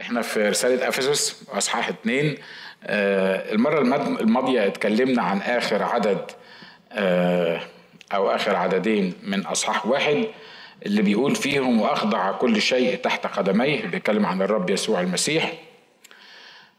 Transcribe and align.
إحنا 0.00 0.22
في 0.22 0.48
رسالة 0.48 0.88
أفسس 0.88 1.44
أصحاح 1.48 1.88
اتنين 1.88 2.38
آه، 2.84 3.52
المرة 3.52 3.80
الماضية 4.20 4.66
اتكلمنا 4.66 5.22
عن 5.22 5.38
آخر 5.38 5.82
عدد 5.82 6.30
آه، 6.92 7.60
أو 8.14 8.30
آخر 8.30 8.56
عددين 8.56 9.14
من 9.22 9.46
أصحاح 9.46 9.86
واحد 9.86 10.24
اللي 10.86 11.02
بيقول 11.02 11.34
فيهم 11.34 11.80
وأخضع 11.80 12.32
كل 12.32 12.62
شيء 12.62 12.96
تحت 12.96 13.26
قدميه 13.26 13.86
بيتكلم 13.86 14.26
عن 14.26 14.42
الرب 14.42 14.70
يسوع 14.70 15.00
المسيح. 15.00 15.52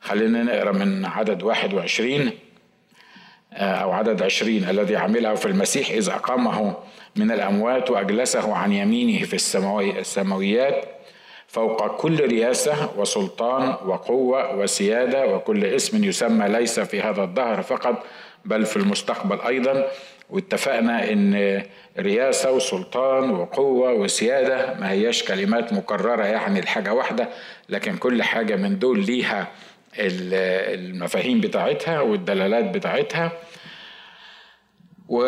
خلينا 0.01 0.43
نقرأ 0.43 0.71
من 0.71 1.05
عدد 1.05 1.43
واحد 1.43 1.73
وعشرين 1.73 2.31
آه، 3.53 3.75
أو 3.75 3.91
عدد 3.91 4.21
عشرين 4.23 4.69
الذي 4.69 4.95
عمله 4.95 5.35
في 5.35 5.45
المسيح 5.45 5.89
إذ 5.89 6.09
أقامه 6.09 6.77
من 7.15 7.31
الأموات 7.31 7.89
وأجلسه 7.91 8.55
عن 8.55 8.73
يمينه 8.73 9.25
في 9.25 9.33
السماويات. 9.99 10.94
فوق 11.55 11.97
كل 11.97 12.19
رياسة 12.25 12.89
وسلطان 12.97 13.67
وقوة 13.85 14.55
وسيادة 14.55 15.27
وكل 15.27 15.65
اسم 15.65 16.03
يسمى 16.03 16.47
ليس 16.47 16.79
في 16.79 17.01
هذا 17.01 17.23
الدهر 17.23 17.61
فقط 17.61 18.03
بل 18.45 18.65
في 18.65 18.77
المستقبل 18.77 19.41
أيضا. 19.41 19.87
واتفقنا 20.29 21.11
إن 21.11 21.61
رياسة 21.99 22.51
وسلطان 22.51 23.29
وقوة 23.29 23.93
وسيادة 23.93 24.73
ما 24.79 24.91
هياش 24.91 25.23
كلمات 25.23 25.73
مكررة 25.73 26.23
يعني 26.23 26.59
الحاجة 26.59 26.93
واحدة 26.93 27.29
لكن 27.69 27.97
كل 27.97 28.23
حاجة 28.23 28.55
من 28.55 28.79
دول 28.79 29.05
ليها 29.05 29.47
المفاهيم 29.99 31.41
بتاعتها 31.41 31.99
والدلالات 32.01 32.65
بتاعتها. 32.65 33.31
و 35.09 35.23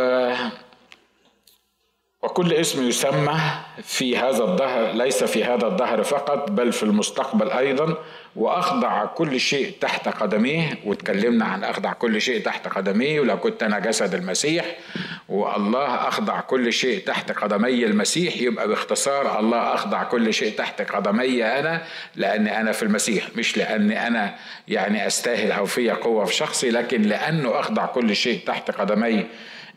وكل 2.23 2.53
اسم 2.53 2.87
يسمى 2.87 3.39
في 3.83 4.17
هذا 4.17 4.43
الدهر 4.43 4.91
ليس 4.91 5.23
في 5.23 5.43
هذا 5.43 5.67
الدهر 5.67 6.03
فقط 6.03 6.51
بل 6.51 6.71
في 6.71 6.83
المستقبل 6.83 7.49
أيضا. 7.51 7.97
وأخضع 8.35 9.05
كل 9.05 9.39
شيء 9.39 9.73
تحت 9.81 10.09
قدميه 10.09 10.77
وتكلمنا 10.85 11.45
عن 11.45 11.63
أخضع 11.63 11.93
كل 11.93 12.21
شيء 12.21 12.41
تحت 12.41 12.67
قدميه 12.67 13.19
ولو 13.19 13.39
كنت 13.39 13.63
أنا 13.63 13.79
جسد 13.79 14.13
المسيح. 14.13 14.65
والله 15.29 16.07
أخضع 16.07 16.39
كل 16.41 16.73
شيء 16.73 17.05
تحت 17.05 17.31
قدمي 17.31 17.85
المسيح. 17.85 18.37
يبقى 18.37 18.67
باختصار 18.67 19.39
الله 19.39 19.73
أخضع 19.73 20.03
كل 20.03 20.33
شيء 20.33 20.57
تحت 20.57 20.81
قدمي 20.81 21.45
أنا 21.45 21.83
لأني 22.15 22.61
أنا 22.61 22.71
في 22.71 22.83
المسيح 22.83 23.27
مش 23.35 23.57
لأني 23.57 24.07
أنا 24.07 24.35
يعني 24.67 25.07
أستاهل 25.07 25.51
أو 25.51 25.65
في 25.65 25.89
قوة 25.91 26.25
في 26.25 26.33
شخصي 26.35 26.69
لكن 26.69 27.01
لأنه 27.01 27.59
أخضع 27.59 27.85
كل 27.85 28.15
شيء 28.15 28.39
تحت 28.45 28.71
قدمي 28.71 29.25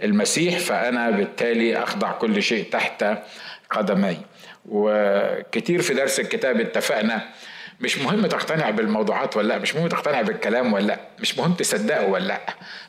المسيح 0.02 0.58
فأنا 0.58 1.10
بالتالي 1.10 1.82
أخضع 1.82 2.12
كل 2.12 2.42
شيء 2.42 2.64
تحت 2.70 3.04
قدمي. 3.70 4.16
وكتير 4.68 5.82
في 5.82 5.94
درس 5.94 6.20
الكتاب 6.20 6.60
اتفقنا 6.60 7.28
مش 7.80 7.98
مهم 7.98 8.26
تقتنع 8.26 8.70
بالموضوعات 8.70 9.36
ولا 9.36 9.48
لأ 9.48 9.58
مش 9.58 9.74
مهم 9.74 9.88
تقتنع 9.88 10.22
بالكلام 10.22 10.72
ولا 10.72 10.86
لأ 10.86 11.00
مش 11.20 11.38
مهم 11.38 11.52
تصدقه 11.52 12.06
ولا 12.06 12.24
لأ 12.24 12.40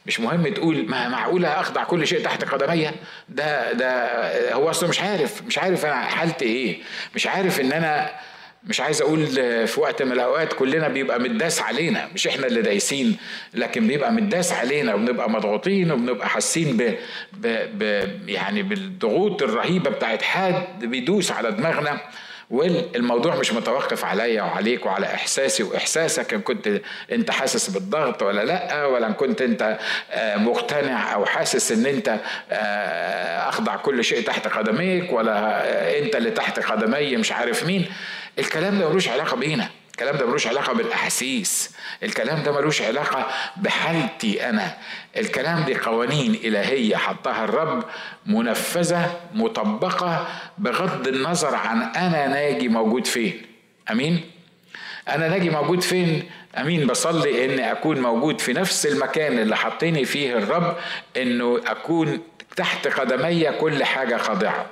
مش 0.05 0.19
مهم 0.19 0.53
تقول 0.53 0.85
ما 0.89 1.07
معقولة 1.07 1.59
أخضع 1.59 1.83
كل 1.83 2.07
شيء 2.07 2.23
تحت 2.23 2.43
قدمي؟ 2.43 2.91
ده 3.29 3.71
ده 3.73 4.53
هو 4.53 4.69
أصلا 4.69 4.89
مش 4.89 5.01
عارف 5.01 5.43
مش 5.43 5.57
عارف 5.57 5.85
أنا 5.85 5.95
حالتي 5.95 6.45
إيه 6.45 6.79
مش 7.15 7.27
عارف 7.27 7.61
إن 7.61 7.71
أنا 7.71 8.11
مش 8.63 8.81
عايز 8.81 9.01
أقول 9.01 9.27
في 9.67 9.79
وقت 9.79 10.01
من 10.01 10.11
الأوقات 10.11 10.53
كلنا 10.53 10.87
بيبقى 10.87 11.19
متداس 11.19 11.61
علينا 11.61 12.09
مش 12.13 12.27
إحنا 12.27 12.47
اللي 12.47 12.61
دايسين 12.61 13.17
لكن 13.53 13.87
بيبقى 13.87 14.11
متداس 14.11 14.53
علينا 14.53 14.93
وبنبقى 14.93 15.29
مضغوطين 15.29 15.91
وبنبقى 15.91 16.29
حاسين 16.29 16.77
ب, 16.77 16.81
ب, 17.33 17.47
ب 17.77 18.29
يعني 18.29 18.63
بالضغوط 18.63 19.43
الرهيبة 19.43 19.89
بتاعت 19.89 20.21
حد 20.21 20.85
بيدوس 20.85 21.31
على 21.31 21.51
دماغنا. 21.51 22.01
والموضوع 22.51 23.35
مش 23.35 23.53
متوقف 23.53 24.05
عليا 24.05 24.43
وعليك 24.43 24.85
وعلى 24.85 25.05
إحساسي 25.05 25.63
وإحساسك 25.63 26.33
إن 26.33 26.41
كنت 26.41 26.81
أنت 27.11 27.31
حاسس 27.31 27.69
بالضغط 27.69 28.23
ولا 28.23 28.45
لأ 28.45 28.85
ولا 28.85 29.07
إن 29.07 29.13
كنت 29.13 29.41
أنت 29.41 29.79
آه، 30.11 30.37
مقتنع 30.37 31.13
أو 31.13 31.25
حاسس 31.25 31.71
إن 31.71 31.85
أنت 31.85 32.19
آه، 32.51 33.49
أخضع 33.49 33.75
كل 33.75 34.03
شيء 34.03 34.21
تحت 34.27 34.47
قدميك 34.47 35.13
ولا 35.13 35.33
آه، 35.37 35.99
أنت 35.99 36.15
اللي 36.15 36.31
تحت 36.31 36.59
قدمي 36.59 37.17
مش 37.17 37.31
عارف 37.31 37.65
مين. 37.65 37.85
الكلام 38.39 38.79
ده 38.79 38.89
ملوش 38.89 39.07
علاقة 39.09 39.37
بينا. 39.37 39.69
الكلام 39.91 40.15
ده 40.17 40.25
ملوش 40.25 40.47
علاقة 40.47 40.73
بالأحاسيس. 40.73 41.71
الكلام 42.03 42.43
ده 42.43 42.51
ملوش 42.51 42.81
علاقة 42.81 43.27
بحالتي 43.57 44.49
أنا. 44.49 44.77
الكلام 45.17 45.63
دي 45.63 45.75
قوانين 45.75 46.35
إلهية 46.35 46.95
حطها 46.95 47.43
الرب 47.43 47.83
منفذة 48.25 49.19
مطبقة 49.33 50.27
بغض 50.57 51.07
النظر 51.07 51.55
عن 51.55 51.81
أنا 51.81 52.27
ناجي 52.27 52.67
موجود 52.67 53.07
فين. 53.07 53.41
أمين؟ 53.91 54.31
أنا 55.09 55.27
ناجي 55.27 55.49
موجود 55.49 55.81
فين؟ 55.81 56.29
أمين 56.57 56.87
بصلي 56.87 57.45
اني 57.45 57.71
أكون 57.71 57.99
موجود 57.99 58.41
في 58.41 58.53
نفس 58.53 58.85
المكان 58.85 59.39
اللي 59.39 59.57
حطيني 59.57 60.05
فيه 60.05 60.37
الرب 60.37 60.77
إنه 61.17 61.61
أكون 61.67 62.21
تحت 62.55 62.87
قدمي 62.87 63.51
كل 63.51 63.83
حاجة 63.83 64.17
خاضعة. 64.17 64.65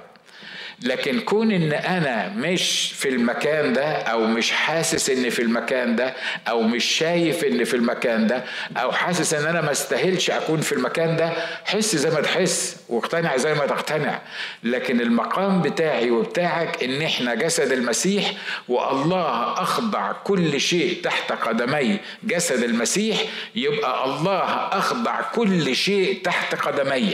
لكن 0.84 1.20
كون 1.20 1.52
إن 1.52 1.74
أنا 1.74 2.30
مش 2.38 2.92
في 2.96 3.10
المكان 3.10 3.74
ده 3.74 3.92
أو 3.92 4.26
مش 4.28 4.52
حاسس 4.52 5.10
إن 5.10 5.30
في 5.30 5.42
المكان 5.42 5.96
ده 5.96 6.14
أو 6.50 6.62
مش 6.62 6.86
شايف 6.86 7.44
إن 7.44 7.64
في 7.64 7.74
المكان 7.74 8.28
ده 8.28 8.44
أو 8.78 8.92
حاسس 8.92 9.34
إن 9.34 9.46
أنا 9.46 9.62
ما 9.62 9.72
استاهلش 9.72 10.30
أكون 10.32 10.62
في 10.62 10.72
المكان 10.72 11.16
ده 11.18 11.34
حس 11.66 11.96
زي 11.96 12.10
ما 12.10 12.22
تحس 12.22 12.78
واقتنع 12.90 13.38
زي 13.38 13.54
ما 13.54 13.66
تقتنع. 13.66 14.22
لكن 14.64 15.02
المقام 15.02 15.62
بتاعي 15.62 16.12
وبتاعك 16.12 16.84
إن 16.84 17.02
إحنا 17.02 17.36
جسد 17.36 17.72
المسيح 17.72 18.32
والله 18.68 19.54
أخضع 19.62 20.12
كل 20.12 20.62
شيء 20.62 21.02
تحت 21.04 21.32
قدمي 21.32 22.00
جسد 22.24 22.64
المسيح 22.64 23.18
يبقى 23.56 24.06
الله 24.06 24.44
أخضع 24.78 25.22
كل 25.22 25.76
شيء 25.76 26.22
تحت 26.24 26.56
قدمي. 26.56 27.14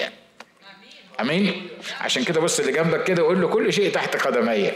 أمين؟ 1.22 1.68
عشان 2.02 2.24
كده 2.24 2.42
بص 2.42 2.60
اللي 2.60 2.72
جنبك 2.72 3.04
كده 3.04 3.24
وقول 3.24 3.42
له 3.42 3.48
كل 3.48 3.74
شيء 3.74 3.92
تحت 3.92 4.16
قدمي 4.28 4.72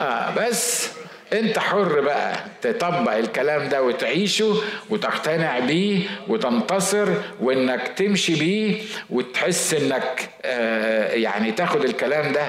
آه 0.00 0.34
بس 0.36 0.88
انت 1.32 1.58
حر 1.58 2.00
بقى 2.00 2.36
تطبق 2.62 3.12
الكلام 3.12 3.68
ده 3.68 3.82
وتعيشه 3.82 4.54
وتقتنع 4.90 5.58
بيه 5.58 6.02
وتنتصر 6.28 7.08
وإنك 7.40 7.88
تمشي 7.88 8.34
بيه 8.34 8.82
وتحس 9.10 9.74
إنك 9.74 10.28
آه 10.44 11.12
يعني 11.14 11.52
تاخد 11.52 11.84
الكلام 11.84 12.32
ده 12.32 12.46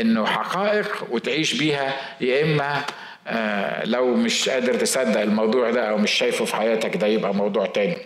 إنه 0.00 0.26
حقائق 0.26 1.06
وتعيش 1.10 1.54
بيها 1.54 1.94
يا 2.20 2.42
إما 2.42 2.82
آه 3.26 3.84
لو 3.84 4.14
مش 4.14 4.48
قادر 4.48 4.74
تصدق 4.74 5.20
الموضوع 5.20 5.70
ده 5.70 5.90
أو 5.90 5.98
مش 5.98 6.10
شايفه 6.10 6.44
في 6.44 6.56
حياتك 6.56 6.96
ده 6.96 7.06
يبقى 7.06 7.34
موضوع 7.34 7.66
تاني. 7.66 7.96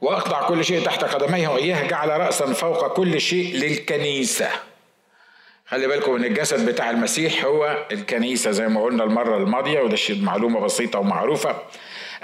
واخضع 0.00 0.48
كل 0.48 0.64
شيء 0.64 0.84
تحت 0.84 1.04
قدميه 1.04 1.48
واياه 1.48 1.86
جعل 1.88 2.08
راسا 2.08 2.52
فوق 2.52 2.92
كل 2.92 3.20
شيء 3.20 3.54
للكنيسة. 3.56 4.48
خلي 5.66 5.86
بالكم 5.86 6.14
إن 6.16 6.24
الجسد 6.24 6.68
بتاع 6.68 6.90
المسيح 6.90 7.44
هو 7.44 7.86
الكنيسة 7.92 8.50
زي 8.50 8.68
ما 8.68 8.82
قلنا 8.82 9.04
المرة 9.04 9.36
الماضية 9.36 9.80
وده 9.80 9.96
معلومة 10.10 10.60
بسيطة 10.60 10.98
ومعروفة. 10.98 11.56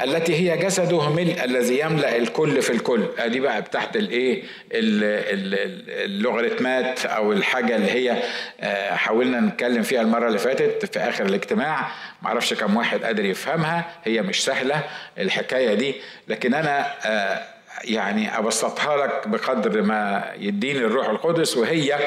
التي 0.02 0.34
هي 0.34 0.56
جسده 0.56 1.10
ملء 1.10 1.44
الذي 1.44 1.80
يملأ 1.80 2.16
الكل 2.16 2.62
في 2.62 2.70
الكل. 2.70 3.06
أدي 3.18 3.40
بقى 3.40 3.62
بتاعت 3.62 3.96
الإيه؟ 3.96 4.42
اللوغاريتمات 4.72 7.06
أو 7.06 7.32
الحاجة 7.32 7.76
اللي 7.76 7.90
هي 7.90 8.22
آه، 8.60 8.94
حاولنا 8.94 9.40
نتكلم 9.40 9.82
فيها 9.82 10.00
المرة 10.00 10.26
اللي 10.28 10.38
فاتت 10.38 10.92
في 10.92 10.98
آخر 11.00 11.26
الاجتماع. 11.26 11.88
معرفش 12.22 12.54
كم 12.54 12.76
واحد 12.76 13.04
قادر 13.04 13.24
يفهمها 13.24 13.84
هي 14.04 14.22
مش 14.22 14.44
سهلة 14.44 14.82
الحكاية 15.18 15.74
دي. 15.74 15.94
لكن 16.28 16.54
أنا 16.54 16.86
آه، 17.06 17.53
يعني 17.84 18.38
أبسطها 18.38 18.96
لك 19.06 19.28
بقدر 19.28 19.82
ما 19.82 20.32
يديني 20.38 20.78
الروح 20.78 21.08
القدس 21.08 21.56
وهي 21.56 21.98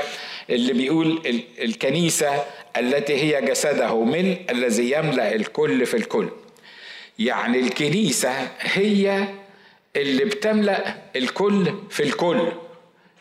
اللي 0.49 0.73
بيقول 0.73 1.21
الكنيسة 1.61 2.43
التي 2.77 3.13
هي 3.13 3.41
جسده 3.41 4.03
ملء 4.03 4.41
الذي 4.49 4.91
يملأ 4.91 5.35
الكل 5.35 5.85
في 5.85 5.97
الكل. 5.97 6.29
يعني 7.19 7.59
الكنيسة 7.59 8.47
هي 8.59 9.27
اللي 9.95 10.25
بتملأ 10.25 10.95
الكل 11.15 11.73
في 11.89 12.03
الكل. 12.03 12.47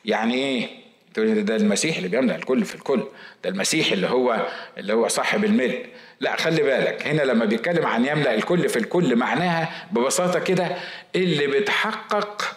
يعني 0.04 0.34
إيه؟ 0.34 0.68
ده 1.18 1.56
المسيح 1.56 1.96
اللي 1.96 2.08
بيملا 2.08 2.36
الكل 2.36 2.64
في 2.64 2.74
الكل 2.74 3.02
ده 3.44 3.50
المسيح 3.50 3.92
اللي 3.92 4.06
هو 4.06 4.46
اللي 4.78 4.92
هو 4.92 5.08
صاحب 5.08 5.44
الملء 5.44 5.86
لا 6.20 6.36
خلي 6.36 6.62
بالك 6.62 7.06
هنا 7.06 7.22
لما 7.22 7.44
بيتكلم 7.44 7.86
عن 7.86 8.04
يملا 8.06 8.34
الكل 8.34 8.68
في 8.68 8.76
الكل 8.78 9.16
معناها 9.16 9.86
ببساطة 9.92 10.38
كده 10.38 10.76
اللي 11.16 11.46
بتحقق 11.46 12.56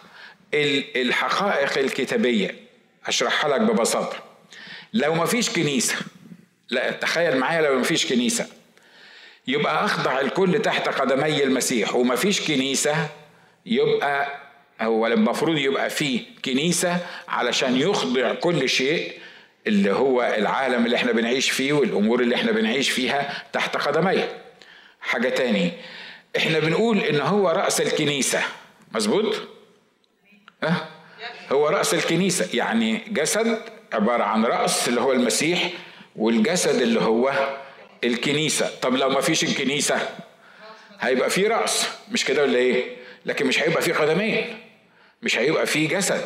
الحقائق 0.53 1.77
الكتابية. 1.77 2.55
اشرحها 3.05 3.49
لك 3.57 3.61
ببساطة. 3.61 4.17
لو 4.93 5.13
ما 5.13 5.25
فيش 5.25 5.49
كنيسة 5.49 5.95
لا 6.69 6.91
تخيل 6.91 7.37
معايا 7.37 7.61
لو 7.61 7.75
ما 7.77 7.83
فيش 7.83 8.13
كنيسة. 8.13 8.47
يبقى 9.47 9.85
أخضع 9.85 10.19
الكل 10.21 10.61
تحت 10.61 10.89
قدمي 10.89 11.43
المسيح 11.43 11.95
وما 11.95 12.15
فيش 12.15 12.47
كنيسة 12.47 12.95
يبقى 13.65 14.37
هو 14.81 15.07
المفروض 15.07 15.57
يبقى 15.57 15.89
فيه 15.89 16.21
كنيسة 16.45 16.97
علشان 17.27 17.77
يخضع 17.77 18.33
كل 18.33 18.69
شيء 18.69 19.13
اللي 19.67 19.91
هو 19.91 20.21
العالم 20.37 20.85
اللي 20.85 20.95
إحنا 20.95 21.11
بنعيش 21.11 21.49
فيه 21.51 21.73
والأمور 21.73 22.21
اللي 22.21 22.35
إحنا 22.35 22.51
بنعيش 22.51 22.89
فيها 22.89 23.43
تحت 23.53 23.77
قدميه. 23.77 24.41
حاجة 25.01 25.29
تاني 25.29 25.71
إحنا 26.37 26.59
بنقول 26.59 26.97
إن 26.99 27.21
هو 27.21 27.49
رأس 27.49 27.81
الكنيسة. 27.81 28.41
مظبوط؟ 28.91 29.35
أه؟ 30.63 30.75
هو 31.51 31.67
رأس 31.67 31.93
الكنيسة 31.93 32.47
يعني 32.53 33.01
جسد 33.07 33.59
عبارة 33.93 34.23
عن 34.23 34.45
رأس 34.45 34.87
اللي 34.87 35.01
هو 35.01 35.11
المسيح 35.11 35.69
والجسد 36.15 36.81
اللي 36.81 37.01
هو 37.01 37.57
الكنيسة. 38.03 38.69
طب 38.81 38.95
لو 38.95 39.09
ما 39.09 39.21
فيش 39.21 39.43
الكنيسة 39.43 40.09
هيبقى 40.99 41.29
في 41.29 41.47
رأس 41.47 41.87
مش 42.11 42.25
كده 42.25 42.41
ولا 42.43 42.57
إيه؟ 42.57 42.95
لكن 43.25 43.47
مش 43.47 43.59
هيبقى 43.63 43.81
في 43.81 43.91
قدمين. 43.91 44.57
مش 45.21 45.37
هيبقى 45.37 45.65
في 45.65 45.87
جسد. 45.87 46.25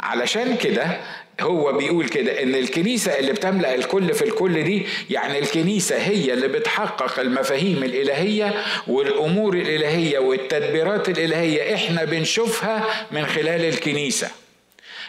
علشان 0.00 0.56
كده 0.56 1.00
هو 1.40 1.72
بيقول 1.72 2.08
كده 2.08 2.42
إن 2.42 2.54
الكنيسة 2.54 3.18
اللي 3.18 3.32
بتملأ 3.32 3.74
الكل 3.74 4.14
في 4.14 4.22
الكل 4.22 4.62
دي 4.64 4.86
يعني 5.10 5.38
الكنيسة 5.38 5.96
هي 5.96 6.32
اللي 6.32 6.48
بتحقق 6.48 7.20
المفاهيم 7.20 7.82
الإلهية 7.84 8.54
والأمور 8.86 9.54
الإلهية 9.54 10.18
والتدبيرات 10.18 11.08
الإلهية 11.08 11.74
إحنا 11.74 12.04
بنشوفها 12.04 13.06
من 13.10 13.26
خلال 13.26 13.64
الكنيسة. 13.64 14.30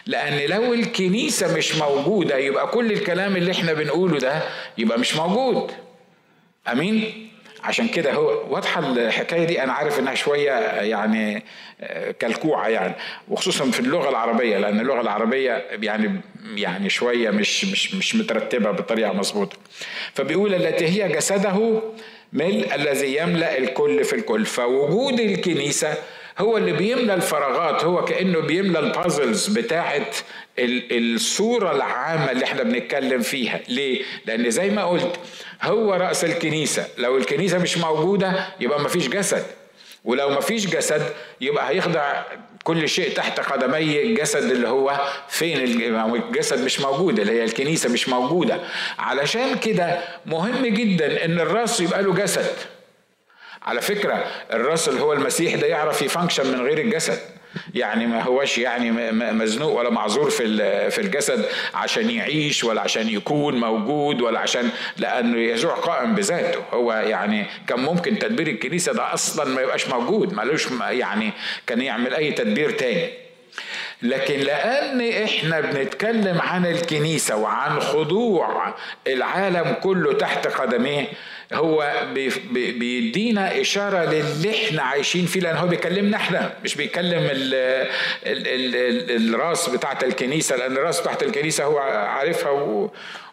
لأن 0.06 0.50
لو 0.50 0.74
الكنيسة 0.74 1.56
مش 1.56 1.74
موجودة 1.74 2.36
يبقى 2.36 2.66
كل 2.66 2.92
الكلام 2.92 3.36
اللي 3.36 3.52
إحنا 3.52 3.72
بنقوله 3.72 4.18
ده 4.18 4.42
يبقى 4.78 4.98
مش 4.98 5.16
موجود. 5.16 5.72
أمين؟ 6.72 7.29
عشان 7.64 7.88
كده 7.88 8.12
هو 8.12 8.54
واضحة 8.54 8.80
الحكاية 8.92 9.44
دي. 9.44 9.62
أنا 9.62 9.72
عارف 9.72 9.98
إنها 9.98 10.14
شوية 10.14 10.52
يعني 10.80 11.44
كلكوعه 12.20 12.68
يعني 12.68 12.94
وخصوصا 13.28 13.70
في 13.70 13.80
اللغة 13.80 14.08
العربية 14.08 14.58
لأن 14.58 14.80
اللغة 14.80 15.00
العربية 15.00 15.64
يعني 15.82 16.20
يعني 16.54 16.90
شوية 16.90 17.30
مش 17.30 17.64
مش 17.64 17.94
مش 17.94 18.14
مترتبة 18.16 18.70
بطريقة 18.70 19.12
مظبوطة. 19.12 19.56
فبيقول 20.14 20.54
التي 20.54 20.86
هي 20.88 21.08
جسده 21.08 21.82
ملء 22.32 22.74
الذي 22.74 23.16
يملأ 23.16 23.58
الكل 23.58 24.04
في 24.04 24.16
الكل. 24.16 24.46
فوجود 24.46 25.20
الكنيسة 25.20 25.94
هو 26.38 26.56
اللي 26.56 26.72
بيملى 26.72 27.14
الفراغات 27.14 27.84
هو 27.84 28.04
كأنه 28.04 28.40
بيملى 28.40 28.78
البازلز 28.78 29.46
بتاعه 29.58 30.06
الصورة 30.60 31.72
العامة 31.72 32.30
اللي 32.30 32.44
إحنا 32.44 32.62
بنتكلم 32.62 33.20
فيها. 33.22 33.60
ليه؟ 33.68 34.02
لأن 34.26 34.50
زي 34.50 34.70
ما 34.70 34.84
قلت 34.84 35.16
هو 35.62 35.94
رأس 35.94 36.24
الكنيسة. 36.24 36.86
لو 36.98 37.16
الكنيسة 37.16 37.58
مش 37.58 37.78
موجودة 37.78 38.46
يبقى 38.60 38.80
مفيش 38.80 39.08
جسد. 39.08 39.46
ولو 40.04 40.30
مفيش 40.30 40.66
جسد 40.66 41.02
يبقى 41.40 41.68
هيخضع 41.70 42.22
كل 42.64 42.88
شيء 42.88 43.10
تحت 43.16 43.40
قدمي 43.40 44.02
الجسد 44.02 44.50
اللي 44.50 44.68
هو 44.68 45.00
فين 45.28 45.56
الجسد 45.56 46.64
مش 46.64 46.80
موجود 46.80 47.20
اللي 47.20 47.32
هي 47.32 47.44
الكنيسة 47.44 47.88
مش 47.88 48.08
موجودة. 48.08 48.60
علشان 48.98 49.58
كده 49.58 50.00
مهم 50.26 50.66
جدا 50.66 51.24
إن 51.24 51.40
الرأس 51.40 51.80
يبقى 51.80 52.02
له 52.02 52.14
جسد. 52.14 52.50
على 53.62 53.80
فكرة 53.80 54.24
الرأس 54.52 54.88
اللي 54.88 55.00
هو 55.00 55.12
المسيح 55.12 55.54
ده 55.54 55.66
يعرف 55.66 56.02
يفانكشن 56.02 56.46
من 56.46 56.60
غير 56.60 56.78
الجسد. 56.78 57.18
يعني 57.74 58.06
ما 58.06 58.22
هوش 58.22 58.58
يعني 58.58 58.90
مزنوق 59.32 59.78
ولا 59.78 59.90
معذور 59.90 60.30
في 60.30 60.90
في 60.90 61.00
الجسد 61.00 61.44
عشان 61.74 62.10
يعيش 62.10 62.64
ولا 62.64 62.80
عشان 62.80 63.08
يكون 63.08 63.60
موجود 63.60 64.20
ولا 64.20 64.40
عشان 64.40 64.70
لأنه 64.96 65.38
يسوع 65.38 65.74
قائم 65.74 66.14
بذاته. 66.14 66.60
هو 66.72 66.92
يعني 66.92 67.46
كان 67.66 67.80
ممكن 67.80 68.18
تدبير 68.18 68.46
الكنيسة 68.46 68.92
ده 68.92 69.14
أصلا 69.14 69.44
ما 69.54 69.60
يبقاش 69.62 69.88
موجود 69.88 70.32
مالوش 70.32 70.66
يعني 70.90 71.32
كان 71.66 71.80
يعمل 71.80 72.14
أي 72.14 72.32
تدبير 72.32 72.70
تاني. 72.70 73.10
لكن 74.02 74.40
لأن 74.40 75.00
إحنا 75.24 75.60
بنتكلم 75.60 76.40
عن 76.40 76.66
الكنيسة 76.66 77.36
وعن 77.36 77.80
خضوع 77.80 78.74
العالم 79.06 79.76
كله 79.82 80.12
تحت 80.12 80.46
قدميه 80.46 81.06
هو 81.52 82.06
بيدينا 82.52 83.60
إشارة 83.60 84.04
للي 84.04 84.66
إحنا 84.66 84.82
عايشين 84.82 85.26
فيه 85.26 85.40
لأن 85.40 85.56
هو 85.56 85.66
بيكلمنا 85.66 86.16
إحنا 86.16 86.52
مش 86.64 86.74
بيكلم 86.74 87.22
ال 87.30 87.54
ال 88.26 88.46
ال 88.76 89.34
الراس 89.34 89.68
بتاعت 89.68 90.04
الكنيسة 90.04 90.56
لأن 90.56 90.72
الراس 90.76 91.00
بتاعت 91.00 91.22
الكنيسة 91.22 91.64
هو 91.64 91.78
عارفها 91.78 92.50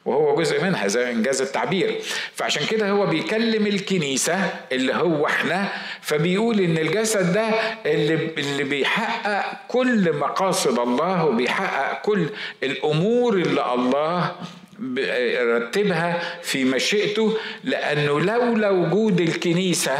وهو 0.06 0.36
جزء 0.36 0.64
منها 0.64 0.88
زي 0.88 1.12
إنجاز 1.12 1.42
التعبير. 1.42 2.00
فعشان 2.36 2.66
كده 2.66 2.90
هو 2.90 3.06
بيكلم 3.06 3.68
الكنيسة 3.68 4.50
اللي 4.72 4.94
هو 4.94 5.26
إحنا 5.26 5.68
فبيقول 6.02 6.60
إن 6.60 6.78
الجسد 6.78 7.34
ده 7.34 7.50
اللي 7.86 8.14
اللي 8.38 8.64
بيحقق 8.64 9.58
كل 9.68 10.14
مقاصد 10.14 10.80
الله 10.80 11.26
وبيحقق 11.26 12.02
كل 12.02 12.26
الأمور 12.64 13.34
اللي 13.34 13.74
الله 13.74 14.36
رتبها 15.40 16.22
في 16.42 16.64
مشيئته 16.66 17.38
لأنه 17.64 18.20
لولا 18.22 18.70
وجود 18.70 19.22
الكنيسة 19.22 19.98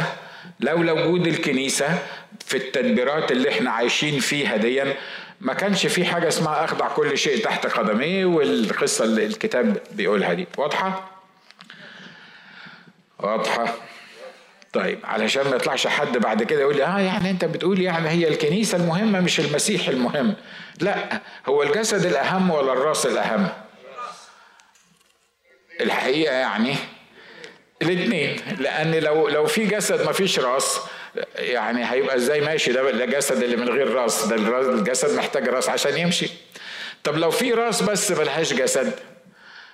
لولا 0.60 0.92
وجود 0.92 1.26
الكنيسة 1.26 1.98
في 2.46 2.56
التدبيرات 2.56 3.32
اللي 3.32 3.48
إحنا 3.48 3.70
عايشين 3.70 4.20
فيها 4.20 4.56
ديا 4.56 4.94
ما 5.40 5.54
كانش 5.54 5.86
في 5.86 6.04
حاجة 6.04 6.28
اسمها 6.28 6.64
أخضع 6.64 6.88
كل 6.88 7.18
شيء 7.18 7.44
تحت 7.44 7.66
قدميه 7.66 8.24
والقصة 8.24 9.04
اللي 9.04 9.26
الكتاب 9.26 9.78
بيقولها 9.92 10.32
دي. 10.34 10.46
واضحة؟ 10.58 11.10
واضحة. 13.18 13.74
طيب 14.72 14.98
علشان 15.04 15.50
ما 15.50 15.56
يطلعش 15.56 15.86
حد 15.86 16.18
بعد 16.18 16.42
كده 16.42 16.60
يقول 16.60 16.76
لي 16.76 16.84
آه 16.84 16.98
يعني 17.00 17.30
أنت 17.30 17.44
بتقول 17.44 17.80
يعني 17.80 18.08
هي 18.08 18.28
الكنيسة 18.28 18.78
المهمة 18.78 19.20
مش 19.20 19.40
المسيح 19.40 19.88
المهم. 19.88 20.34
لا 20.80 21.20
هو 21.46 21.62
الجسد 21.62 22.06
الأهم 22.06 22.50
ولا 22.50 22.72
الرأس 22.72 23.06
الأهم؟ 23.06 23.48
الحقيقة 25.80 26.34
يعني 26.34 26.74
الاثنين 27.82 28.36
لأن 28.58 28.94
لو 28.94 29.28
لو 29.28 29.46
في 29.46 29.66
جسد 29.66 30.06
ما 30.06 30.12
فيش 30.12 30.38
راس 30.38 30.80
يعني 31.36 31.90
هيبقى 31.92 32.16
إزاي 32.16 32.40
ماشي؟ 32.40 32.72
ده 32.72 32.90
الجسد 32.90 33.42
اللي 33.42 33.56
من 33.56 33.68
غير 33.68 33.92
راس. 33.94 34.26
ده 34.26 34.36
الجسد 34.60 35.16
محتاج 35.18 35.48
راس 35.48 35.68
عشان 35.68 35.98
يمشي. 35.98 36.28
طب 37.04 37.16
لو 37.16 37.30
في 37.30 37.52
راس 37.52 37.82
بس 37.82 38.10
ملهاش 38.10 38.52
جسد 38.52 38.92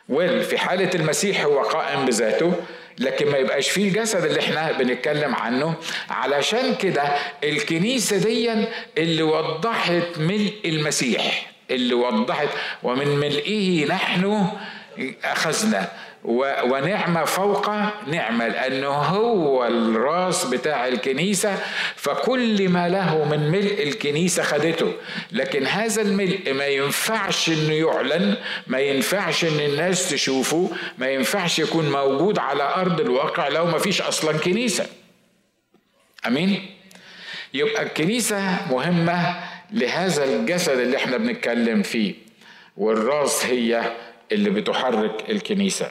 ويل 0.09 0.43
في 0.43 0.59
حالة 0.59 0.91
المسيح 0.95 1.45
هو 1.45 1.63
قائم 1.63 2.05
بذاته 2.07 2.53
لكن 2.99 3.31
ما 3.31 3.39
يبقاش 3.39 3.71
فيه 3.71 3.89
الجسد 3.89 4.25
اللي 4.25 4.41
إحنا 4.41 4.73
بنتكلم 4.73 5.35
عنه. 5.35 5.75
علشان 6.11 6.75
كده 6.75 7.03
الكنيسة 7.45 8.17
دي 8.17 8.51
اللي 8.99 9.23
وضحت 9.23 10.19
ملء 10.19 10.55
المسيح 10.65 11.51
اللي 11.71 11.95
وضحت 11.95 12.49
ومن 12.83 13.09
ملئه 13.09 13.87
نحن 13.87 14.47
أخذنا. 15.25 15.89
ونعمة 16.65 17.25
فوق 17.25 17.71
نعمة 18.07 18.49
لأنه 18.49 18.89
هو 18.89 19.67
الراس 19.67 20.45
بتاع 20.45 20.89
الكنيسة 20.89 21.59
فكل 21.97 22.69
ما 22.69 22.89
له 22.89 23.25
من 23.25 23.51
ملء 23.51 23.83
الكنيسة 23.83 24.43
خدته. 24.43 24.93
لكن 25.33 25.67
هذا 25.67 26.03
الملء 26.03 26.53
ما 26.53 26.67
ينفعش 26.67 27.49
إنه 27.49 27.73
يعلن 27.73 28.37
ما 28.67 28.79
ينفعش 28.81 29.45
إن 29.45 29.61
الناس 29.61 30.11
تشوفه 30.11 30.71
ما 30.99 31.11
ينفعش 31.11 31.59
يكون 31.59 31.93
موجود 31.93 32.39
على 32.39 32.63
أرض 32.63 33.01
الواقع 33.01 33.49
لو 33.49 33.67
ما 33.67 33.79
فيش 33.79 34.03
أصلا 34.03 34.39
كنيسة. 34.39 34.87
أمين؟ 36.27 36.67
يبقى 37.55 37.83
الكنيسة 37.83 38.39
مهمة 38.71 39.37
لهذا 39.73 40.25
الجسد 40.25 40.79
اللي 40.79 40.97
إحنا 40.97 41.17
بنتكلم 41.17 41.83
فيه. 41.83 42.15
والراس 42.77 43.47
هي 43.47 43.93
اللي 44.33 44.51
بتحرك 44.51 45.31
الكنيسة 45.31 45.91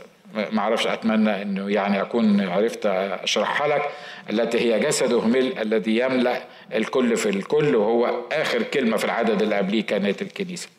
ما 0.52 0.60
أعرفش 0.60 0.88
أتمنى 0.88 1.42
إنه 1.42 1.72
يعني 1.72 2.02
أكون 2.02 2.42
عرفت 2.42 2.86
أشرحها 2.86 3.68
لك 3.68 3.90
التي 4.30 4.60
هي 4.60 4.80
جسده 4.80 5.22
ملء 5.22 5.62
الذي 5.62 5.98
يملأ 5.98 6.44
الكل 6.75 7.18
في 7.18 7.30
الكل 7.30 7.75
وهو 7.75 8.22
آخر 8.32 8.63
كلمة 8.63 8.98
في 8.98 9.06
العدد 9.06 9.42
اللي 9.42 9.56
قبليه 9.56 9.84
كانت 9.86 10.22
الكنيسة. 10.22 10.70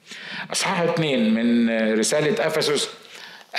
إصحاح 0.52 0.80
اثنين 0.80 1.34
من 1.34 1.70
رسالة 1.98 2.46
أفسس 2.46 2.90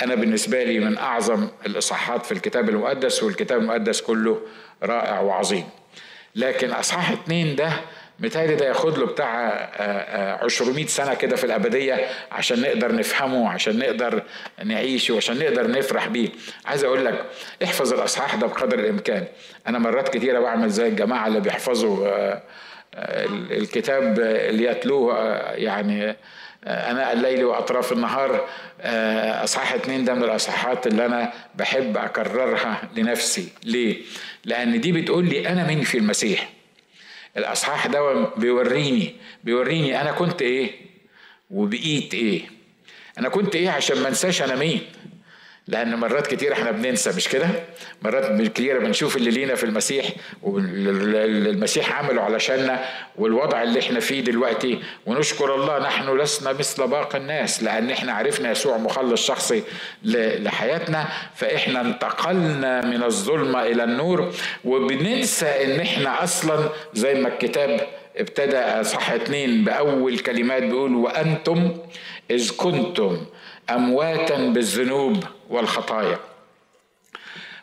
أنا 0.02 0.14
بالنسبة 0.14 0.64
لي 0.64 0.78
من 0.80 0.98
أعظم 0.98 1.48
الإصحاحات 1.66 2.26
في 2.26 2.32
الكتاب 2.32 2.68
المقدس 2.68 3.22
والكتاب 3.22 3.60
المقدس 3.60 4.00
كله 4.00 4.40
رائع 4.82 5.20
وعظيم. 5.20 5.64
لكن 6.34 6.70
إصحاح 6.70 7.10
اثنين 7.10 7.56
ده 7.56 7.72
متهيألي 8.18 8.54
ده 8.54 8.66
ياخد 8.66 8.98
له 8.98 9.06
بتاع 9.06 9.46
200 10.42 10.64
آه، 10.64 10.82
آه، 10.82 10.86
سنة 10.86 11.14
كده 11.14 11.36
في 11.36 11.44
الأبدية 11.44 12.08
عشان 12.32 12.60
نقدر 12.60 12.94
نفهمه 12.94 13.50
عشان 13.50 13.78
نقدر 13.78 14.22
نعيشه 14.64 15.14
وعشان 15.14 15.38
نقدر 15.38 15.70
نفرح 15.70 16.08
بيه. 16.08 16.28
عايز 16.66 16.84
أقول 16.84 17.04
لك 17.04 17.24
احفظ 17.64 17.92
الأصحاح 17.92 18.34
ده 18.34 18.46
بقدر 18.46 18.78
الإمكان. 18.78 19.24
أنا 19.66 19.78
مرات 19.78 20.08
كتيرة 20.16 20.40
بعمل 20.40 20.70
زي 20.70 20.88
الجماعة 20.88 21.26
اللي 21.26 21.40
بيحفظوا 21.40 22.08
آه، 22.08 22.42
الكتاب 23.50 24.20
اللي 24.20 24.64
يتلوه 24.64 25.18
يعني 25.52 26.16
أنا 26.66 27.12
الليل 27.12 27.44
وأطراف 27.44 27.92
النهار 27.92 28.48
أصحاح 29.44 29.72
اتنين 29.72 30.04
ده 30.04 30.14
من 30.14 30.24
الأصحاحات 30.24 30.86
اللي 30.86 31.06
أنا 31.06 31.32
بحب 31.54 31.96
أكررها 31.96 32.82
لنفسي. 32.96 33.48
ليه؟ 33.64 33.96
لأن 34.44 34.80
دي 34.80 34.92
بتقول 34.92 35.24
لي 35.24 35.48
أنا 35.48 35.66
مين 35.66 35.82
في 35.82 35.98
المسيح. 35.98 36.55
الأصحاح 37.38 37.86
ده 37.86 38.24
بيوريني 38.36 39.14
بيوريني 39.44 40.00
أنا 40.00 40.12
كنت 40.12 40.42
إيه 40.42 40.70
وبقيت 41.50 42.14
إيه. 42.14 42.42
أنا 43.18 43.28
كنت 43.28 43.54
إيه 43.56 43.70
عشان 43.70 44.00
ما 44.02 44.08
أنساش 44.08 44.42
أنا 44.42 44.54
مين. 44.54 44.80
لأن 45.68 45.94
مرات 45.94 46.26
كتير 46.26 46.52
إحنا 46.52 46.70
بننسى 46.70 47.10
مش 47.16 47.28
كده؟ 47.28 47.48
مرات 48.02 48.42
كتير 48.48 48.78
بنشوف 48.78 49.16
اللي 49.16 49.30
لينا 49.30 49.54
في 49.54 49.64
المسيح 49.64 50.06
والمسيح 50.42 51.92
عمله 51.98 52.22
علشاننا 52.22 52.84
والوضع 53.16 53.62
اللي 53.62 53.80
إحنا 53.80 54.00
فيه 54.00 54.20
دلوقتي. 54.20 54.78
ونشكر 55.06 55.54
الله 55.54 55.78
نحن 55.78 56.16
لسنا 56.18 56.52
مثل 56.52 56.86
باقي 56.86 57.18
الناس 57.18 57.62
لأن 57.62 57.90
إحنا 57.90 58.12
عرفنا 58.12 58.50
يسوع 58.50 58.76
مخلص 58.76 59.26
شخصي 59.26 59.62
لحياتنا 60.04 61.08
فإحنا 61.34 61.80
انتقلنا 61.80 62.80
من 62.84 63.02
الظلمة 63.02 63.62
إلى 63.62 63.84
النور. 63.84 64.32
وبننسى 64.64 65.46
إن 65.46 65.80
إحنا 65.80 66.24
أصلا 66.24 66.68
زي 66.94 67.14
ما 67.14 67.28
الكتاب 67.28 67.80
ابتدى 68.16 68.84
صح 68.84 69.10
اتنين 69.10 69.64
بأول 69.64 70.18
كلمات 70.18 70.62
بيقول 70.62 70.94
وأنتم 70.94 71.76
إذ 72.30 72.56
كنتم 72.56 73.18
أمواتا 73.70 74.36
بالذنوب 74.36 75.24
والخطايا. 75.48 76.18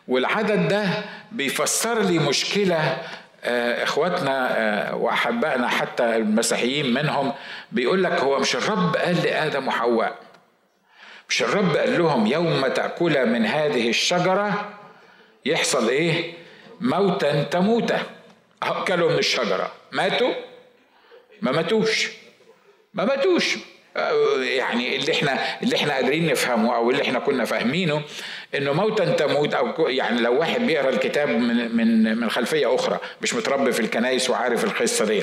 والعدد 0.08 0.68
ده 0.68 0.88
بيفسر 1.32 2.02
لي 2.02 2.18
مشكلة 2.18 2.98
آه، 3.44 3.82
إخواتنا 3.84 4.58
آه، 4.58 4.94
وأحبائنا 4.96 5.68
حتى 5.68 6.16
المسيحيين 6.16 6.94
منهم 6.94 7.32
بيقول 7.72 8.04
لك 8.04 8.12
هو 8.20 8.38
مش 8.38 8.56
الرب 8.56 8.96
قال 8.96 9.22
لآدم 9.22 9.68
وحواء. 9.68 10.18
مش 11.28 11.42
الرب 11.42 11.76
قال 11.76 11.98
لهم 11.98 12.26
يوم 12.26 12.66
تأكل 12.66 13.26
من 13.26 13.46
هذه 13.46 13.88
الشجرة 13.88 14.74
يحصل 15.44 15.88
إيه؟ 15.88 16.34
موتا 16.80 17.42
تموتا 17.42 18.02
أكلوا 18.62 19.12
من 19.12 19.18
الشجرة. 19.18 19.72
ماتوا؟ 19.92 20.32
ما 21.42 21.52
ماتوش. 21.52 22.08
ما 22.94 23.04
ماتوش. 23.04 23.56
يعني 24.40 24.96
اللي 24.96 25.12
إحنا 25.12 25.38
اللي 25.62 25.76
إحنا 25.76 25.94
قادرين 25.94 26.26
نفهمه 26.26 26.76
أو 26.76 26.90
اللي 26.90 27.02
إحنا 27.02 27.18
كنا 27.18 27.44
فاهمينه 27.44 28.02
إنه 28.56 28.72
موتا 28.72 29.04
تموت 29.04 29.54
أو 29.54 29.88
يعني 29.88 30.20
لو 30.20 30.38
واحد 30.40 30.66
بيقرأ 30.66 30.88
الكتاب 30.88 31.28
من 31.28 31.76
من 31.76 32.16
من 32.18 32.30
خلفية 32.30 32.74
أخرى 32.74 32.98
مش 33.22 33.34
متربي 33.34 33.72
في 33.72 33.80
الكنايس 33.80 34.30
وعارف 34.30 34.64
القصة 34.64 35.04
دي 35.04 35.22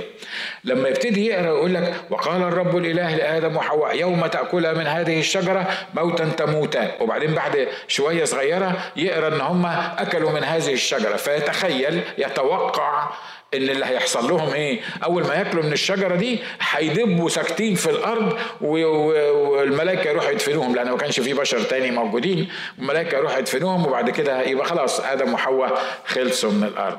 لما 0.63 0.89
يبتدي 0.89 1.25
يقرأ 1.25 1.45
يقول 1.47 1.73
لك 1.73 1.93
وقال 2.09 2.41
الرب 2.41 2.77
الإله 2.77 3.15
لآدم 3.15 3.55
وحواء 3.57 3.95
يوم 4.00 4.25
تاكلا 4.25 4.73
من 4.73 4.88
هذه 4.88 5.19
الشجرة 5.19 5.67
موتا 5.95 6.25
تموتا 6.38 6.91
وبعدين 7.01 7.33
بعد 7.33 7.67
شوية 7.88 8.23
صغيرة 8.25 8.77
يقرأ 8.95 9.27
إن 9.35 9.41
هم 9.41 9.65
أكلوا 9.97 10.31
من 10.31 10.43
هذه 10.43 10.73
الشجرة. 10.73 11.15
فيتخيل 11.15 12.01
يتوقع 12.17 13.09
إن 13.53 13.69
اللي 13.69 13.85
هيحصل 13.85 14.29
لهم 14.29 14.53
إيه؟ 14.53 14.79
أول 15.03 15.23
ما 15.27 15.33
ياكلوا 15.35 15.63
من 15.63 15.73
الشجرة 15.73 16.15
دي 16.15 16.39
هيدبوا 16.71 17.29
ساكتين 17.29 17.75
في 17.75 17.89
الأرض 17.89 18.39
والملائكة 18.61 20.09
يروحوا 20.09 20.31
يدفنوهم 20.31 20.75
لأن 20.75 20.91
ما 20.91 20.97
كانش 20.97 21.19
في 21.19 21.33
بشر 21.33 21.61
تاني 21.61 21.91
موجودين. 21.91 22.50
الملائكه 22.79 23.17
يروحوا 23.22 23.40
يدفنوهم 23.40 23.86
وبعد 23.86 24.10
كده 24.10 24.42
يبقى 24.42 24.66
خلاص 24.66 25.00
آدم 25.00 25.34
وحواء 25.34 25.82
خلصوا 26.06 26.51
من 26.51 26.63
الأرض. 26.63 26.98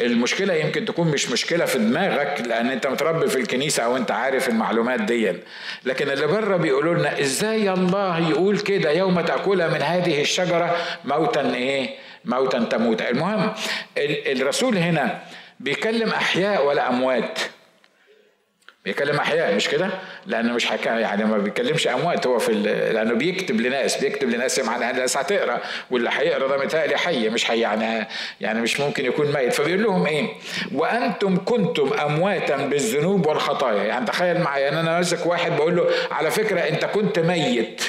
المشكلة 0.00 0.54
يمكن 0.54 0.84
تكون 0.84 1.08
مش 1.08 1.30
مشكلة 1.30 1.64
في 1.64 1.78
دماغك 1.78 2.40
لأن 2.46 2.70
أنت 2.70 2.86
متربي 2.86 3.28
في 3.28 3.36
الكنيسة 3.36 3.82
أو 3.84 3.96
أنت 3.96 4.10
عارف 4.10 4.48
المعلومات 4.48 5.00
دي 5.00 5.32
لكن 5.84 6.10
اللي 6.10 6.26
بره 6.26 6.56
بيقولوا 6.56 6.94
لنا 6.94 7.20
إزاي 7.20 7.70
الله 7.70 8.30
يقول 8.30 8.58
كده 8.58 8.90
يوم 8.90 9.20
تأكل 9.20 9.70
من 9.70 9.82
هذه 9.82 10.20
الشجرة 10.20 10.76
موتا 11.04 11.54
إيه؟ 11.54 11.90
موتا 12.24 12.58
تموت. 12.58 13.02
المهم 13.02 13.52
الرسول 14.26 14.76
هنا 14.76 15.22
بيكلم 15.60 16.08
أحياء 16.08 16.66
ولا 16.66 16.88
أموات؟ 16.88 17.38
بيكلم 18.88 19.16
أحياء 19.16 19.54
مش 19.54 19.68
كده؟ 19.68 19.90
لأنه 20.26 20.52
مش 20.52 20.66
حكا 20.66 20.90
يعني 20.90 21.24
ما 21.24 21.38
بيكلمش 21.38 21.88
أموات 21.88 22.26
هو 22.26 22.38
في 22.38 22.52
لأنه 22.92 23.14
بيكتب 23.14 23.60
لناس 23.60 23.96
بيكتب 23.96 24.30
لناس 24.30 24.58
معناها 24.58 24.90
الناس 24.90 25.16
هتقرأ 25.16 25.60
واللي 25.90 26.10
هيقرا 26.12 26.48
ده 26.48 26.64
متهيألي 26.64 26.96
حي 26.96 27.28
مش 27.28 27.44
حي 27.44 27.60
يعني 27.60 28.06
يعني 28.40 28.60
مش 28.60 28.80
ممكن 28.80 29.04
يكون 29.04 29.32
ميت. 29.32 29.52
فبيقول 29.52 29.82
لهم 29.82 30.06
إيه؟ 30.06 30.28
وأنتم 30.74 31.36
كنتم 31.44 31.92
أمواتا 31.92 32.56
بالذنوب 32.56 33.26
والخطايا. 33.26 33.82
يعني 33.82 34.06
تخيل 34.06 34.40
معايا 34.40 34.68
ان 34.68 34.76
أنا 34.76 34.96
ماسك 34.96 35.26
واحد 35.26 35.56
بقول 35.56 35.76
له 35.76 35.86
على 36.10 36.30
فكرة 36.30 36.60
أنت 36.60 36.84
كنت 36.84 37.18
ميت. 37.18 37.82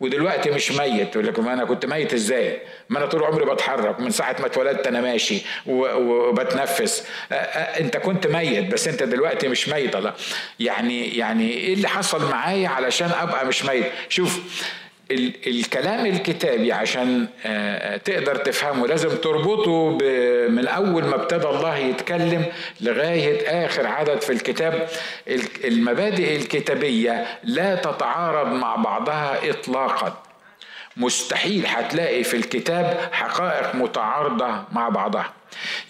ودلوقتي 0.00 0.50
مش 0.50 0.72
ميت. 0.72 1.14
يقول 1.14 1.26
لك 1.26 1.38
ما 1.38 1.52
أنا 1.52 1.64
كنت 1.64 1.86
ميت 1.86 2.14
إزاي؟ 2.14 2.60
ما 2.88 2.98
أنا 2.98 3.06
طول 3.06 3.24
عمري 3.24 3.44
بتحرك. 3.44 4.00
من 4.00 4.10
ساعة 4.10 4.36
ما 4.40 4.46
اتولدت 4.46 4.86
أنا 4.86 5.00
ماشي 5.00 5.42
وبتنفس. 5.66 7.06
أنت 7.80 7.96
كنت 7.96 8.26
ميت 8.26 8.72
بس 8.72 8.88
أنت 8.88 9.02
دلوقتي 9.02 9.48
مش 9.48 9.68
ميت. 9.68 9.96
الله. 9.96 10.14
يعني 10.60 11.16
يعني 11.16 11.50
إيه 11.52 11.74
اللي 11.74 11.88
حصل 11.88 12.30
معايا 12.30 12.68
علشان 12.68 13.10
أبقى 13.20 13.46
مش 13.46 13.64
ميت؟ 13.64 13.86
شوف 14.08 14.40
الكلام 15.10 16.06
الكتابي 16.06 16.72
عشان 16.72 17.28
آه، 17.46 17.96
تقدر 17.96 18.36
تفهمه 18.36 18.86
لازم 18.86 19.08
تربطه 19.16 19.90
من 20.48 20.66
أول 20.68 21.04
ما 21.04 21.14
ابتدى 21.14 21.46
الله 21.46 21.76
يتكلم 21.76 22.44
لغاية 22.80 23.66
آخر 23.66 23.86
عدد 23.86 24.20
في 24.20 24.32
الكتاب. 24.32 24.88
المبادئ 25.64 26.36
الكتابية 26.36 27.26
لا 27.44 27.74
تتعارض 27.74 28.46
مع 28.52 28.76
بعضها 28.76 29.50
اطلاقا. 29.50 30.22
مستحيل 30.96 31.66
هتلاقي 31.66 32.24
في 32.24 32.36
الكتاب 32.36 32.98
حقائق 33.12 33.74
متعارضة 33.74 34.64
مع 34.72 34.88
بعضها. 34.88 35.32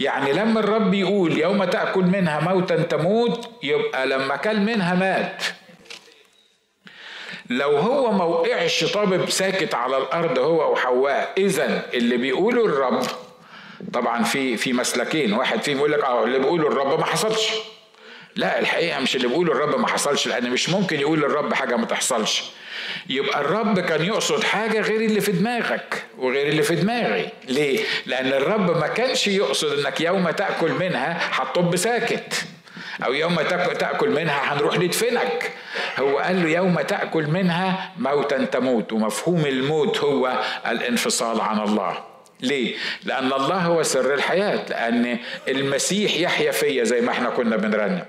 يعني 0.01 0.33
لما 0.33 0.61
الرب 0.61 0.95
يقول 0.95 1.39
يوم 1.39 1.65
تأكل 1.65 2.05
منها 2.05 2.41
موتا 2.41 2.77
تموت 2.77 3.51
يبقى 3.63 4.07
لما 4.07 4.37
كل 4.37 4.61
منها 4.61 4.95
مات. 4.95 5.43
لو 7.51 7.77
هو 7.77 8.13
ما 8.13 8.25
وقعش 8.25 8.85
طابب 8.85 9.31
ساكت 9.31 9.75
على 9.75 9.97
الأرض 9.97 10.39
هو 10.39 10.73
وحواء 10.73 11.33
إذا 11.39 11.83
اللي 11.95 12.17
بيقوله 12.17 12.67
الرب 12.67 13.03
طبعا 13.93 14.23
في 14.25 14.57
في 14.57 14.73
مسلكين 14.73 15.33
واحد 15.33 15.63
فيهم 15.63 15.77
يقول 15.79 15.93
لك 15.93 16.05
آه 16.05 16.25
اللي 16.25 16.39
بيقوله 16.39 16.69
الرب 16.69 16.99
ما 17.01 17.05
حصلش. 17.07 17.49
لا 18.37 18.59
الحقيقة 18.59 19.01
مش 19.01 19.17
اللي 19.17 19.29
بيقوله 19.29 19.53
الرب 19.53 19.81
ما 19.81 19.89
حصلش 19.89 20.27
لأن 20.29 20.51
مش 20.51 20.69
ممكن 20.71 21.01
يقول 21.01 21.19
للرب 21.19 21.55
حاجة 21.55 21.77
ما 21.77 21.87
تحصلش. 21.87 22.43
يبقى 23.09 23.41
الرب 23.41 23.81
كان 23.81 24.05
يقصد 24.05 24.45
حاجة 24.45 24.81
غير 24.81 25.01
اللي 25.01 25.21
في 25.21 25.33
دماغك 25.33 26.05
وغير 26.19 26.49
اللي 26.49 26.63
في 26.63 26.75
دماغي. 26.75 27.29
ليه؟ 27.49 27.81
لأن 28.07 28.27
الرب 28.27 28.77
ما 28.81 28.87
كانش 28.87 29.27
يقصد 29.27 29.79
أنك 29.79 30.01
يوم 30.01 30.31
تأكل 30.31 30.73
منها 30.73 31.19
هتطب 31.33 31.77
ساكت. 31.77 32.45
أو 33.05 33.13
يوم 33.13 33.37
تأكل 33.79 34.11
منها 34.11 34.53
هنروح 34.55 34.79
ندفنك. 34.79 35.53
هو 35.99 36.19
قال 36.19 36.43
له 36.43 36.49
يوم 36.49 36.81
تأكل 36.81 37.27
منها 37.27 37.93
موتا 37.99 38.45
تموت 38.45 38.93
ومفهوم 38.93 39.47
الموت 39.47 39.99
هو 39.99 40.39
الانفصال 40.67 41.41
عن 41.41 41.61
الله. 41.61 41.99
ليه؟ 42.41 42.75
لأن 43.05 43.33
الله 43.33 43.57
هو 43.57 43.83
سر 43.83 44.15
الحياة 44.15 44.69
لأن 44.69 45.19
المسيح 45.49 46.17
يحيا 46.17 46.53
فيا 46.53 46.85
زي 46.85 47.01
ما 47.01 47.13
إحنا 47.13 47.31
كنا 47.31 47.57
بنرنم. 47.57 48.05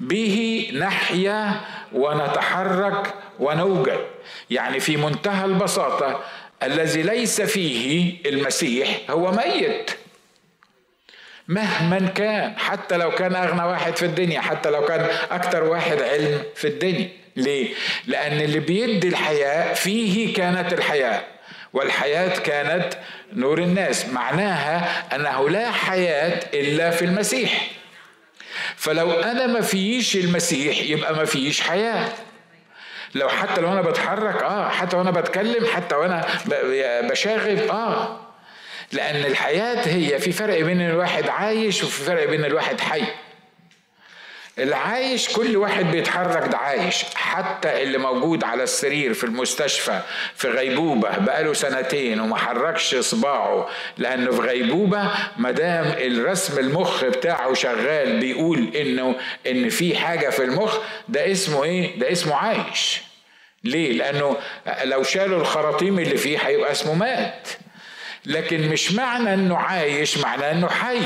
به 0.00 0.68
نحيا 0.74 1.60
ونتحرك 1.92 3.14
ونوجد. 3.38 4.00
يعني 4.50 4.80
في 4.80 4.96
منتهى 4.96 5.44
البساطة 5.44 6.20
الذي 6.62 7.02
ليس 7.02 7.40
فيه 7.40 8.16
المسيح 8.26 9.00
هو 9.10 9.32
ميت. 9.32 9.90
مهما 11.48 12.08
كان 12.08 12.58
حتى 12.58 12.96
لو 12.96 13.10
كان 13.10 13.34
أغنى 13.34 13.62
واحد 13.62 13.96
في 13.96 14.04
الدنيا 14.06 14.40
حتى 14.40 14.70
لو 14.70 14.84
كان 14.84 15.06
أكتر 15.30 15.64
واحد 15.64 16.02
علم 16.02 16.42
في 16.54 16.66
الدنيا. 16.68 17.08
ليه؟ 17.36 17.74
لأن 18.06 18.40
اللي 18.40 18.58
بيدي 18.60 19.08
الحياة 19.08 19.74
فيه 19.74 20.34
كانت 20.34 20.72
الحياة. 20.72 21.22
والحياة 21.72 22.38
كانت 22.38 22.94
نور 23.32 23.58
الناس. 23.58 24.08
معناها 24.08 25.06
أنه 25.16 25.48
لا 25.50 25.70
حياة 25.70 26.40
إلا 26.54 26.90
في 26.90 27.04
المسيح. 27.04 27.70
فلو 28.76 29.12
أنا 29.12 29.46
ما 29.46 29.60
فيش 29.60 30.16
المسيح 30.16 30.78
يبقى 30.82 31.14
ما 31.14 31.24
فيش 31.24 31.60
حياة. 31.60 32.08
لو 33.14 33.28
حتى 33.28 33.60
لو 33.60 33.72
أنا 33.72 33.80
بتحرك 33.80 34.42
آه 34.42 34.68
حتى 34.68 34.96
وأنا 34.96 35.10
بتكلم 35.10 35.66
حتى 35.66 35.94
وأنا 35.94 36.26
بشاغب 37.10 37.58
آه. 37.58 38.25
لأن 38.92 39.16
الحياة 39.16 39.88
هي 39.88 40.18
في 40.18 40.32
فرق 40.32 40.60
بين 40.62 40.80
الواحد 40.80 41.28
عايش 41.28 41.84
وفي 41.84 42.02
فرق 42.04 42.24
بين 42.28 42.44
الواحد 42.44 42.80
حي 42.80 43.02
العايش 44.58 45.28
كل 45.28 45.56
واحد 45.56 45.84
بيتحرك 45.90 46.48
ده 46.48 46.58
عايش 46.58 47.04
حتى 47.14 47.82
اللي 47.82 47.98
موجود 47.98 48.44
على 48.44 48.62
السرير 48.62 49.14
في 49.14 49.24
المستشفى 49.24 50.00
في 50.34 50.48
غيبوبة 50.48 51.18
بقاله 51.18 51.52
سنتين 51.52 52.20
وما 52.20 52.36
حركش 52.36 52.94
صباعه 52.94 53.68
لأنه 53.98 54.30
في 54.30 54.40
غيبوبة 54.40 55.10
مدام 55.36 55.84
الرسم 55.98 56.58
المخ 56.58 57.04
بتاعه 57.04 57.54
شغال 57.54 58.20
بيقول 58.20 58.76
إنه 58.76 59.14
إن 59.46 59.68
في 59.68 59.96
حاجة 59.96 60.30
في 60.30 60.44
المخ 60.44 60.78
ده 61.08 61.30
اسمه 61.32 61.64
إيه؟ 61.64 61.98
ده 61.98 62.12
اسمه 62.12 62.34
عايش 62.34 63.00
ليه؟ 63.64 63.92
لأنه 63.92 64.36
لو 64.84 65.02
شالوا 65.02 65.40
الخراطيم 65.40 65.98
اللي 65.98 66.16
فيه 66.16 66.38
هيبقى 66.38 66.72
اسمه 66.72 66.94
مات 66.94 67.48
لكن 68.26 68.68
مش 68.68 68.92
معنى 68.92 69.34
إنه 69.34 69.56
عايش 69.56 70.18
معنى 70.18 70.50
إنه 70.50 70.68
حي. 70.68 71.00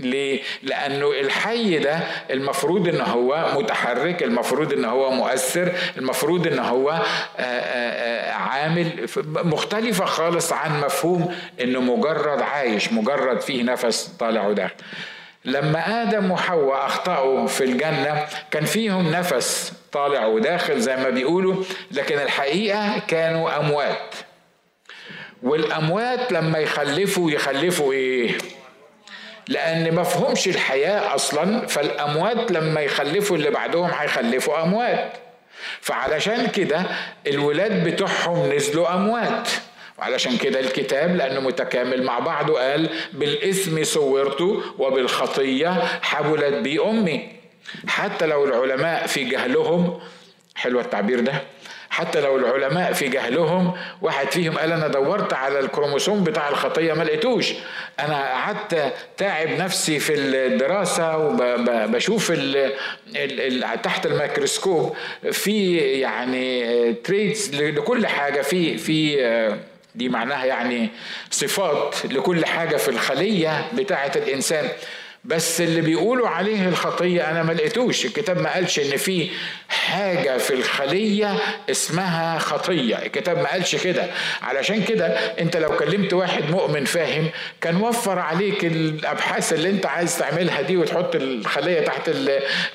ليه؟ 0.00 0.42
لأنه 0.62 1.10
الحي 1.10 1.78
ده 1.78 2.00
المفروض 2.30 2.88
إن 2.88 3.00
هو 3.00 3.52
متحرك 3.54 4.22
المفروض 4.22 4.72
إن 4.72 4.84
هو 4.84 5.10
مؤثر 5.10 5.72
المفروض 5.96 6.46
إن 6.46 6.58
هو 6.58 6.90
آه، 6.90 7.00
آه، 7.38 8.30
آه، 8.30 8.32
عامل 8.32 9.06
مختلفة 9.26 10.04
خالص 10.04 10.52
عن 10.52 10.80
مفهوم 10.80 11.34
إنه 11.60 11.80
مجرد 11.80 12.42
عايش 12.42 12.92
مجرد 12.92 13.40
فيه 13.40 13.62
نفس 13.62 14.12
طالع 14.18 14.46
وداخل 14.46 14.74
لما 15.44 16.02
آدم 16.02 16.30
وحواء 16.30 16.86
أخطأوا 16.86 17.46
في 17.46 17.64
الجنة 17.64 18.26
كان 18.50 18.64
فيهم 18.64 19.10
نفس 19.10 19.72
طالع 19.92 20.26
وداخل 20.26 20.80
زي 20.80 20.96
ما 20.96 21.10
بيقولوا 21.10 21.64
لكن 21.90 22.18
الحقيقة 22.18 22.98
كانوا 23.08 23.60
أموات. 23.60 24.14
والأموات 25.42 26.32
لما 26.32 26.58
يخلفوا 26.58 27.30
يخلفوا 27.30 27.92
إيه؟ 27.92 28.38
لأن 29.48 29.94
ما 29.94 30.02
فهمش 30.02 30.48
الحياة 30.48 31.14
أصلا 31.14 31.66
فالأموات 31.66 32.50
لما 32.52 32.80
يخلفوا 32.80 33.36
اللي 33.36 33.50
بعدهم 33.50 33.90
هيخلفوا 33.98 34.62
أموات. 34.62 35.12
فعلشان 35.80 36.46
كده 36.46 36.82
الولاد 37.26 37.88
بتوعهم 37.88 38.52
نزلوا 38.52 38.94
أموات. 38.94 39.48
وعلشان 39.98 40.36
كده 40.36 40.60
الكتاب 40.60 41.16
لأنه 41.16 41.40
متكامل 41.40 42.02
مع 42.02 42.18
بعضه 42.18 42.58
قال 42.60 42.88
بالإثم 43.12 43.84
صورت 43.84 44.40
وبالخطية 44.78 45.68
حبلت 46.02 46.54
بي 46.54 46.80
أمي. 46.80 47.28
حتى 47.88 48.26
لو 48.26 48.44
العلماء 48.44 49.06
في 49.06 49.24
جهلهم 49.24 50.00
حلو 50.54 50.80
التعبير 50.80 51.20
ده 51.20 51.32
حتى 52.00 52.20
لو 52.20 52.36
العلماء 52.36 52.92
في 52.92 53.08
جهلهم 53.08 53.72
واحد 54.02 54.32
فيهم 54.32 54.58
قال 54.58 54.72
أنا 54.72 54.88
دورت 54.88 55.32
على 55.32 55.58
الكروموسوم 55.58 56.24
بتاع 56.24 56.48
الخطية 56.48 56.92
ما 56.92 57.04
لقيتوش. 57.04 57.52
أنا 58.00 58.16
قعدت 58.16 58.92
تعب 59.16 59.48
نفسي 59.48 59.98
في 59.98 60.14
الدراسة 60.14 61.16
وبشوف 61.16 62.30
ال 62.30 62.72
ال 63.16 63.82
تحت 63.82 64.06
الميكروسكوب 64.06 64.96
في 65.32 65.76
يعني 65.76 66.92
traits 66.92 67.54
لكل 67.54 68.06
حاجة 68.06 68.40
في 68.40 68.78
في 68.78 69.16
دي 69.94 70.08
معناها 70.08 70.44
يعني 70.44 70.88
صفات 71.30 71.94
لكل 72.04 72.46
حاجة 72.46 72.76
في 72.76 72.88
الخلية 72.88 73.64
بتاعة 73.74 74.12
الإنسان. 74.16 74.68
بس 75.24 75.60
اللي 75.60 75.80
بيقولوا 75.80 76.28
عليه 76.28 76.68
الخطية 76.68 77.30
أنا 77.30 77.42
ما 77.42 77.52
لقيتوش. 77.52 78.06
الكتاب 78.06 78.40
ما 78.40 78.54
قالش 78.54 78.78
إن 78.78 78.96
في 78.96 79.30
حاجة 79.68 80.38
في 80.38 80.54
الخلية 80.54 81.38
اسمها 81.70 82.38
خطية. 82.38 82.96
الكتاب 82.96 83.38
ما 83.38 83.50
قالش 83.50 83.76
كده. 83.76 84.06
علشان 84.42 84.84
كده 84.84 85.06
أنت 85.40 85.56
لو 85.56 85.76
كلمت 85.76 86.12
واحد 86.12 86.50
مؤمن 86.50 86.84
فاهم 86.84 87.30
كان 87.60 87.76
وفر 87.76 88.18
عليك 88.18 88.64
الأبحاث 88.64 89.52
اللي 89.52 89.70
أنت 89.70 89.86
عايز 89.86 90.18
تعملها 90.18 90.60
دي 90.60 90.76
وتحط 90.76 91.14
الخلية 91.14 91.80
تحت 91.80 92.10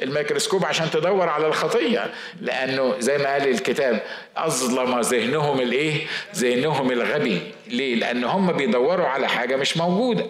الميكروسكوب 0.03 0.65
عشان 0.65 0.91
تدور 0.91 1.29
على 1.29 1.47
الخطية. 1.47 2.11
لأنه 2.41 2.95
زي 2.99 3.17
ما 3.17 3.33
قال 3.33 3.49
الكتاب 3.49 4.01
أظلم 4.37 4.99
ذهنهم 4.99 5.59
الإيه؟ 5.61 6.07
ذهنهم 6.35 6.91
الغبي. 6.91 7.41
ليه؟ 7.67 7.95
لأن 7.95 8.23
هم 8.23 8.51
بيدوروا 8.51 9.07
على 9.07 9.27
حاجة 9.27 9.55
مش 9.55 9.77
موجودة. 9.77 10.25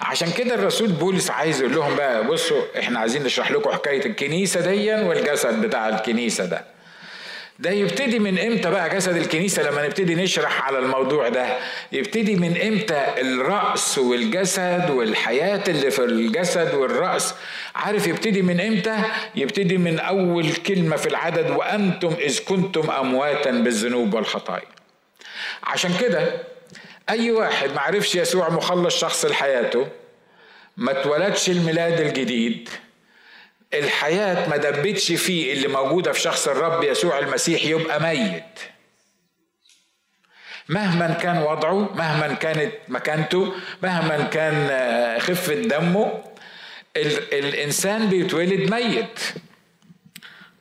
عشان 0.00 0.30
كده 0.32 0.54
الرسول 0.54 0.88
بولس 0.92 1.30
عايز 1.30 1.60
يقول 1.60 1.74
لهم 1.74 1.96
بقى 1.96 2.24
بصوا 2.26 2.62
إحنا 2.78 2.98
عايزين 3.00 3.22
نشرح 3.22 3.50
لكم 3.50 3.70
حكاية 3.70 4.06
الكنيسة 4.06 4.60
دي 4.60 4.94
والجسد 4.94 5.60
بتاع 5.66 5.88
الكنيسة 5.88 6.44
ده. 6.44 6.64
ده 7.58 7.70
يبتدي 7.70 8.18
من 8.18 8.38
إمتى 8.38 8.70
بقى 8.70 8.90
جسد 8.90 9.16
الكنيسة؟ 9.16 9.62
لما 9.62 9.86
نبتدي 9.86 10.14
نشرح 10.14 10.62
على 10.66 10.78
الموضوع 10.78 11.28
ده. 11.28 11.46
يبتدي 11.92 12.36
من 12.36 12.56
إمتى 12.60 13.06
الرأس 13.20 13.98
والجسد 13.98 14.90
والحياة 14.90 15.60
اللي 15.68 15.90
في 15.90 16.04
الجسد 16.04 16.74
والرأس؟ 16.74 17.34
عارف 17.74 18.06
يبتدي 18.06 18.42
من 18.42 18.60
إمتى؟ 18.60 18.98
يبتدي 19.36 19.78
من 19.78 19.98
أول 19.98 20.52
كلمة 20.52 20.96
في 20.96 21.06
العدد 21.06 21.50
وأنتم 21.50 22.14
إذ 22.20 22.44
كنتم 22.44 22.90
أمواتا 22.90 23.50
بالذنوب 23.50 24.14
والخطايا. 24.14 24.66
عشان 25.62 25.90
كده 26.00 26.32
أي 27.10 27.30
واحد 27.30 27.70
ما 27.72 27.80
عرفش 27.80 28.14
يسوع 28.14 28.48
مخلص 28.48 28.98
شخص 29.00 29.24
لحياته 29.24 29.88
ما 30.76 31.00
اتولدش 31.00 31.50
الميلاد 31.50 32.00
الجديد 32.00 32.68
الحياة 33.74 34.48
ما 34.48 34.56
دبتش 34.56 35.12
فيه 35.12 35.52
اللي 35.52 35.68
موجودة 35.68 36.12
في 36.12 36.20
شخص 36.20 36.48
الرب 36.48 36.84
يسوع 36.84 37.18
المسيح 37.18 37.64
يبقى 37.64 38.00
ميت. 38.02 38.58
مهما 40.68 41.14
كان 41.14 41.42
وضعه 41.42 41.94
مهما 41.94 42.34
كانت 42.34 42.72
مكانته 42.88 43.52
مهما 43.82 44.22
كان 44.22 44.68
آه، 44.70 45.18
خفة 45.18 45.54
دمه 45.54 46.24
الإنسان 47.32 48.06
بيتولد 48.08 48.70
ميت. 48.74 49.20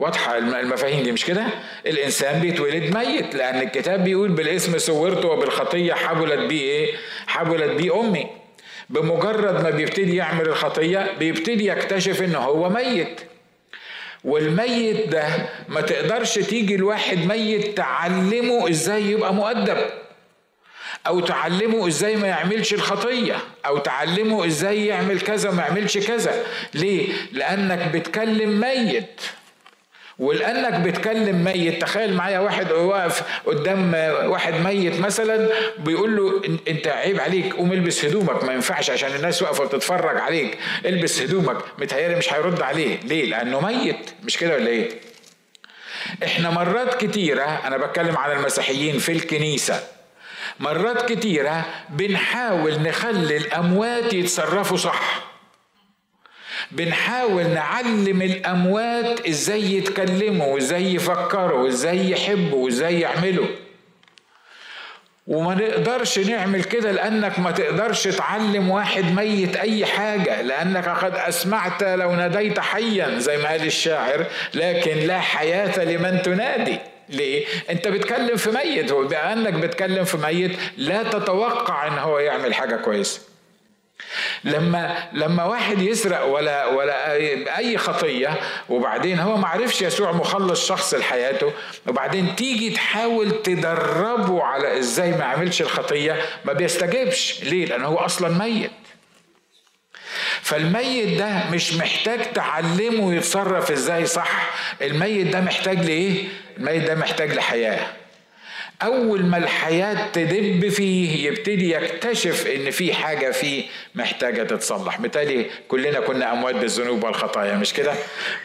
واضحة 0.03 0.37
المفاهيم 0.37 1.03
دي 1.03 1.11
مش 1.11 1.25
كده؟ 1.25 1.45
الإنسان 1.85 2.39
بيتولد 2.41 2.97
ميت 2.97 3.35
لأن 3.35 3.61
الكتاب 3.61 4.03
بيقول 4.03 4.29
بالاسم 4.31 4.77
صورته 4.77 5.27
وبالخطية 5.27 5.93
حبلت 5.93 6.39
بيه 6.49 6.61
إيه؟ 6.61 6.95
حبلت 7.27 7.71
بيه 7.81 7.99
أمي. 7.99 8.27
بمجرد 8.89 9.63
ما 9.63 9.69
بيبتدي 9.69 10.15
يعمل 10.15 10.47
الخطية 10.47 11.11
بيبتدي 11.19 11.67
يكتشف 11.67 12.21
إن 12.21 12.35
هو 12.35 12.69
ميت. 12.69 13.21
والميت 14.23 15.07
ده 15.09 15.27
ما 15.69 15.81
تقدرش 15.81 16.33
تيجي 16.39 16.75
الواحد 16.75 17.25
ميت 17.25 17.77
تعلمه 17.77 18.69
إزاي 18.69 19.03
يبقى 19.03 19.33
مؤدب 19.33 19.77
أو 21.07 21.19
تعلمه 21.19 21.87
إزاي 21.87 22.15
ما 22.15 22.27
يعملش 22.27 22.73
الخطية 22.73 23.35
أو 23.65 23.77
تعلمه 23.77 24.45
إزاي 24.45 24.85
يعمل 24.87 25.21
كذا 25.21 25.51
ما 25.51 25.61
يعملش 25.63 25.97
كذا 25.97 26.43
ليه 26.73 27.07
لأنك 27.31 27.91
بتكلم 27.95 28.59
ميت 28.59 29.21
ولانك 30.19 30.79
بتكلم 30.79 31.43
ميت. 31.43 31.81
تخيل 31.81 32.13
معايا 32.13 32.39
واحد 32.39 32.71
واقف 32.71 33.23
قدام 33.45 33.93
واحد 34.25 34.53
ميت 34.53 34.99
مثلا 34.99 35.49
بيقول 35.77 36.15
له 36.17 36.41
انت 36.67 36.87
عيب 36.87 37.19
عليك 37.19 37.53
قوم 37.53 37.73
البس 37.73 38.05
هدومك 38.05 38.43
ما 38.43 38.53
ينفعش 38.53 38.89
عشان 38.89 39.15
الناس 39.15 39.41
واقفة 39.41 39.63
بتتفرج 39.65 40.17
عليك. 40.17 40.57
البس 40.85 41.21
هدومك 41.21 41.57
متهيألي 41.77 42.15
مش 42.15 42.33
هيرد 42.33 42.61
عليه. 42.61 42.99
ليه؟ 43.03 43.25
لأنه 43.25 43.59
ميت. 43.59 44.09
مش 44.23 44.37
كده 44.37 44.53
ولا 44.55 44.67
إيه؟ 44.67 44.89
إحنا 46.23 46.49
مرات 46.49 47.05
كتيرة 47.05 47.61
أنا 47.67 47.77
بتكلم 47.77 48.17
عن 48.17 48.31
المسيحيين 48.37 48.99
في 48.99 49.11
الكنيسة 49.11 49.83
مرات 50.59 51.11
كتيرة 51.11 51.65
بنحاول 51.89 52.81
نخلي 52.81 53.37
الأموات 53.37 54.13
يتصرفوا 54.13 54.77
صح. 54.77 55.32
بنحاول 56.75 57.47
نعلم 57.47 58.21
الأموات 58.21 59.27
إزاي 59.27 59.73
يتكلموا 59.73 60.53
وإزاي 60.53 60.93
يفكروا 60.93 61.63
وإزاي 61.63 62.11
يحبوا 62.11 62.65
وإزاي 62.65 62.99
يعملوا. 62.99 63.47
وما 65.27 65.55
نقدرش 65.55 66.19
نعمل 66.19 66.63
كده 66.63 66.91
لأنك 66.91 67.39
ما 67.39 67.51
تقدرش 67.51 68.07
تعلم 68.07 68.69
واحد 68.69 69.05
ميت 69.05 69.55
أي 69.55 69.85
حاجة 69.85 70.41
لأنك 70.41 70.89
قد 70.89 71.15
أسمعت 71.15 71.83
لو 71.83 72.15
ناديت 72.15 72.59
حيا 72.59 73.19
زي 73.19 73.37
ما 73.37 73.49
قال 73.49 73.65
الشاعر 73.65 74.25
لكن 74.53 74.97
لا 74.99 75.19
حياة 75.19 75.83
لمن 75.85 76.21
تنادي. 76.21 76.77
ليه؟ 77.09 77.45
أنت 77.69 77.87
بتكلم 77.87 78.37
في 78.37 78.51
ميت 78.51 78.91
وبانك 78.91 79.53
بتكلم 79.53 80.03
في 80.03 80.17
ميت 80.17 80.57
لا 80.77 81.03
تتوقع 81.03 81.87
إن 81.87 81.97
هو 81.97 82.19
يعمل 82.19 82.53
حاجة 82.53 82.75
كويسة. 82.75 83.32
لما 84.43 85.09
لما 85.13 85.43
واحد 85.43 85.81
يسرق 85.81 86.25
ولا 86.25 86.65
ولا 86.65 87.17
أي 87.57 87.77
خطية 87.77 88.39
وبعدين 88.69 89.19
هو 89.19 89.37
ما 89.37 89.47
عرفش 89.47 89.81
يسوع 89.81 90.11
مخلص 90.11 90.67
شخص 90.67 90.93
لحياته 90.93 91.51
وبعدين 91.87 92.35
تيجي 92.35 92.69
تحاول 92.69 93.41
تدربه 93.41 94.43
على 94.43 94.79
إزاي 94.79 95.11
ما 95.11 95.17
يعملش 95.17 95.61
الخطية 95.61 96.21
ما 96.45 96.53
بيستجبش 96.53 97.43
ليه؟ 97.43 97.65
لأن 97.65 97.83
هو 97.83 97.97
أصلا 97.97 98.29
ميت. 98.29 98.71
فالميت 100.41 101.17
ده 101.19 101.43
مش 101.51 101.73
محتاج 101.73 102.33
تعلمه 102.33 103.15
يتصرف 103.15 103.71
إزاي 103.71 104.05
صح 104.05 104.49
الميت 104.81 105.27
ده 105.27 105.41
محتاج 105.41 105.85
لإيه؟ 105.85 106.27
الميت 106.57 106.83
ده 106.83 106.95
محتاج 106.95 107.31
لحياة. 107.33 107.87
أول 108.83 109.25
ما 109.25 109.37
الحياة 109.37 110.07
تدب 110.11 110.69
فيه 110.69 111.27
يبتدي 111.27 111.71
يكتشف 111.71 112.47
إن 112.47 112.71
في 112.71 112.93
حاجة 112.93 113.31
فيه 113.31 113.63
محتاجة 113.95 114.43
تتصلح. 114.43 114.97
بالتالي 115.01 115.45
كلنا 115.67 115.99
كنا 115.99 116.31
أموات 116.33 116.55
بالذنوب 116.55 117.03
والخطايا 117.03 117.55
مش 117.55 117.73
كده؟ 117.73 117.93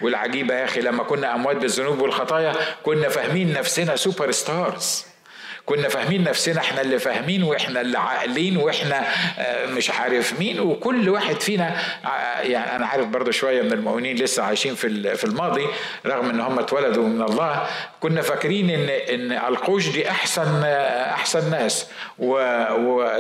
والعجيبة 0.03 0.55
يا 0.55 0.65
أخي 0.65 0.81
لما 0.81 1.03
كنا 1.03 1.35
أموات 1.35 1.57
بالذنوب 1.57 2.01
والخطايا 2.01 2.55
كنا 2.83 3.09
فاهمين 3.09 3.53
نفسنا 3.53 3.97
super 3.97 4.31
stars 4.31 5.05
كنا 5.67 5.89
فاهمين 5.89 6.25
نفسنا 6.25 6.61
إحنا 6.61 6.81
اللي 6.81 6.99
فاهمين 6.99 7.43
وإحنا 7.43 7.81
اللي 7.81 7.99
عاقلين 7.99 8.57
وإحنا 8.57 9.05
آه، 9.39 9.67
مش 9.67 9.91
عارف 9.91 10.39
مين. 10.41 10.61
وكل 10.61 11.09
واحد 11.09 11.41
فينا 11.41 11.77
آه، 12.05 12.41
يعني 12.41 12.77
أنا 12.77 12.87
عارف 12.87 13.07
برضه 13.07 13.31
شوية 13.31 13.63
من 13.63 13.73
المؤمنين 13.73 14.17
لسه 14.17 14.43
عايشين 14.43 14.75
في 14.75 15.17
في 15.17 15.25
الماضي 15.25 15.67
رغم 16.07 16.31
إن 16.31 16.41
هم 16.41 16.59
اتولدوا 16.59 17.05
من 17.09 17.23
الله 17.23 17.67
كنا 18.01 18.23
فاكرين 18.23 18.71
ان 18.71 18.89
إن 18.89 19.33
القوش 19.33 19.89
دي 19.89 20.11
احسن 20.11 20.65
أحسن 20.65 21.51
ناس. 21.51 21.87
و... 22.19 22.39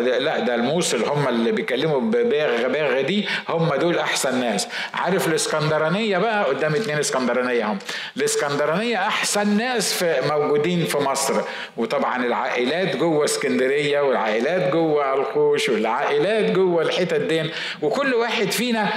لا 0.00 0.38
ده 0.38 0.54
الموصل 0.54 1.04
هم 1.04 1.28
اللي 1.28 1.52
بيكلموا 1.52 2.00
بباغ 2.00 2.68
باغ 2.68 3.00
دي 3.00 3.28
هم 3.48 3.74
دول 3.74 3.98
أحسن 3.98 4.40
ناس. 4.40 4.68
عارف 4.94 5.28
الإسكندرانية 5.28 6.18
بقى؟ 6.18 6.44
قدام 6.44 6.74
اتنين 6.74 6.98
إسكندرانية 6.98 7.64
هم. 7.72 7.78
الإسكندرانية 8.16 8.96
أحسن 9.06 9.56
ناس 9.56 9.92
في 9.94 10.16
موجودين 10.28 10.84
في 10.84 10.98
مصر. 10.98 11.34
وطبعا 11.76 12.24
العائلات 12.26 12.96
جوه 12.96 13.24
إسكندرية 13.24 14.00
والعائلات 14.00 14.72
جوه 14.72 15.14
القوش 15.14 15.68
والعائلات 15.68 16.44
جوه 16.50 16.82
الحتت 16.82 17.20
دي 17.20 17.50
وكل 17.82 18.14
واحد 18.14 18.50
فينا 18.50 18.88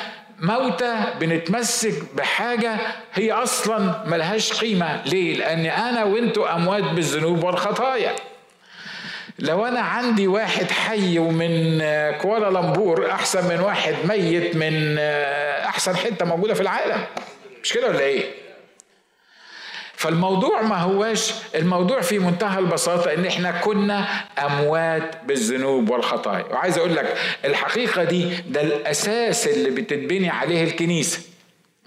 موتى 0.42 0.96
بنتمسك 1.20 1.94
بحاجة 2.16 2.78
هي 3.14 3.32
أصلا 3.32 4.04
ملهاش 4.06 4.54
قيمة 4.54 5.02
ليه؟ 5.06 5.36
لأن 5.38 5.66
أنا 5.66 6.04
وأنتوا 6.04 6.56
أموات 6.56 6.84
بالذنوب 6.84 7.44
والخطايا 7.44 8.16
لو 9.40 9.66
أنا 9.66 9.80
عندي 9.80 10.28
واحد 10.28 10.72
حي 10.72 11.20
ومن 11.20 11.82
كوالالمبور 12.22 13.12
أحسن 13.12 13.50
من 13.56 13.60
واحد 13.60 13.96
ميت 14.06 14.56
من 14.56 14.98
أحسن 15.68 15.96
حتة 15.96 16.26
موجودة 16.26 16.54
في 16.54 16.62
العالم 16.62 17.04
مش 17.64 17.74
كده 17.74 17.88
ولا 17.90 18.00
إيه؟ 18.00 18.24
فالموضوع 20.02 20.62
ما 20.62 20.78
هواش 20.78 21.34
الموضوع 21.56 22.02
في 22.02 22.20
منتهى 22.20 22.60
البساطة 22.60 23.14
إن 23.14 23.26
إحنا 23.26 23.52
كنا 23.52 24.08
أموات 24.46 25.16
بالذنوب 25.26 25.90
والخطايا 25.90 26.46
وعايز 26.52 26.78
أقول 26.78 26.96
لك 26.96 27.18
الحقيقة 27.46 28.04
دي 28.04 28.30
ده 28.50 28.62
الأساس 28.62 29.48
اللي 29.48 29.70
بتتبني 29.70 30.30
عليه 30.30 30.64
الكنيسة 30.64 31.20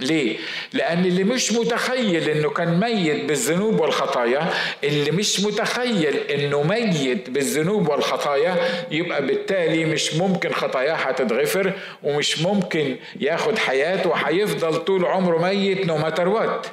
ليه؟ 0.00 0.36
لأن 0.72 1.04
اللي 1.04 1.24
مش 1.24 1.52
متخيل 1.52 2.28
إنه 2.28 2.50
كان 2.50 2.80
ميت 2.80 3.24
بالذنوب 3.24 3.80
والخطايا، 3.80 4.48
اللي 4.84 5.10
مش 5.10 5.40
متخيل 5.40 6.16
إنه 6.16 6.62
ميت 6.62 7.30
بالذنوب 7.30 7.88
والخطايا، 7.88 8.56
يبقى 8.90 9.26
بالتالي 9.26 9.84
مش 9.84 10.14
ممكن 10.14 10.52
خطاياه 10.52 10.94
هتتغفر 10.94 11.72
ومش 12.02 12.42
ممكن 12.42 12.96
ياخد 13.20 13.58
حياة 13.58 14.06
وهيفضل 14.08 14.76
طول 14.76 15.04
عمره 15.04 15.38
ميت 15.38 15.86
no 15.86 15.98
matter 15.98 16.28
what. 16.28 16.66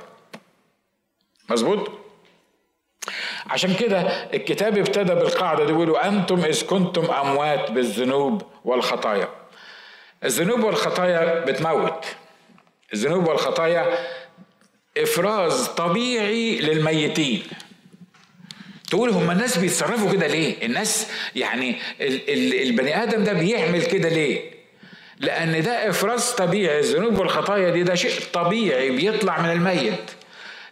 مظبوط؟ 1.52 1.92
عشان 3.50 3.74
كده 3.74 4.00
الكتاب 4.34 4.78
ابتدى 4.78 5.16
بالقاعدة 5.16 5.66
دي 5.66 5.72
بيقولوا 5.72 6.08
أنتم 6.08 6.40
إذ 6.46 6.66
كنتم 6.66 7.06
أموات 7.06 7.72
بالذنوب 7.72 8.42
والخطايا. 8.66 9.30
الذنوب 10.24 10.64
والخطايا 10.64 11.46
بتموت. 11.46 12.06
الذنوب 12.94 13.28
والخطايا 13.28 13.98
إفراز 14.98 15.68
طبيعي 15.68 16.60
للميتين. 16.60 17.44
تقول 18.90 19.10
هم 19.10 19.32
الناس 19.32 19.58
بيتصرفوا 19.58 20.12
كده 20.12 20.28
ليه؟ 20.28 20.66
الناس 20.66 21.12
يعني 21.36 21.76
البني 22.64 23.04
آدم 23.04 23.24
ده 23.24 23.34
بيعمل 23.34 23.86
كده 23.86 24.10
ليه؟ 24.10 24.52
لأن 25.20 25.64
ده 25.64 25.90
إفراز 25.90 26.32
طبيعي. 26.32 26.80
الذنوب 26.80 27.18
والخطايا 27.18 27.70
دي 27.70 27.84
ده 27.84 27.96
شيء 27.96 28.12
طبيعي 28.34 28.90
بيطلع 28.90 29.42
من 29.42 29.52
الميت. 29.52 30.12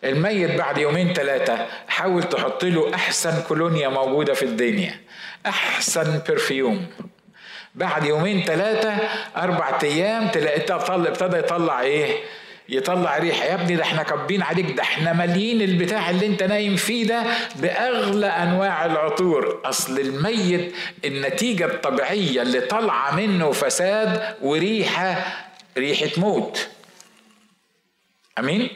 الميت 0.03 0.51
بعد 0.57 0.77
يومين 0.77 1.13
ثلاثة 1.13 1.65
حاول 1.87 2.23
تحط 2.23 2.63
له 2.65 2.95
أحسن 2.95 3.41
كولونيا 3.47 3.87
موجودة 3.89 4.33
في 4.33 4.43
الدنيا 4.45 4.99
أحسن 5.45 6.21
برفيوم 6.29 6.85
بعد 7.75 8.05
يومين 8.05 8.43
ثلاثة 8.43 8.93
أربع 9.37 9.79
أيام 9.83 10.27
تلاقيه 10.27 10.75
ابتدى 11.09 11.37
يطلع 11.37 11.81
إيه؟ 11.81 12.17
يطلع 12.69 13.17
ريحه 13.17 13.45
يا 13.45 13.53
ابني 13.53 13.75
ده 13.75 13.83
إحنا 13.83 14.03
كبين 14.03 14.41
عليك 14.41 14.71
ده 14.71 14.83
إحنا 14.83 15.13
ماليين 15.13 15.61
البتاع 15.61 16.09
اللي 16.09 16.25
أنت 16.25 16.43
نايم 16.43 16.75
فيه 16.75 17.05
ده 17.07 17.23
بأغلى 17.55 18.27
أنواع 18.27 18.85
العطور. 18.85 19.61
أصل 19.65 19.99
الميت 19.99 20.73
النتيجة 21.05 21.65
الطبيعية 21.65 22.41
اللي 22.41 22.61
طالعة 22.61 23.15
منه 23.15 23.51
فساد 23.51 24.35
وريحة 24.41 25.15
ريحة 25.77 26.09
موت. 26.17 26.67
أمين؟ 28.39 28.69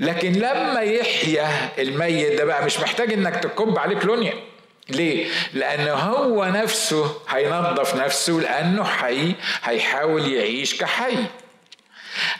لكن 0.00 0.32
لما 0.32 0.80
يحيا 0.80 1.48
الميت 1.78 2.38
ده 2.38 2.44
بقى 2.44 2.64
مش 2.64 2.80
محتاج 2.80 3.12
إنك 3.12 3.36
تكب 3.36 3.78
عليه 3.78 3.96
كلونيا 3.98 4.32
ليه؟ 4.88 5.26
لأنه 5.52 5.92
هو 5.94 6.44
نفسه 6.44 7.14
هينظف 7.28 7.94
نفسه 7.96 8.32
لأنه 8.32 8.84
حي 8.84 9.34
هيحاول 9.64 10.32
يعيش 10.32 10.80
كحي. 10.80 11.16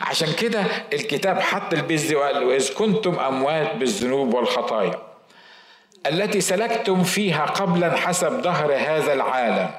عشان 0.01 0.33
كده 0.33 0.63
الكتاب 0.93 1.39
حط 1.39 1.73
البيز 1.73 2.03
دي 2.05 2.15
وقال 2.15 2.43
وإذ 2.43 2.73
كنتم 2.73 3.19
أموات 3.19 3.75
بالذنوب 3.75 4.33
والخطايا 4.33 5.01
التي 6.07 6.41
سلكتم 6.41 7.03
فيها 7.03 7.45
قبلا 7.45 7.95
حسب 7.97 8.41
ظهر 8.41 8.73
هذا 8.75 9.13
العالم 9.13 9.69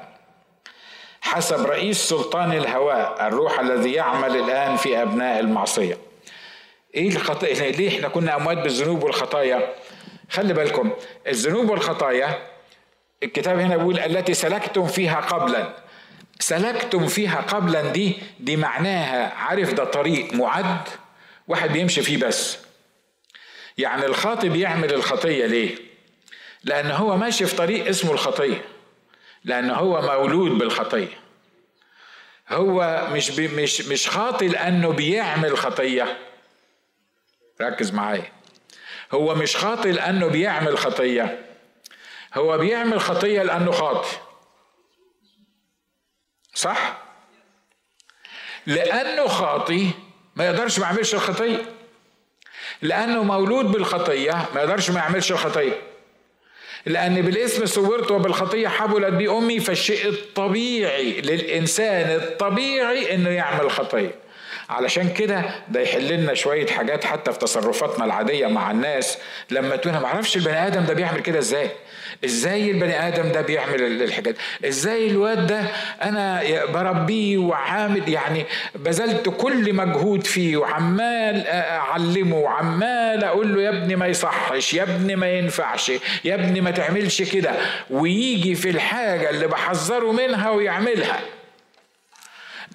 حسب 1.21 1.65
رئيس 1.65 1.97
سلطان 2.09 2.51
الهواء 2.51 3.27
الروح 3.27 3.59
الذي 3.59 3.91
يعمل 3.93 4.35
الآن 4.35 4.75
في 4.75 5.01
أبناء 5.01 5.39
المعصية. 5.39 5.97
إيه 6.95 7.09
الخطايا 7.09 7.71
ليه 7.71 7.89
إحنا 7.89 8.07
كنا 8.07 8.35
أموات 8.35 8.57
بالذنوب 8.57 9.03
والخطايا؟ 9.03 9.75
خلي 10.29 10.53
بالكم 10.53 10.91
الذنوب 11.27 11.69
والخطايا 11.69 12.47
الكتاب 13.23 13.59
هنا 13.59 13.77
بيقول 13.77 13.99
التي 13.99 14.33
سلكتم 14.33 14.87
فيها 14.87 15.19
قبلا. 15.21 15.73
سلكتم 16.39 17.07
فيها 17.07 17.41
قبلا 17.41 17.81
دي 17.91 18.17
دي 18.39 18.57
معناها 18.57 19.33
عارف 19.33 19.73
ده 19.73 19.83
طريق 19.83 20.33
معد 20.33 20.87
واحد 21.47 21.71
بيمشي 21.73 22.01
فيه 22.01 22.17
بس. 22.17 22.57
يعني 23.77 24.05
الخاطي 24.05 24.49
بيعمل 24.49 24.93
الخطية 24.93 25.45
ليه؟ 25.45 25.75
لأن 26.63 26.91
هو 26.91 27.17
ماشي 27.17 27.45
في 27.45 27.55
طريق 27.55 27.87
اسمه 27.87 28.11
الخطية. 28.11 28.61
لأن 29.43 29.69
هو 29.69 30.01
مولود 30.01 30.51
بالخطية. 30.57 31.07
هو 32.49 33.07
مش 33.11 33.31
مش 33.31 33.81
مش 33.81 34.09
خاطي 34.09 34.47
لأنه 34.47 34.89
بيعمل 34.89 35.57
خطية. 35.57 36.17
ركز 37.61 37.93
معايا. 37.93 38.31
هو 39.11 39.35
مش 39.35 39.57
خاطي 39.57 39.91
لأنه 39.91 40.27
بيعمل 40.27 40.77
خطية. 40.77 41.45
هو 42.33 42.57
بيعمل 42.57 43.01
خطية 43.01 43.43
لأنه 43.43 43.71
خاطي 43.71 44.17
صح؟ 46.53 47.03
لأنه 48.65 49.27
خاطي 49.27 49.89
ما 50.35 50.45
يقدرش 50.45 50.79
ما 50.79 50.85
يعملش 50.85 51.13
الخطية. 51.13 51.65
لأنه 52.81 53.23
مولود 53.23 53.65
بالخطية 53.65 54.49
ما 54.55 54.61
يقدرش 54.61 54.89
ما 54.89 54.99
يعملش 54.99 55.31
الخطية. 55.31 55.81
لأن 56.85 57.21
بالاسم 57.21 57.65
صورت 57.65 58.11
وبالخطية 58.11 58.67
حبلت 58.67 59.13
بي 59.13 59.29
أمي 59.29 59.59
فالشيء 59.59 60.09
الطبيعي 60.09 61.21
للإنسان 61.21 62.15
الطبيعي 62.15 63.15
إنه 63.15 63.29
يعمل 63.29 63.71
خطية. 63.71 64.22
علشان 64.69 65.09
كده 65.13 65.43
ده 65.69 65.81
يحل 65.81 66.07
لنا 66.13 66.33
شوية 66.33 66.67
حاجات 66.67 67.03
حتى 67.03 67.31
في 67.33 67.39
تصرفاتنا 67.39 68.05
العادية 68.05 68.47
مع 68.47 68.71
الناس. 68.71 69.17
لما 69.51 69.75
تقول 69.75 69.93
ما 69.93 70.05
أعرفش 70.05 70.37
البني 70.37 70.67
آدم 70.67 70.85
ده 70.85 70.93
بيعمل 70.93 71.19
كده 71.19 71.39
إزاي؟ 71.39 71.69
إزاي 72.25 72.71
البني 72.71 73.07
آدم 73.07 73.31
ده 73.31 73.41
بيعمل 73.41 74.01
الحاجات 74.03 74.35
إزاي 74.67 75.07
الواد 75.07 75.47
ده 75.47 75.61
أنا 76.03 76.43
بربيه 76.65 77.37
وعامل 77.37 78.09
يعني 78.09 78.45
بذلت 78.75 79.29
كل 79.29 79.73
مجهود 79.73 80.27
فيه 80.27 80.57
وعمال 80.57 81.47
أعلمه 81.47 82.37
وعمال 82.37 83.23
أقول 83.23 83.55
له 83.55 83.61
يا 83.61 83.69
ابني 83.69 83.95
ما 83.95 84.07
يصحش 84.07 84.73
يا 84.73 84.83
ابني 84.83 85.15
ما 85.15 85.31
ينفعش 85.37 85.91
يا 86.25 86.35
ابني 86.35 86.61
ما 86.61 86.71
تعملش 86.71 87.21
كده. 87.21 87.51
ويجي 87.89 88.55
في 88.55 88.69
الحاجة 88.69 89.29
اللي 89.29 89.47
بحذره 89.47 90.11
منها 90.11 90.49
ويعملها. 90.49 91.19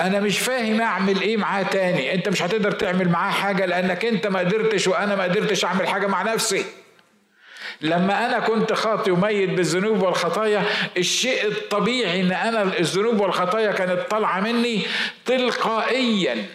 أنا 0.01 0.21
مش 0.21 0.39
فاهم 0.39 0.81
أعمل 0.81 1.21
إيه 1.21 1.37
معاه 1.37 1.63
تاني. 1.63 2.15
أنت 2.15 2.29
مش 2.29 2.43
هتقدر 2.43 2.73
تعمل 2.73 3.09
معاه 3.09 3.33
حاجة 3.33 3.67
لأنك 3.67 4.05
أنت 4.05 4.27
ما 4.27 4.39
قدرتش 4.39 4.89
وأنا 4.89 5.17
ما 5.17 5.25
قدرتش 5.25 5.65
أعمل 5.65 5.89
حاجة 5.89 6.07
مع 6.07 6.23
نفسي. 6.23 6.65
لما 7.81 8.27
أنا 8.27 8.39
كنت 8.39 8.73
خاطي 8.73 9.11
وميت 9.11 9.51
بالذنوب 9.51 10.03
والخطايا 10.03 10.63
الشيء 10.97 11.47
الطبيعي 11.47 12.21
إن 12.21 12.33
أنا 12.33 12.63
الذنوب 12.63 13.21
والخطايا 13.21 13.73
كانت 13.73 14.01
طالعة 14.11 14.41
مني 14.41 14.83
تلقائيا. 15.27 16.47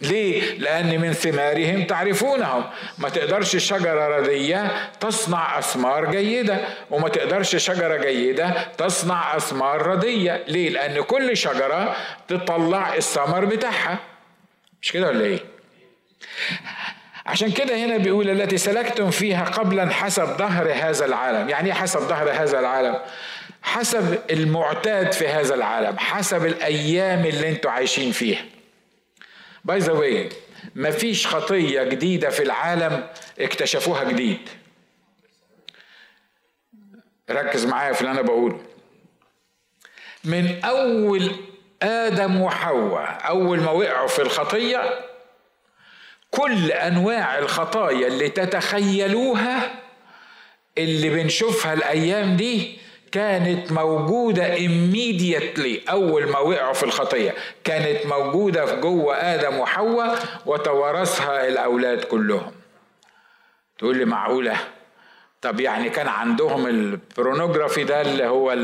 ليه؟ 0.00 0.58
لأن 0.58 1.00
من 1.00 1.12
ثمارهم 1.12 1.84
تعرفونهم 1.84 2.64
ما 2.98 3.08
تقدرش 3.08 3.56
شجرة 3.56 4.16
ردية 4.18 4.90
تصنع 5.00 5.58
أثمار 5.58 6.10
جيدة 6.10 6.58
وما 6.90 7.08
تقدرش 7.08 7.56
شجرة 7.56 7.96
جيدة 7.96 8.54
تصنع 8.78 9.36
أثمار 9.36 9.86
ردية 9.86 10.44
ليه؟ 10.48 10.70
لأن 10.70 11.02
كل 11.02 11.36
شجرة 11.36 11.96
تطلع 12.28 12.94
الثمر 12.94 13.44
بتاعها 13.44 13.98
مش 14.82 14.92
كده 14.92 15.08
ولا 15.08 15.24
إيه؟ 15.24 15.38
عشان 17.26 17.52
كده 17.52 17.76
هنا 17.76 17.96
بيقول 17.96 18.30
التي 18.30 18.58
سلكتم 18.58 19.10
فيها 19.10 19.44
قبلا 19.44 19.90
حسب 19.90 20.24
ظهر 20.24 20.72
هذا 20.72 21.04
العالم 21.04 21.48
يعني 21.48 21.68
إيه 21.68 21.74
حسب 21.74 22.00
ظهر 22.00 22.30
هذا 22.30 22.60
العالم 22.60 22.98
حسب 23.62 24.18
المعتاد 24.30 25.12
في 25.12 25.28
هذا 25.28 25.54
العالم 25.54 25.98
حسب 25.98 26.46
الأيام 26.46 27.24
اللي 27.26 27.48
أنتوا 27.48 27.70
عايشين 27.70 28.12
فيها 28.12 28.40
by 29.64 29.78
the 29.78 29.92
way 29.92 30.28
مفيش 30.74 31.26
خطية 31.26 31.82
جديدة 31.82 32.30
في 32.30 32.42
العالم 32.42 33.08
اكتشفوها 33.38 34.04
جديد. 34.04 34.48
ركز 37.30 37.66
معايا 37.66 37.92
في 37.92 38.00
اللي 38.00 38.12
أنا 38.12 38.22
بقوله. 38.22 38.60
من 40.24 40.64
أول 40.64 41.30
آدم 41.82 42.40
وحواء 42.40 43.28
أول 43.28 43.60
ما 43.60 43.70
وقعوا 43.70 44.08
في 44.08 44.22
الخطية 44.22 45.00
كل 46.30 46.72
أنواع 46.72 47.38
الخطايا 47.38 48.06
اللي 48.06 48.28
تتخيلوها 48.28 49.74
اللي 50.78 51.10
بنشوفها 51.10 51.72
الأيام 51.72 52.36
دي 52.36 52.78
كانت 53.12 53.72
موجودة 53.72 54.56
immediately 54.56 55.90
أول 55.90 56.26
ما 56.30 56.38
وقعوا 56.38 56.72
في 56.72 56.82
الخطية. 56.82 57.34
كانت 57.64 58.06
موجودة 58.06 58.66
في 58.66 58.76
جوه 58.76 59.16
آدم 59.16 59.58
وحواء 59.58 60.18
وتوارثها 60.46 61.48
الأولاد 61.48 62.04
كلهم. 62.04 62.52
تقول 63.78 63.96
لي 63.96 64.04
معقولة؟ 64.04 64.56
طب 65.42 65.60
يعني 65.60 65.90
كان 65.90 66.08
عندهم 66.08 66.66
ال 66.66 66.76
pornography 66.76 67.84
ده 67.84 68.00
اللي 68.00 68.26
هو 68.26 68.54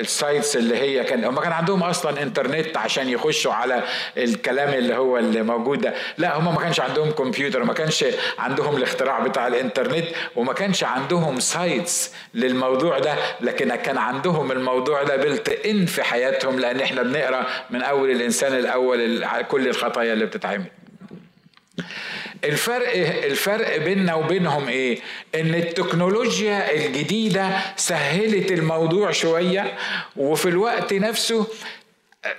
ال 0.00 0.09
sites 0.09 0.56
اللي 0.56 0.76
هي 0.76 1.04
كان 1.04 1.24
هم 1.24 1.40
كان 1.40 1.52
عندهم 1.52 1.82
أصلا 1.82 2.22
إنترنت 2.22 2.76
عشان 2.76 3.08
يخشوا 3.08 3.52
على 3.52 3.82
الكلام 4.16 4.68
اللي 4.74 4.94
هو 4.96 5.18
اللي 5.18 5.42
موجود 5.42 5.80
ده. 5.80 5.94
لا 6.18 6.38
هم 6.38 6.44
ما 6.54 6.60
كانش 6.60 6.80
عندهم 6.80 7.10
كمبيوتر 7.10 7.64
ما 7.64 7.72
كانش 7.72 8.04
عندهم 8.38 8.76
الاختراع 8.76 9.20
بتاع 9.20 9.46
الإنترنت 9.46 10.04
وما 10.36 10.52
كانش 10.52 10.84
عندهم 10.84 11.40
سايتس 11.40 12.14
للموضوع 12.34 12.98
ده 12.98 13.14
لكن 13.40 13.74
كان 13.74 13.98
عندهم 13.98 14.52
الموضوع 14.52 15.02
ده 15.02 15.16
بلت 15.16 15.48
ان 15.48 15.86
في 15.86 16.02
حياتهم 16.02 16.58
لأن 16.60 16.80
إحنا 16.80 17.02
بنقرأ 17.02 17.46
من 17.70 17.82
أول 17.82 18.10
الإنسان 18.10 18.52
الأول 18.54 19.24
كل 19.48 19.68
الخطايا 19.68 20.12
اللي 20.12 20.26
بتتعمل. 20.26 20.64
الفرق 22.44 22.92
الفرق 23.24 23.76
بيننا 23.76 24.14
وبينهم 24.14 24.68
إيه؟ 24.68 24.98
إن 25.34 25.54
التكنولوجيا 25.54 26.74
الجديدة 26.74 27.50
سهلت 27.76 28.52
الموضوع 28.52 29.10
شوية 29.10 29.74
وفي 30.16 30.48
الوقت 30.48 30.92
نفسه 30.92 31.46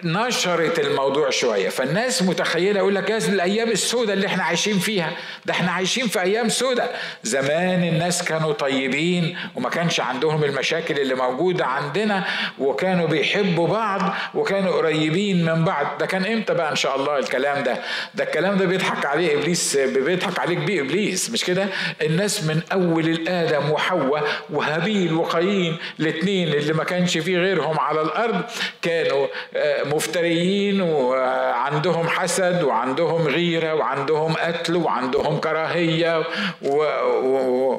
نشرت 0.04 0.80
الموضوع 0.80 1.30
شوية. 1.30 1.70
فالناس 1.70 2.22
متخيلة 2.24 2.80
يقول 2.80 2.96
لك 2.96 3.10
يا 3.10 3.18
الأيام 3.18 3.72
السوداء 3.72 4.14
اللي 4.16 4.28
إحنا 4.28 4.44
عايشين 4.44 4.80
فيها. 4.80 5.12
ده 5.46 5.54
إحنا 5.54 5.72
عايشين 5.72 6.08
في 6.08 6.22
أيام 6.22 6.50
سوداء. 6.50 7.00
زمان 7.24 7.84
الناس 7.84 8.24
كانوا 8.24 8.54
طيبين 8.54 9.38
وما 9.56 9.70
كانش 9.70 10.00
عندهم 10.00 10.44
المشاكل 10.44 11.00
اللي 11.00 11.16
موجودة 11.16 11.66
عندنا 11.66 12.24
وكانوا 12.60 13.08
بيحبوا 13.08 13.68
بعض 13.68 14.16
وكانوا 14.36 14.72
قريبين 14.72 15.46
من 15.46 15.66
بعض. 15.66 15.98
ده 16.00 16.06
كان 16.06 16.26
إمتى 16.26 16.54
بقى 16.54 16.72
إن 16.72 16.76
شاء 16.76 16.96
الله 16.96 17.18
الكلام 17.20 17.64
ده؟ 17.64 17.78
ده 18.16 18.24
الكلام 18.24 18.58
ده 18.58 18.66
بيضحك 18.66 19.06
عليه 19.06 19.34
إبليس 19.38 19.78
بيضحك 19.78 20.40
عليك 20.40 20.58
بيه 20.58 20.82
إبليس. 20.82 21.30
مش 21.30 21.44
كده؟ 21.44 21.68
الناس 22.02 22.44
من 22.44 22.62
أول 22.74 23.10
الآدم 23.10 23.72
وحواء 23.72 24.24
وهابيل 24.50 25.14
وقايين 25.14 25.78
الاثنين 26.00 26.48
اللي 26.54 26.74
ما 26.74 26.84
كانش 26.84 27.18
فيه 27.18 27.38
غيرهم 27.38 27.80
على 27.80 28.02
الأرض 28.02 28.42
كانوا 28.82 29.28
آه 29.56 29.73
مفتريين 29.86 30.82
وعندهم 30.82 32.08
حسد 32.08 32.64
وعندهم 32.64 33.28
غيرة 33.28 33.74
وعندهم 33.74 34.34
قتل 34.34 34.76
وعندهم 34.76 35.38
كراهية 35.40 36.24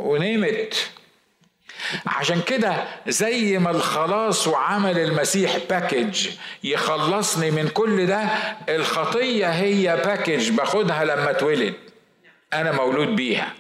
ونيمت 0.05 0.91
عشان 2.07 2.41
كده 2.41 2.75
زي 3.09 3.59
ما 3.59 3.71
الخلاص 3.71 4.49
وعمل 4.49 4.99
المسيح 4.99 5.57
package 5.71 6.29
يخلصني 6.65 7.51
من 7.51 7.69
كل 7.69 8.07
ده 8.07 8.21
الخطية 8.69 9.47
هي 9.47 9.97
package 10.05 10.51
باخدها 10.51 11.05
لما 11.05 11.31
اتولد. 11.31 11.75
أنا 12.53 12.73
مولود 12.73 13.17
بيها. 13.17 13.53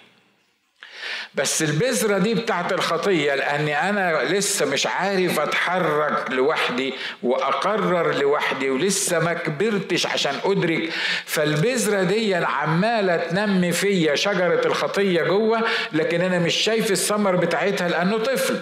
بس 1.34 1.62
البذرة 1.62 2.18
دي 2.18 2.34
بتاعت 2.34 2.72
الخطية 2.72 3.34
لأني 3.34 3.88
أنا 3.90 4.22
لسه 4.24 4.66
مش 4.66 4.86
عارف 4.86 5.40
أتحرك 5.40 6.30
لوحدي 6.30 6.94
وأقرر 7.22 8.14
لوحدي 8.14 8.70
ولسه 8.70 9.18
ما 9.18 9.32
كبرتش 9.32 10.06
عشان 10.06 10.34
أدرك. 10.44 10.90
فالبذرة 11.24 12.02
دي 12.02 12.34
عمالة 12.34 13.16
تنمي 13.16 13.72
فيا 13.72 14.14
شجرة 14.14 14.66
الخطية 14.66 15.22
جوه 15.22 15.60
لكن 15.92 16.20
أنا 16.20 16.38
مش 16.38 16.54
شايف 16.54 16.90
الثمر 16.90 17.36
بتاعتها 17.36 17.88
لأنه 17.88 18.18
طفل. 18.18 18.60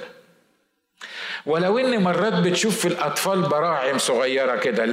ولو 1.47 1.79
ان 1.79 2.03
مرات 2.03 2.33
بتشوف 2.33 2.79
في 2.81 2.89
الأطفال 2.89 3.43
براعم 3.43 3.99
صغيرة 3.99 4.57
كده 4.57 4.87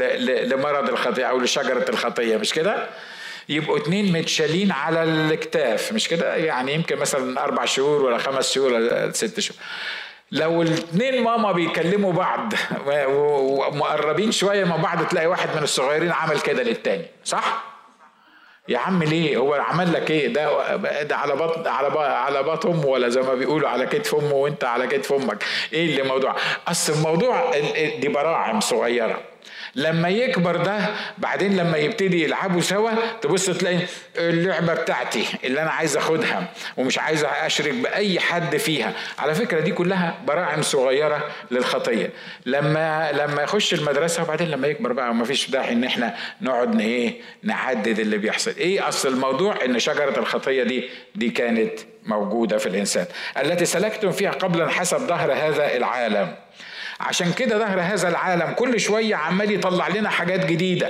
لمرض 0.43 0.89
الخطية 0.89 1.25
أو 1.25 1.39
لشجرة 1.39 1.85
الخطية 1.89 2.37
مش 2.37 2.53
كده؟ 2.53 2.87
يبقوا 3.49 3.77
اتنين 3.77 4.13
متشالين 4.13 4.71
على 4.71 5.03
الكتاف 5.03 5.93
مش 5.93 6.07
كده؟ 6.07 6.35
يعني 6.35 6.73
يمكن 6.73 6.97
مثلا 6.97 7.43
أربع 7.43 7.65
شهور 7.65 8.01
ولا 8.01 8.17
خمس 8.17 8.51
شهور 8.51 8.73
ولا 8.73 9.11
ست 9.11 9.39
شهور. 9.39 9.57
لو 10.31 10.61
الاثنين 10.61 11.23
ماما 11.23 11.51
بيكلموا 11.51 12.13
بعض 12.13 12.53
ومقربين 12.87 14.31
شوية 14.31 14.63
مع 14.65 14.75
بعض 14.75 15.07
تلاقي 15.07 15.27
واحد 15.27 15.49
من 15.55 15.63
الصغيرين 15.63 16.11
عمل 16.11 16.39
كده 16.39 16.63
للتاني. 16.63 17.05
صح؟ 17.23 17.63
يا 18.67 18.77
عم 18.77 19.03
ليه؟ 19.03 19.37
هو 19.37 19.53
عمل 19.53 19.93
لك 19.93 20.11
إيه؟ 20.11 20.27
ده 20.27 20.75
ده 21.03 21.15
على 21.15 21.35
بطن 21.35 21.67
على 21.67 21.99
على 21.99 22.43
بطن 22.43 22.69
أمه 22.69 22.85
ولا 22.85 23.09
زي 23.09 23.21
ما 23.21 23.33
بيقولوا 23.33 23.69
على 23.69 23.85
كتف 23.85 24.15
أمه 24.15 24.33
وأنت 24.33 24.63
على 24.63 24.87
كتف 24.87 25.13
أمك. 25.13 25.43
إيه 25.73 25.85
اللي 25.85 26.03
موضوع؟ 26.03 26.35
أصل 26.67 26.93
الموضوع 26.93 27.51
دي 27.99 28.07
براعم 28.07 28.59
صغيرة. 28.59 29.21
لما 29.75 30.09
يكبر 30.09 30.55
ده 30.57 30.79
بعدين 31.17 31.57
لما 31.57 31.77
يبتدي 31.77 32.23
يلعبوا 32.23 32.61
سوا 32.61 32.91
تبص 33.21 33.45
تلاقي 33.45 33.79
اللعبة 34.17 34.73
بتاعتي 34.73 35.25
اللي 35.43 35.61
أنا 35.61 35.69
عايز 35.71 35.97
أخدها 35.97 36.53
ومش 36.77 36.99
عايز 36.99 37.23
أشرك 37.23 37.73
بأي 37.73 38.19
حد 38.19 38.57
فيها. 38.57 38.93
على 39.19 39.35
فكرة 39.35 39.59
دي 39.59 39.71
كلها 39.71 40.17
براعم 40.27 40.61
صغيرة 40.61 41.27
للخطية. 41.51 42.09
لما 42.45 43.11
لما 43.11 43.41
يخش 43.41 43.73
المدرسة 43.73 44.23
وبعدين 44.23 44.47
لما 44.51 44.67
يكبر 44.67 44.93
بقى 44.93 45.09
وما 45.09 45.25
فيش 45.25 45.49
داعي 45.49 45.73
إن 45.73 45.83
إحنا 45.83 46.15
نقعد 46.41 46.81
إيه 46.81 47.21
نعدد 47.43 47.99
اللي 47.99 48.17
بيحصل. 48.17 48.53
إيه 48.57 48.87
أصل 48.87 49.09
الموضوع؟ 49.09 49.65
إن 49.65 49.79
شجرة 49.79 50.19
الخطية 50.19 50.63
دي 50.63 50.89
دي 51.15 51.29
كانت 51.29 51.79
موجودة 52.05 52.57
في 52.57 52.65
الإنسان. 52.69 53.05
التي 53.41 53.65
سلكتم 53.65 54.11
فيها 54.11 54.31
قبلا 54.31 54.69
حسب 54.69 54.97
ظهر 54.97 55.33
هذا 55.33 55.77
العالم. 55.77 56.35
عشان 56.99 57.33
كده 57.33 57.57
ظهر 57.59 57.81
هذا 57.81 58.07
العالم 58.09 58.53
كل 58.53 58.79
شوية 58.79 59.15
عمال 59.15 59.51
يطلع 59.51 59.87
لنا 59.87 60.09
حاجات 60.09 60.45
جديدة. 60.45 60.89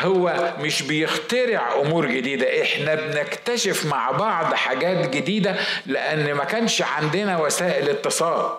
هو 0.00 0.52
مش 0.60 0.82
بيخترع 0.82 1.80
أمور 1.80 2.06
جديدة 2.06 2.62
إحنا 2.62 2.94
بنكتشف 2.94 3.86
مع 3.86 4.10
بعض 4.10 4.54
حاجات 4.54 5.08
جديدة 5.10 5.56
لأن 5.86 6.32
ما 6.34 6.44
كانش 6.44 6.82
عندنا 6.82 7.38
وسائل 7.38 7.88
اتصال. 7.88 8.50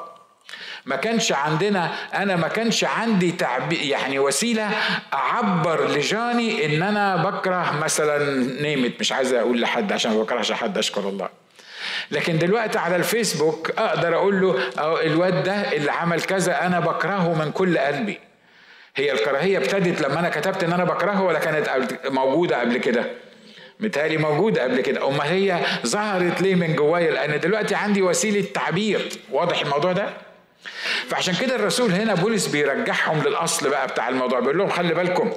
ما 0.86 0.96
كانش 0.96 1.32
عندنا 1.32 1.96
أنا 2.14 2.36
ما 2.36 2.48
كانش 2.48 2.84
عندي 2.84 3.32
تعبير 3.32 3.82
يعني 3.82 4.20
وسيلة 4.20 4.70
أعبر 5.14 5.88
لجاني 5.88 6.66
إن 6.66 6.84
أنا 6.84 7.16
بكره 7.16 7.80
مثلا 7.84 8.44
نيمت 8.62 8.94
مش 9.00 9.12
عايز 9.12 9.34
أقول 9.34 9.62
لحد 9.62 9.92
عشان 9.92 10.12
ما 10.12 10.22
بكرهش 10.24 10.52
حد 10.52 10.78
أشكر 10.78 11.10
الله. 11.10 11.30
لكن 12.12 12.38
دلوقتي 12.38 12.80
على 12.80 12.96
الفيسبوك 12.96 13.72
أقدر 13.78 14.16
أقول 14.16 14.42
له 14.42 14.56
الواد 15.02 15.44
ده 15.44 15.54
اللي 15.54 15.92
عمل 15.92 16.22
كذا 16.22 16.66
أنا 16.66 16.80
بكرهه 16.80 17.34
من 17.34 17.52
كل 17.52 17.78
قلبي. 17.78 18.20
هي 18.96 19.12
الكراهية 19.12 19.58
ابتدت 19.58 20.02
لما 20.02 20.20
أنا 20.20 20.30
كتبت 20.30 20.64
إن 20.64 20.74
أنا 20.74 20.84
بكرهه 20.84 21.24
ولا 21.24 21.40
كانت 21.40 21.70
موجودة 22.06 22.60
قبل 22.60 22.78
كده؟ 22.78 23.06
متهيألي 23.80 24.18
موجودة 24.18 24.64
قبل 24.64 24.82
كده. 24.82 25.08
أما 25.08 25.32
هي 25.32 25.60
ظهرت 25.86 26.42
ليه 26.42 26.56
من 26.56 26.76
جوايا؟ 26.76 27.12
لأن 27.12 27.40
دلوقتي 27.40 27.76
عندي 27.76 28.02
وسيلة 28.02 28.46
تعبير. 28.54 29.10
واضح 29.32 29.62
الموضوع 29.62 29.92
ده؟ 29.92 30.10
فعشان 31.10 31.36
كده 31.36 31.56
الرسول 31.56 31.92
هنا 31.92 32.14
بولس 32.14 32.48
بيرجعهم 32.48 33.24
للأصل 33.24 33.70
بقى 33.70 33.88
بتاع 33.88 34.10
الموضوع. 34.10 34.40
بيقول 34.40 34.58
لهم 34.58 34.70
خلي 34.70 34.94
بالكم 34.94 35.32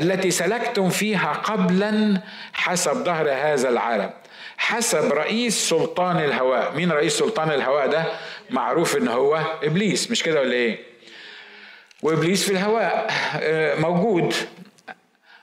التي 0.00 0.30
سلكتم 0.30 0.90
فيها 0.90 1.32
قبلا 1.32 2.20
حسب 2.52 2.92
ظهر 2.92 3.30
هذا 3.32 3.68
العالم. 3.68 4.10
حسب 4.56 5.12
رئيس 5.12 5.68
سلطان 5.68 6.16
الهواء. 6.24 6.74
مين 6.76 6.92
رئيس 6.92 7.18
سلطان 7.18 7.50
الهواء 7.50 7.86
ده؟ 7.86 8.04
معروف 8.50 8.96
إن 8.96 9.08
هو 9.08 9.40
إبليس. 9.62 10.10
مش 10.10 10.22
كده 10.22 10.40
ولا 10.40 10.52
إيه؟ 10.52 10.78
وإبليس 12.02 12.44
في 12.44 12.50
الهواء 12.52 13.06
آه، 13.40 13.74
موجود 13.80 14.34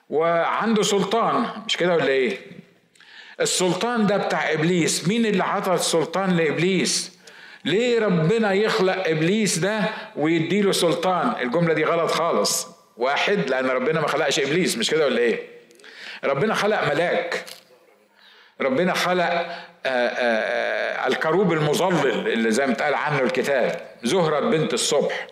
وعنده 0.09 0.83
سلطان. 0.83 1.45
مش 1.67 1.77
كده 1.77 1.93
ولا 1.93 2.07
إيه؟ 2.07 2.37
السلطان 3.41 4.07
ده 4.07 4.17
بتاع 4.17 4.51
إبليس. 4.51 5.07
مين 5.07 5.25
اللي 5.25 5.43
عطى 5.43 5.73
السلطان 5.73 6.37
لإبليس؟ 6.37 7.13
ليه 7.65 7.99
ربنا 7.99 8.53
يخلق 8.53 9.07
إبليس 9.07 9.57
ده 9.57 9.81
ويديله 10.15 10.71
سلطان؟ 10.71 11.33
الجملة 11.41 11.73
دي 11.73 11.83
غلط 11.83 12.11
خالص. 12.11 12.67
واحد 12.97 13.49
لأن 13.49 13.65
ربنا 13.69 14.01
ما 14.01 14.07
خلقش 14.07 14.39
إبليس. 14.39 14.77
مش 14.77 14.89
كده 14.89 15.05
ولا 15.05 15.17
إيه؟ 15.17 15.39
ربنا 16.23 16.53
خلق 16.53 16.93
ملاك. 16.93 17.45
ربنا 18.61 18.93
خلق 18.93 19.23
آه، 19.23 19.47
آه، 19.85 21.03
آه، 21.05 21.07
الكروب 21.07 21.53
المظلل 21.53 22.27
اللي 22.27 22.51
زي 22.51 22.67
ما 22.67 22.73
اتقال 22.73 22.93
عنه 22.93 23.19
الكتاب 23.19 23.81
زهرة 24.03 24.39
بنت 24.39 24.73
الصبح 24.73 25.27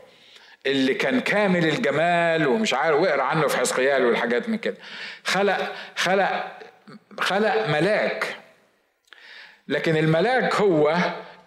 اللي 0.65 0.93
كان 0.93 1.19
كامل 1.19 1.65
الجمال 1.65 2.47
ومش 2.47 2.73
عارف 2.73 2.99
واقرا 2.99 3.23
عنه 3.23 3.47
في 3.47 3.57
حزقيال 3.57 4.05
والحاجات 4.05 4.49
من 4.49 4.57
كده. 4.57 4.77
خلق 5.23 5.71
خلق 5.95 6.47
خلق 7.19 7.67
ملاك. 7.67 8.35
لكن 9.67 9.97
الملاك 9.97 10.55
هو 10.55 10.97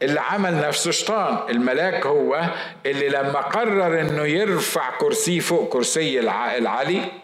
اللي 0.03 0.21
عمل 0.21 0.61
نفسه 0.61 0.91
شيطان. 0.91 1.51
الملاك 1.51 2.07
هو 2.07 2.45
اللي 2.87 3.09
لما 3.09 3.41
قرر 3.41 4.01
إنه 4.01 4.23
يرفع 4.25 4.91
كرسيه 4.99 5.41
فوق 5.41 5.73
كرسي 5.73 6.21
العلي 6.21 7.24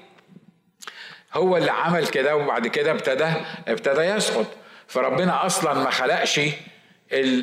هو 1.34 1.56
اللي 1.56 1.70
عمل 1.70 2.06
كده 2.06 2.36
وبعد 2.36 2.66
كده 2.66 2.90
ابتدى 2.90 3.28
ابتدى 3.68 4.00
يسقط 4.00 4.46
فربنا 4.88 5.46
أصلا 5.46 5.74
ما 5.74 5.90
خلقش 5.90 6.38
ال 6.38 6.54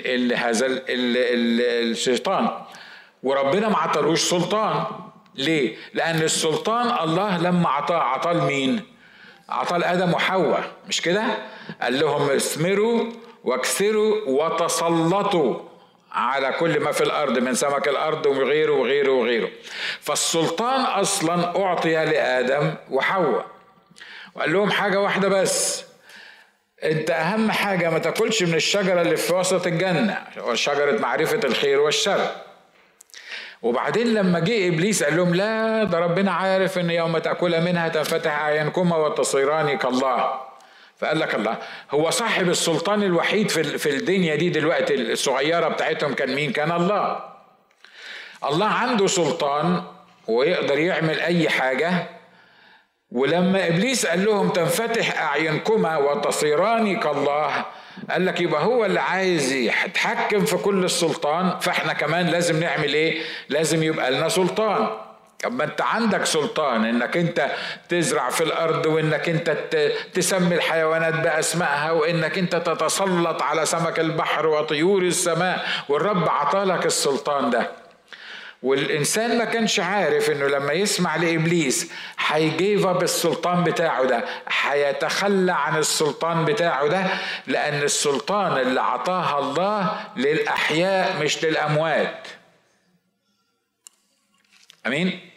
ال 0.08 0.34
هذا 0.34 0.66
ال 0.66 0.82
ال 0.90 1.62
الشيطان 1.92 2.50
وربنا 3.24 3.70
ما 3.70 3.78
عطلوش 3.78 4.22
سلطان 4.22 4.84
ليه؟ 5.36 5.76
لأن 5.94 6.22
السلطان 6.22 7.04
الله 7.04 7.38
لما 7.38 7.70
عطاه 7.70 7.98
عطاه 8.04 8.34
لمين؟ 8.34 8.82
عطاه 9.50 9.78
لآدم 9.78 10.14
وحواء 10.14 10.72
مش 10.88 11.02
كده؟ 11.02 11.24
قال 11.82 12.00
لهم 12.00 12.30
اثمروا 12.30 13.12
واكثروا 13.44 14.16
وتسلطوا 14.28 15.56
على 16.12 16.52
كل 16.60 16.80
ما 16.80 16.92
في 16.92 17.02
الأرض 17.04 17.40
من 17.40 17.54
سمك 17.56 17.88
الأرض 17.88 18.26
وغيره 18.26 18.74
وغيره 18.74 19.12
وغيره 19.12 19.50
فالسلطان 20.02 20.82
أصلا 20.82 21.64
أعطي 21.64 21.94
لآدم 22.06 22.74
وحواء 22.92 23.46
وقال 24.38 24.54
لهم 24.54 24.72
حاجة 24.72 25.00
واحدة 25.02 25.28
بس. 25.28 25.84
انت 26.84 27.10
اهم 27.12 27.52
حاجة 27.52 27.90
ما 27.90 28.00
تاكلش 28.00 28.44
من 28.44 28.54
الشجرة 28.54 29.02
اللي 29.02 29.18
في 29.18 29.34
وسط 29.34 29.68
الجنة. 29.68 30.18
شجرة 30.54 31.00
معرفة 31.00 31.40
الخير 31.44 31.80
والشر. 31.80 32.32
وبعدين 33.62 34.14
لما 34.14 34.40
جه 34.40 34.68
إبليس 34.68 35.04
قال 35.04 35.18
لهم 35.18 35.36
لا 35.36 35.84
ده 35.84 36.00
ربنا 36.00 36.32
عارف 36.32 36.78
إن 36.78 36.90
يوم 36.90 37.18
تأكل 37.18 37.62
منها 37.62 37.88
تنفتح 37.88 38.40
أعينكما 38.40 38.96
وتصيران 38.98 39.78
كالله. 39.78 40.42
فقال 40.98 41.20
لك 41.20 41.36
الله 41.36 41.58
هو 41.92 42.10
صاحب 42.10 42.50
السلطان 42.50 43.04
الوحيد 43.04 43.50
في 43.50 43.64
في 43.78 43.90
الدنيا 43.90 44.36
دي 44.36 44.50
دلوقتي 44.50 44.96
الصغيرة 44.96 45.68
بتاعتهم 45.68 46.14
كان 46.14 46.36
مين؟ 46.36 46.52
كان 46.52 46.72
الله. 46.72 47.20
الله 48.44 48.68
عنده 48.68 49.08
سلطان 49.08 49.84
ويقدر 50.28 50.80
يعمل 50.80 51.20
أي 51.20 51.50
حاجة. 51.50 52.17
ولما 53.12 53.68
إبليس 53.68 54.06
قال 54.06 54.26
لهم 54.26 54.50
تنفتح 54.50 55.22
أعينكما 55.22 55.98
وتصيران 55.98 57.00
كالله 57.00 57.66
قال 58.12 58.26
لك 58.26 58.42
يبقى 58.42 58.64
هو 58.64 58.86
اللي 58.86 59.00
عايز 59.00 59.52
يتحكم 59.52 60.46
في 60.46 60.58
كل 60.58 60.84
السلطان 60.86 61.60
فإحنا 61.60 61.94
كمان 61.94 62.28
لازم 62.28 62.60
نعمل 62.60 62.94
إيه؟ 62.94 63.22
لازم 63.50 63.84
يبقى 63.84 64.12
لنا 64.12 64.30
سلطان. 64.30 64.90
طب 65.44 65.52
ما 65.52 65.64
أنت 65.64 65.82
عندك 65.82 66.26
سلطان 66.26 66.86
إنك 66.86 67.18
أنت 67.18 67.52
تزرع 67.90 68.30
في 68.30 68.44
الأرض 68.44 68.86
وإنك 68.86 69.30
أنت 69.30 69.58
تسمي 70.14 70.56
الحيوانات 70.56 71.14
بأسمائها 71.14 71.92
وإنك 71.92 72.38
أنت 72.38 72.56
تتسلط 72.56 73.42
على 73.42 73.66
سمك 73.66 74.00
البحر 74.00 74.48
وطيور 74.48 75.02
السماء 75.02 75.66
والرب 75.90 76.30
عطالك 76.30 76.86
السلطان 76.86 77.50
ده. 77.50 77.72
والإنسان 78.64 79.38
ما 79.38 79.46
كانش 79.46 79.80
عارف 79.80 80.30
إنه 80.32 80.48
لما 80.48 80.74
يسمع 80.74 81.16
لإبليس 81.16 81.92
هيجيف 82.20 82.86
اب 82.86 83.04
السلطان 83.04 83.64
بتاعه 83.64 84.06
ده 84.06 84.26
هيتخلى 84.48 85.52
عن 85.52 85.78
السلطان 85.78 86.46
بتاعه 86.46 86.88
ده 86.88 87.06
لأن 87.48 87.84
السلطان 87.84 88.58
اللي 88.58 88.82
عطاها 88.82 89.40
الله 89.40 90.08
للأحياء 90.16 91.24
مش 91.24 91.46
للأموات. 91.46 92.28
أمين؟ 94.88 95.30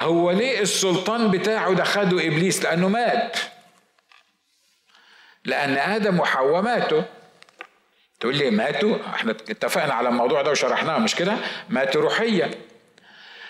هو 0.00 0.30
ليه 0.30 0.60
السلطان 0.60 1.30
بتاعه 1.30 1.72
ده 1.74 1.84
خده 1.84 2.26
إبليس؟ 2.26 2.62
لأنه 2.64 2.88
مات. 2.88 3.36
لأن 5.44 5.76
آدم 5.78 6.20
وحواء 6.20 6.62
ماتوا. 6.62 7.02
تقول 8.20 8.36
لي 8.36 8.50
ماتوا؟ 8.50 8.96
إحنا 9.14 9.30
اتفقنا 9.32 9.94
على 9.94 10.08
الموضوع 10.08 10.42
ده 10.42 10.50
وشرحناه 10.50 10.98
مش 10.98 11.14
كده؟ 11.14 11.36
ماتوا 11.68 12.02
روحيا. 12.02 12.50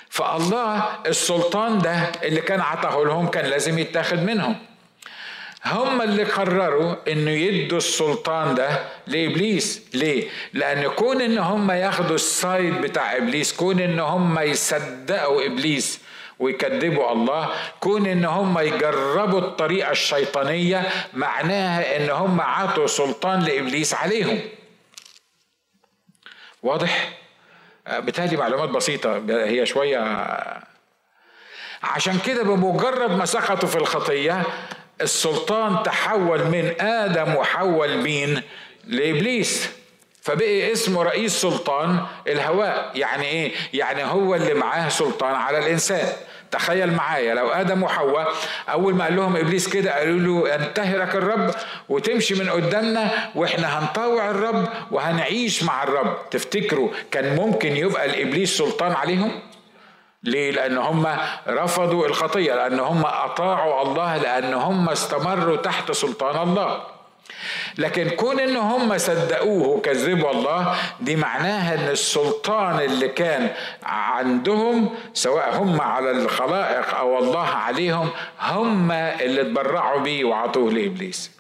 فالله 0.08 0.98
السلطان 1.06 1.78
ده 1.78 2.12
اللي 2.22 2.40
كان 2.40 2.60
عطاه 2.60 3.04
لهم 3.04 3.28
كان 3.28 3.44
لازم 3.44 3.78
يتاخد 3.78 4.18
منهم. 4.22 4.56
هم 5.66 6.02
اللي 6.02 6.24
قرروا 6.24 6.94
إنه 7.08 7.30
يدوا 7.30 7.78
السلطان 7.78 8.54
ده 8.54 8.78
لإبليس. 9.06 9.82
ليه؟ 9.94 10.28
لأن 10.52 10.88
كون 10.88 11.20
إن 11.20 11.38
هم 11.38 11.70
ياخدوا 11.70 12.14
السايد 12.14 12.80
بتاع 12.80 13.16
إبليس 13.16 13.52
كون 13.52 13.80
إن 13.80 14.00
هم 14.00 14.38
يصدقوا 14.38 15.46
إبليس 15.46 16.00
ويكذبوا 16.38 17.12
الله 17.12 17.50
كون 17.80 18.06
إن 18.06 18.24
هم 18.24 18.58
يجربوا 18.58 19.38
الطريقة 19.40 19.90
الشيطانية 19.90 20.82
معناها 21.12 21.96
إن 21.96 22.10
هم 22.10 22.40
عطوا 22.40 22.86
سلطان 22.86 23.40
لإبليس 23.40 23.94
عليهم. 23.94 24.40
واضح؟ 26.62 27.18
آه، 27.86 27.98
بالتالي 27.98 28.36
معلومات 28.36 28.68
بسيطة 28.68 29.22
هي 29.28 29.66
شوية 29.66 29.98
عشان 31.82 32.18
كده 32.18 32.42
بمجرد 32.42 33.10
ما 33.10 33.24
سقطوا 33.24 33.68
في 33.68 33.76
الخطية 33.76 34.42
السلطان 35.00 35.82
تحول 35.82 36.44
من 36.44 36.80
آدم 36.80 37.34
وحول 37.34 37.96
مين؟ 37.96 38.42
لإبليس. 38.84 39.70
فبقي 40.24 40.72
اسمه 40.72 41.02
رئيس 41.02 41.40
سلطان 41.40 41.98
الهواء 42.26 42.90
يعني 42.94 43.24
إيه؟ 43.24 43.52
يعني 43.74 44.04
هو 44.04 44.34
اللي 44.34 44.54
معاه 44.54 44.88
سلطان 44.88 45.34
على 45.34 45.58
الإنسان. 45.58 46.08
تخيل 46.50 46.92
معايا 46.92 47.34
لو 47.34 47.48
آدم 47.48 47.82
وحواء 47.82 48.28
أول 48.68 48.94
ما 48.94 49.04
قال 49.04 49.16
لهم 49.16 49.36
إبليس 49.36 49.68
كده 49.68 49.98
قالوا 49.98 50.18
له 50.46 50.54
انتهرك 50.54 51.14
الرب 51.14 51.50
وتمشي 51.88 52.34
من 52.34 52.50
قدامنا 52.50 53.30
وإحنا 53.34 53.78
هنطاوع 53.78 54.30
الرب 54.30 54.68
وهنعيش 54.90 55.62
مع 55.62 55.82
الرب. 55.82 56.16
تفتكروا 56.30 56.88
كان 57.10 57.36
ممكن 57.36 57.76
يبقى 57.76 58.04
الإبليس 58.04 58.58
سلطان 58.58 58.92
عليهم؟ 58.92 59.40
ليه؟ 60.22 60.50
لأن 60.50 60.78
هم 60.78 61.06
رفضوا 61.48 62.06
الخطية 62.06 62.54
لأن 62.54 62.80
هم 62.80 63.02
أطاعوا 63.06 63.82
الله 63.82 64.16
لأن 64.16 64.54
هم 64.54 64.88
استمروا 64.88 65.56
تحت 65.56 65.92
سلطان 65.92 66.48
الله. 66.48 66.93
لكن 67.78 68.10
كون 68.10 68.40
إن 68.40 68.56
هم 68.56 68.98
صدقوه 68.98 69.68
وكذبوا 69.68 70.30
الله 70.30 70.76
دي 71.00 71.16
معناها 71.16 71.74
إن 71.74 71.88
السلطان 71.88 72.80
اللي 72.80 73.08
كان 73.08 73.50
عندهم 73.82 74.94
سواء 75.14 75.56
هم 75.56 75.80
على 75.80 76.10
الخلائق 76.10 76.94
أو 76.94 77.18
الله 77.18 77.46
عليهم 77.48 78.10
هم 78.40 78.92
اللي 78.92 79.40
اتبرعوا 79.40 80.00
بيه 80.00 80.24
وعطوه 80.24 80.72
لإبليس. 80.72 81.30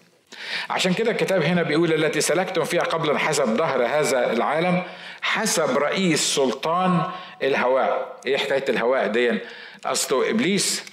عشان 0.70 0.94
كده 0.94 1.10
الكتاب 1.10 1.42
هنا 1.42 1.62
بيقول 1.62 1.92
التي 2.04 2.20
سلكتم 2.20 2.64
فيها 2.64 2.82
قبل 2.82 3.18
حسب 3.18 3.56
ظهر 3.56 3.86
هذا 3.86 4.32
العالم 4.32 4.82
حسب 5.22 5.78
رئيس 5.78 6.34
سلطان 6.34 7.02
الهواء. 7.42 8.16
إيه 8.26 8.36
حكاية 8.36 8.64
الهواء 8.68 9.06
دي؟ 9.06 9.38
أصله 9.86 10.30
إبليس 10.30 10.84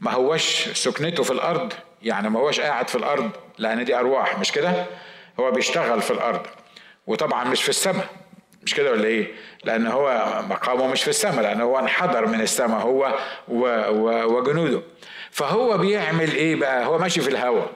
ما 0.00 0.12
هوش 0.12 0.68
سكنته 0.68 1.22
في 1.22 1.30
الأرض 1.30 1.72
يعني 2.02 2.30
ما 2.30 2.40
هوش 2.40 2.60
قاعد 2.60 2.88
في 2.88 2.94
الأرض. 2.94 3.30
لأن 3.60 3.84
دي 3.84 3.94
أرواح 3.96 4.38
مش 4.38 4.52
كده؟ 4.52 4.86
هو 5.40 5.50
بيشتغل 5.50 6.02
في 6.02 6.10
الأرض 6.10 6.46
وطبعا 7.06 7.44
مش 7.44 7.62
في 7.62 7.68
السماء 7.68 8.06
مش 8.62 8.74
كده 8.74 8.90
ولا 8.92 9.04
إيه؟ 9.04 9.32
لأن 9.64 9.86
هو 9.86 10.32
مقامه 10.48 10.86
مش 10.86 11.02
في 11.02 11.10
السماء 11.10 11.42
لأن 11.42 11.60
هو 11.60 11.78
انحدر 11.78 12.26
من 12.26 12.40
السماء 12.40 12.80
هو 12.80 13.14
وجنوده. 14.28 14.82
فهو 15.30 15.78
بيعمل 15.78 16.34
إيه 16.34 16.56
بقى؟ 16.56 16.84
هو 16.86 16.98
ماشي 16.98 17.20
في 17.20 17.28
الهواء 17.30 17.70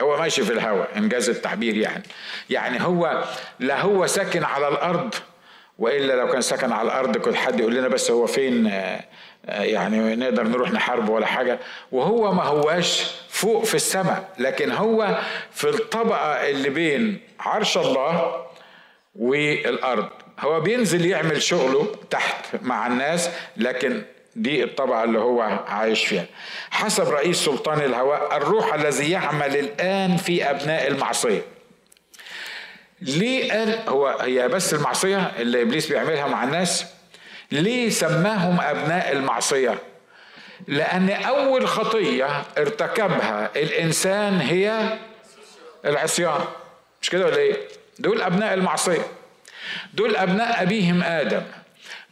هو 0.00 0.16
ماشي 0.18 0.42
في 0.42 0.52
الهواء 0.52 0.88
إنجاز 0.96 1.28
التعبير 1.28 1.76
يعني. 1.76 2.02
يعني 2.50 2.82
هو 2.82 3.24
لا 3.60 3.80
هو 3.80 4.06
ساكن 4.06 4.44
على 4.44 4.68
الأرض 4.68 5.14
وإلا 5.78 6.12
لو 6.12 6.28
كان 6.32 6.40
سكن 6.40 6.72
على 6.72 6.86
الأرض 6.86 7.16
كنت 7.16 7.34
حد 7.34 7.60
يقول 7.60 7.74
لنا 7.74 7.88
بس 7.88 8.10
هو 8.10 8.26
فين 8.26 8.72
يعني 9.48 10.16
نقدر 10.16 10.42
نروح 10.48 10.72
نحارب 10.72 11.08
ولا 11.08 11.26
حاجة. 11.26 11.58
وهو 11.92 12.32
ما 12.32 12.42
هواش 12.42 13.10
فوق 13.28 13.64
في 13.64 13.74
السماء 13.74 14.28
لكن 14.38 14.72
هو 14.72 15.18
في 15.52 15.68
الطبقة 15.68 16.50
اللي 16.50 16.70
بين 16.70 17.20
عرش 17.40 17.78
الله 17.78 18.46
والأرض. 19.16 20.08
هو 20.40 20.60
بينزل 20.60 21.06
يعمل 21.06 21.42
شغله 21.42 21.94
تحت 22.10 22.44
مع 22.62 22.86
الناس 22.86 23.30
لكن 23.56 24.02
دي 24.36 24.64
الطبقة 24.64 25.04
اللي 25.04 25.18
هو 25.18 25.40
عايش 25.68 26.06
فيها. 26.06 26.26
حسب 26.70 27.08
رئيس 27.08 27.36
سلطان 27.36 27.78
الهواء 27.80 28.36
الروح 28.36 28.74
الذي 28.74 29.10
يعمل 29.10 29.56
الآن 29.56 30.16
في 30.16 30.50
أبناء 30.50 30.86
المعصية. 30.86 31.42
ليه 33.00 33.52
قال 33.52 33.78
هو 33.88 34.08
هي 34.20 34.48
بس 34.48 34.74
المعصية 34.74 35.18
اللي 35.18 35.62
إبليس 35.62 35.86
بيعملها 35.86 36.26
مع 36.26 36.44
الناس؟ 36.44 36.86
ليه 37.52 37.90
سماهم 37.90 38.60
أبناء 38.60 39.12
المعصية؟ 39.12 39.78
لأن 40.68 41.10
أول 41.10 41.68
خطية 41.68 42.42
ارتكبها 42.58 43.50
الإنسان 43.56 44.40
هي 44.40 44.98
العصيان. 45.84 46.40
مش 47.02 47.10
كده 47.10 47.26
ولا 47.26 47.36
إيه؟ 47.36 47.56
دول 47.98 48.22
أبناء 48.22 48.54
المعصية. 48.54 49.06
دول 49.94 50.16
أبناء 50.16 50.62
أبيهم 50.62 51.02
آدم. 51.02 51.42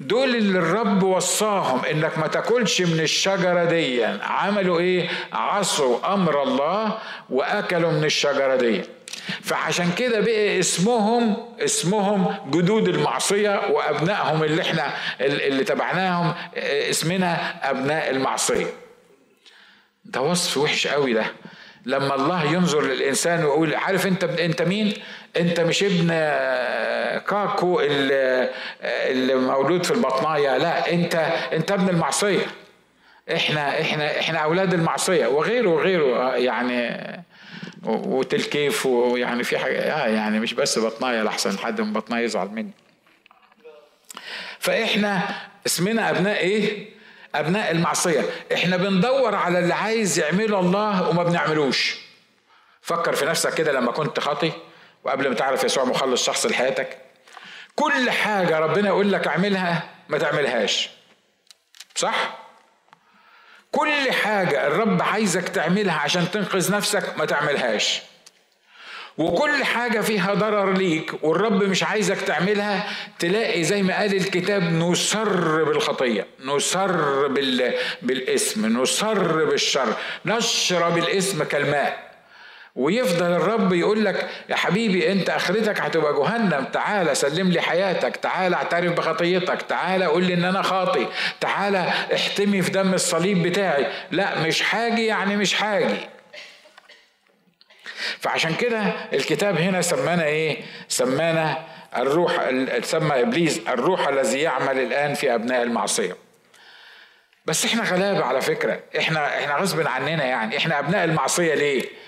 دول 0.01 0.37
اللي 0.37 0.59
الرب 0.59 1.03
وصاهم 1.03 1.85
إنك 1.85 2.19
ما 2.19 2.27
تاكلش 2.27 2.83
من 2.83 3.01
الشجرة 3.01 3.65
دي. 3.65 4.05
عملوا 4.23 4.81
إيه؟ 4.81 5.09
عصوا 5.33 6.15
أمر 6.15 6.43
الله 6.43 6.99
وأكلوا 7.31 7.93
من 7.93 8.05
الشجرة 8.05 8.57
دي. 8.57 8.83
فعشان 9.43 9.93
كده 9.93 10.21
بقى 10.21 10.59
اسمهم 10.59 11.37
اسمهم 11.61 12.35
جدود 12.51 12.89
المعصية 12.89 13.61
وأبنائهم 13.71 14.45
اللي 14.45 14.63
إحنا 14.63 14.93
اللي 15.21 15.65
تبعناهم 15.65 16.35
اسمنا 16.91 17.55
أبناء 17.71 18.11
المعصية. 18.11 18.67
ده 20.05 20.21
وصف 20.21 20.57
وحش 20.59 20.87
قوي 20.87 21.13
ده. 21.13 21.25
لما 21.87 22.15
الله 22.15 22.45
ينظر 22.53 22.83
للإنسان 22.83 23.45
ويقول 23.45 23.75
عارف 23.75 24.07
انت 24.07 24.25
انت 24.25 24.63
مين؟ 24.63 24.93
انت 25.37 25.61
مش 25.61 25.83
ابن 25.83 26.09
كاكو 27.29 27.81
اللي 27.81 29.35
مولود 29.35 29.85
في 29.85 29.91
البطناية. 29.91 30.57
لا 30.57 30.93
انت 30.93 31.15
انت 31.53 31.73
ابن 31.73 31.89
المعصية. 31.89 32.47
إحنا 33.35 33.81
إحنا 33.81 34.21
إحنا 34.21 34.39
أولاد 34.39 34.75
المعصية. 34.75 35.27
وغيره 35.27 35.69
وغيره 35.69 36.37
يعني 36.37 36.91
وتلكيف 37.85 38.87
ويعني 38.87 39.45
في 39.45 39.59
حاجة 39.59 39.79
آه 39.81 40.09
يعني 40.09 40.41
مش 40.41 40.55
بس 40.55 40.79
بطنايه 40.79 41.23
لحسن 41.23 41.59
حد 41.59 41.81
من 41.81 41.93
بطنايه 41.93 42.25
يزعل 42.25 42.49
مني. 42.49 42.71
فإحنا 44.59 45.23
اسمنا 45.67 46.11
أبناء 46.11 46.37
إيه؟ 46.37 46.91
أبناء 47.35 47.71
المعصية. 47.71 48.25
إحنا 48.55 48.77
بندور 48.77 49.35
على 49.35 49.59
اللي 49.59 49.75
عايز 49.75 50.19
يعمله 50.19 50.61
الله 50.61 51.09
وما 51.09 51.23
بنعملوش. 51.25 51.97
فكر 52.83 53.13
في 53.13 53.25
نفسك 53.25 53.55
كده 53.55 53.73
لما 53.73 53.93
كنت 53.93 54.21
خاطي 54.21 54.53
وقبل 55.05 55.29
ما 55.29 55.35
تعرف 55.35 55.65
يسوع 55.65 55.85
مخلص 55.85 56.27
شخص 56.27 56.47
لحياتك. 56.47 56.99
كل 57.75 58.11
حاجة 58.11 58.59
ربنا 58.59 58.89
يقول 58.89 59.13
لك 59.13 59.27
اعملها 59.27 59.91
ما 60.09 60.19
تعملهاش. 60.19 60.91
صح؟ 61.95 62.40
كل 63.71 64.13
حاجة 64.13 64.67
الرب 64.67 65.03
عايزك 65.03 65.49
تعملها 65.49 65.95
عشان 65.95 66.31
تنقذ 66.31 66.73
نفسك 66.73 67.19
ما 67.19 67.25
تعملهاش. 67.25 68.03
وكل 69.19 69.65
حاجة 69.65 70.01
فيها 70.01 70.35
ضرر 70.35 70.73
ليك 70.73 71.25
والرب 71.25 71.63
مش 71.63 71.83
عايزك 71.83 72.21
تعملها 72.21 72.87
تلاقي 73.19 73.65
زي 73.65 73.83
ما 73.83 73.99
قال 73.99 74.17
الكتاب 74.17 74.63
نسر 74.63 75.65
بالخطية 75.65 76.27
نسر 76.45 77.27
بال... 77.29 77.75
بالاسم 78.03 78.83
نسر 78.83 79.45
بالشر. 79.45 79.95
نشرب 80.27 80.99
الاسم 80.99 81.45
كالماء. 81.45 82.10
ويفضل 82.77 83.33
الرب 83.33 83.73
يقول 83.73 84.05
لك 84.05 84.29
يا 84.49 84.57
حبيبي 84.57 85.13
أنت 85.13 85.31
آخرتك 85.31 85.81
هتبقى 85.81 86.13
جهنم. 86.15 86.65
تعالى 86.65 87.15
سلم 87.15 87.51
لي 87.51 87.61
حياتك. 87.61 88.17
تعالى 88.17 88.57
اعترف 88.57 88.93
بخطيتك. 88.93 89.63
تعالى 89.63 90.05
قول 90.05 90.25
لي 90.25 90.35
إن 90.35 90.45
أنا 90.45 90.63
خاطي 90.63 91.07
تعالى 91.41 91.93
احتمي 92.15 92.63
في 92.63 92.71
دم 92.71 92.95
الصليب 92.95 93.43
بتاعي. 93.43 93.87
لا 94.11 94.39
مش 94.39 94.63
حاجي 94.63 95.07
يعني 95.07 95.37
مش 95.37 95.55
حاجي. 95.55 95.97
فعشان 98.21 98.55
كده 98.55 98.83
الكتاب 99.13 99.57
هنا 99.57 99.83
سمانا 99.83 100.25
إيه؟ 100.25 100.63
سمانا 100.89 101.59
الروح 101.97 102.51
سمى 102.83 103.21
إبليس 103.21 103.61
الروح 103.69 104.09
الذي 104.09 104.41
يعمل 104.41 104.79
الآن 104.79 105.15
في 105.15 105.35
أبناء 105.35 105.63
المعصية. 105.63 106.17
بس 107.47 107.65
إحنا 107.65 107.83
غلابة 107.83 108.25
على 108.25 108.41
فكرة. 108.41 108.81
إحنا 108.99 109.39
إحنا 109.39 109.57
غصب 109.57 109.87
عننا 109.87 110.25
يعني. 110.25 110.57
إحنا 110.57 110.79
أبناء 110.79 111.05
المعصية 111.05 111.55
ليه؟ 111.55 112.00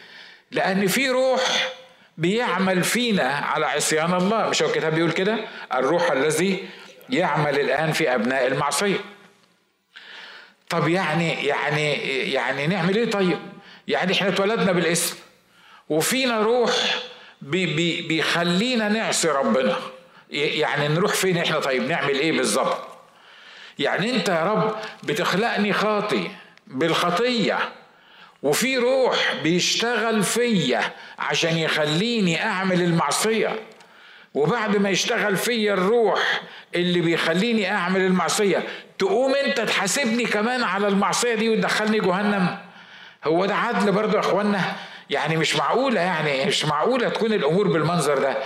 لأن 0.53 0.87
في 0.87 1.09
روح 1.09 1.73
بيعمل 2.19 2.85
فينا 2.85 3.29
على 3.29 3.67
عصيان 3.67 4.15
الله. 4.15 4.49
مش 4.49 4.63
هو 4.63 4.69
الكتاب 4.69 4.95
بيقول 4.95 5.13
كده؟ 5.13 5.39
الروح 5.75 6.11
الذي 6.13 6.69
يعمل 7.11 7.61
الآن 7.61 7.93
في 7.93 8.15
أبناء 8.15 8.47
المعصية. 8.47 8.97
طب 10.69 10.89
يعني 10.89 11.47
يعني 11.47 11.93
يعني 12.33 12.67
نعمل 12.67 12.97
إيه 12.97 13.11
طيب؟ 13.11 13.39
يعني 13.89 14.13
إحنا 14.13 14.29
اتولدنا 14.29 14.73
بالاسم. 14.73 15.17
وفينا 15.89 16.41
روح 16.41 16.73
بي 17.43 17.67
بي 17.67 18.03
بيخلينا 18.03 18.89
نعصي 18.89 19.29
ربنا. 19.29 19.77
يعني 20.31 20.89
نروح 20.89 21.13
فين 21.13 21.39
إحنا 21.39 21.61
طيب؟ 21.61 21.89
نعمل 21.89 22.15
إيه 22.15 22.33
بالظبط؟ 22.33 22.79
يعني 23.79 24.17
أنت 24.17 24.29
يا 24.29 24.45
رب 24.45 24.77
بتخلقني 25.03 25.73
خاطي 25.73 26.31
بالخطية. 26.67 27.59
وفي 28.43 28.77
روح 28.77 29.35
بيشتغل 29.43 30.23
فيا 30.23 30.81
عشان 31.19 31.59
يخليني 31.59 32.43
أعمل 32.45 32.83
المعصية. 32.83 33.59
وبعد 34.35 34.77
ما 34.77 34.91
يشتغل 34.91 35.37
فيا 35.37 35.75
الروح 35.75 36.41
اللي 36.75 37.01
بيخليني 37.01 37.71
أعمل 37.73 38.01
المعصية 38.01 38.63
تقوم 38.99 39.35
أنت 39.35 39.61
تحاسبني 39.61 40.25
كمان 40.25 40.63
على 40.63 40.89
المعصية 40.89 41.35
دي 41.35 41.49
وتدخلني 41.51 42.01
جهنم. 42.01 42.59
هو 43.25 43.47
ده 43.47 43.55
عدل 43.55 43.93
برضه 43.93 44.15
يا 44.15 44.21
إخوانا؟ 44.21 44.61
يعني 45.11 45.37
مش 45.37 45.57
معقولة 45.57 46.01
يعني 46.01 46.45
مش 46.47 46.65
معقولة 46.65 47.09
تكون 47.09 47.33
الأمور 47.33 47.69
بالمنظر 47.69 48.19
ده. 48.19 48.37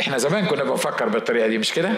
إحنا 0.00 0.18
زمان 0.18 0.46
كنا 0.46 0.64
بنفكر 0.64 1.08
بالطريقة 1.08 1.48
دي 1.48 1.58
مش 1.58 1.72
كده؟ 1.72 1.90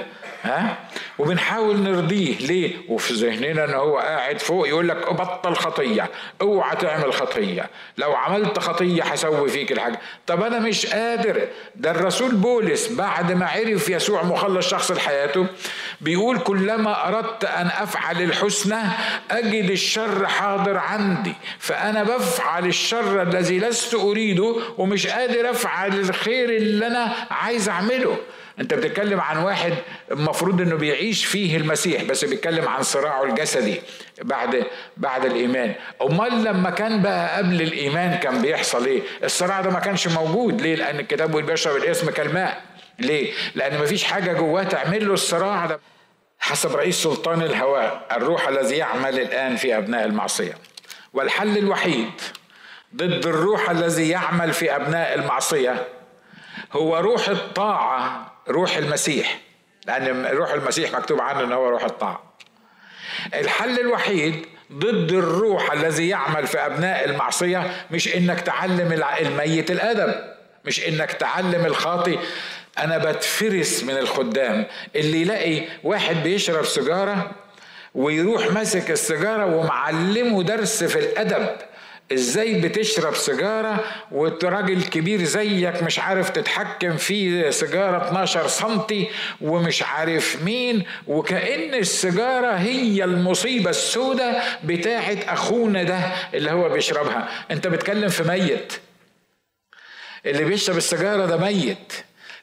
ها؟ 0.43 0.77
وبنحاول 1.19 1.77
نرضيه. 1.77 2.37
ليه؟ 2.39 2.77
وفي 2.89 3.15
ذهننا 3.15 3.65
إن 3.65 3.75
هو 3.75 3.99
قاعد 3.99 4.39
فوق 4.39 4.69
يقول 4.69 4.89
لك 4.89 5.13
بطل 5.13 5.55
خطية 5.55 6.11
اوعى 6.41 6.77
تعمل 6.77 7.13
خطية. 7.13 7.71
لو 7.99 8.13
عملت 8.13 8.59
خطية 8.59 9.03
هسوي 9.03 9.49
فيك 9.49 9.73
الحاجة. 9.73 10.01
طب 10.27 10.43
أنا 10.43 10.59
مش 10.59 10.87
قادر. 10.87 11.49
ده 11.77 11.91
الرسول 11.91 12.35
بولس 12.35 12.93
بعد 12.93 13.33
ما 13.33 13.47
عرف 13.47 13.89
يسوع 13.89 14.23
مخلص 14.23 14.69
شخص 14.69 14.91
لحياته 14.91 15.47
بيقول 16.01 16.39
كلما 16.39 17.09
أردت 17.09 17.45
أن 17.45 17.67
أفعل 17.67 18.23
الحسنى 18.23 18.81
أجد 19.31 19.71
الشر 19.71 20.27
حاضر 20.27 20.77
عندي. 20.77 21.35
فأنا 21.59 22.03
بفعل 22.03 22.67
الشر 22.67 23.23
الذي 23.23 23.59
لست 23.59 23.95
أريده 23.95 24.57
ومش 24.79 25.07
قادر 25.07 25.51
أفعل 25.51 26.01
الخير 26.01 26.51
اللي 26.51 26.87
أنا 26.87 27.13
عايز 27.31 27.69
أعمله. 27.69 27.90
انت 28.61 28.75
بتتكلم 28.75 29.21
عن 29.21 29.39
واحد 29.39 29.75
المفروض 30.11 30.61
انه 30.61 30.77
بيعيش 30.77 31.25
فيه 31.25 31.57
المسيح 31.57 32.03
بس 32.03 32.25
بيتكلم 32.25 32.69
عن 32.69 32.83
صراعه 32.83 33.25
الجسدي 33.25 33.81
بعد 34.23 34.65
بعد 34.97 35.25
الإيمان. 35.25 35.75
أمال 36.03 36.45
لما 36.45 36.71
كان 36.71 37.03
بقى 37.03 37.37
قبل 37.39 37.63
الإيمان 37.63 38.19
كان 38.19 38.43
بيحصل 38.43 38.87
إيه؟ 38.87 39.03
الصراع 39.25 39.61
ده 39.61 39.71
ما 39.71 39.79
كانش 39.81 40.09
موجود. 40.09 40.61
ليه؟ 40.61 40.75
لأن 40.75 41.01
الكتاب 41.01 41.29
بيقول 41.29 41.43
بيشرب 41.43 41.77
الاسم 41.77 42.11
كالماء 42.11 42.63
ليه؟ 42.99 43.33
لأن 43.55 43.81
مفيش 43.83 44.05
حاجة 44.05 44.33
جواه 44.33 44.63
تعمل 44.63 45.09
له 45.09 45.15
الصراع 45.15 45.67
ده. 45.67 45.81
حسب 46.39 46.77
رئيس 46.77 47.03
سلطان 47.03 47.43
الهواء 47.43 48.07
الروح 48.13 48.49
الذي 48.49 48.77
يعمل 48.77 49.19
الآن 49.21 49.57
في 49.57 49.77
أبناء 49.79 50.05
المعصية. 50.05 50.55
والحل 51.13 51.59
الوحيد 51.59 52.11
ضد 52.97 53.27
الروح 53.27 53.71
الذي 53.71 54.09
يعمل 54.09 54.53
في 54.53 54.77
أبناء 54.77 55.15
المعصية 55.15 55.87
هو 56.73 56.97
روح 56.97 57.29
الطاعة 57.29 58.33
روح 58.49 58.77
المسيح. 58.77 59.41
لأن 59.87 60.27
روح 60.27 60.53
المسيح 60.53 60.93
مكتوب 60.93 61.21
عنه 61.21 61.45
أنه 61.45 61.55
هو 61.55 61.69
روح 61.69 61.85
الطاعة. 61.85 62.35
الحل 63.35 63.81
الوحيد 63.81 64.47
ضد 64.73 65.13
الروح 65.13 65.73
الذي 65.73 66.09
يعمل 66.09 66.47
في 66.47 66.59
أبناء 66.59 67.05
المعصية 67.05 67.87
مش 67.91 68.15
إنك 68.17 68.41
تعلم 68.41 69.03
الميت 69.21 69.71
الأدب 69.71 70.15
مش 70.65 70.89
إنك 70.89 71.13
تعلم 71.13 71.67
الخاطي 71.67 72.19
أنا 72.79 72.99
بتفرس 72.99 73.85
من 73.85 73.97
الخدام. 73.97 74.67
اللي 74.97 75.21
يلاقي 75.21 75.63
واحد 75.85 76.17
بيشرب 76.23 76.65
سيجارة 76.65 77.31
ويروح 77.95 78.53
ماسك 78.53 78.91
السيجارة 78.91 79.57
ومعلمه 79.57 80.43
درس 80.43 80.85
في 80.85 80.99
الأدب. 80.99 81.49
إزاي 82.13 82.61
بتشرب 82.61 83.15
سيجارة 83.15 83.85
وراجل 84.13 84.83
كبير 84.83 85.25
زيك 85.25 85.83
مش 85.83 85.99
عارف 85.99 86.31
تتحكم 86.31 86.97
في 86.97 87.53
سيجارة 87.53 88.09
12 88.09 88.49
سنتي 88.49 89.09
ومش 89.41 89.83
عارف 89.83 90.43
مين 90.43 90.85
وكأن 91.07 91.75
السيجارة 91.75 92.53
هي 92.53 93.05
المصيبة 93.05 93.71
السوداء 93.71 94.61
بتاعت 94.65 95.25
أخونا 95.29 95.83
ده 95.83 95.99
اللي 96.35 96.51
هو 96.51 96.69
بيشربها. 96.69 97.29
أنت 97.51 97.67
بتكلم 97.67 98.09
في 98.09 98.23
ميت. 98.23 98.73
اللي 100.27 100.45
بيشرب 100.45 100.77
السيجارة 100.77 101.27
ده 101.27 101.37
ميت. 101.37 101.93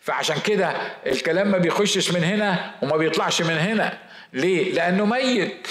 فعشان 0.02 0.36
كده 0.46 0.74
الكلام 1.08 1.52
ما 1.52 1.58
بيخشش 1.58 2.12
من 2.12 2.24
هنا 2.24 2.72
وما 2.82 2.98
بيطلعش 2.98 3.42
من 3.42 3.58
هنا. 3.58 3.98
ليه؟ 4.34 4.74
لأنه 4.74 5.06
ميت. 5.06 5.68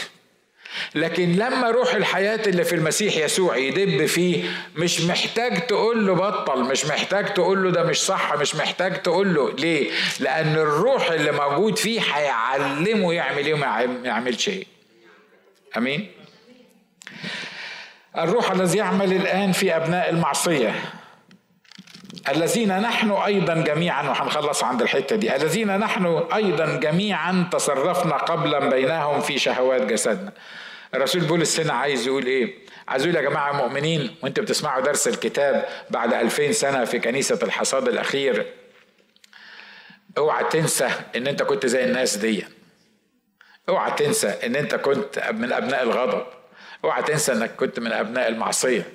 لكن 0.95 1.33
لما 1.33 1.71
روح 1.71 1.95
الحياة 1.95 2.41
اللي 2.47 2.65
في 2.65 2.75
المسيح 2.75 3.17
يسوع 3.17 3.57
يدب 3.57 4.07
فيه 4.07 4.45
مش 4.77 5.01
محتاج 5.01 5.67
تقول 5.67 6.07
له 6.07 6.15
بطل 6.15 6.65
مش 6.65 6.87
محتاج 6.87 7.35
تقول 7.35 7.63
له 7.63 7.71
ده 7.71 7.83
مش 7.83 8.03
صح 8.03 8.35
مش 8.35 8.55
محتاج 8.55 9.03
تقول 9.03 9.35
له 9.35 9.53
ليه؟ 9.53 9.91
لأن 10.21 10.55
الروح 10.55 11.11
اللي 11.11 11.33
موجود 11.33 11.79
فيه 11.79 12.01
هيعلمه 12.01 13.13
يعمل 13.13 13.47
إيه 13.47 13.55
وما 13.55 13.99
يعملش 14.05 14.49
إيه. 14.49 14.65
آمين؟ 15.77 16.11
الروح 18.19 18.51
الذي 18.51 18.79
يعمل 18.79 19.13
الآن 19.13 19.53
في 19.53 19.77
أبناء 19.77 20.11
المعصية. 20.11 20.75
الذين 22.29 22.81
نحن 22.81 23.11
أيضا 23.11 23.55
جميعا 23.55 24.03
وهنخلص 24.03 24.65
عند 24.65 24.83
الحتة 24.83 25.17
دي. 25.17 25.37
الذين 25.37 25.79
نحن 25.79 26.23
أيضا 26.35 26.67
جميعا 26.77 27.49
تصرفنا 27.53 28.17
قبلا 28.17 28.69
بينهم 28.69 29.21
في 29.21 29.39
شهوات 29.39 29.83
جسدنا. 29.83 30.33
الرسول 30.97 31.21
بولس 31.21 31.61
هنا 31.61 31.73
عايز 31.73 32.07
يقول 32.07 32.27
إيه؟ 32.27 32.55
عايز 32.89 33.03
يقول 33.07 33.17
يا 33.17 33.23
جماعة 33.23 33.53
مؤمنين 33.53 34.17
وأنتوا 34.23 34.45
بتسمعوا 34.45 34.83
درس 34.83 35.09
الكتاب 35.09 35.69
بعد 35.91 36.15
ألفين 36.15 36.53
سنة 36.53 36.85
في 36.85 36.99
كنيسة 36.99 37.39
الحصاد 37.43 37.89
الأخير. 37.89 38.47
اوعى 40.19 40.45
تنسى 40.45 40.91
إن 41.17 41.27
أنت 41.27 41.43
كنت 41.43 41.67
زي 41.67 41.85
الناس 41.85 42.17
دي. 42.17 42.45
اوعى 43.69 43.91
تنسى 43.91 44.29
إن 44.29 44.57
أنت 44.57 44.75
كنت 44.75 45.31
من 45.33 45.53
أبناء 45.53 45.83
الغضب. 45.83 46.27
اوعى 46.85 47.03
تنسى 47.03 47.33
إنك 47.33 47.51
كنت 47.57 47.81
من 47.81 47.93
أبناء 47.93 48.29
المعصية. 48.29 48.87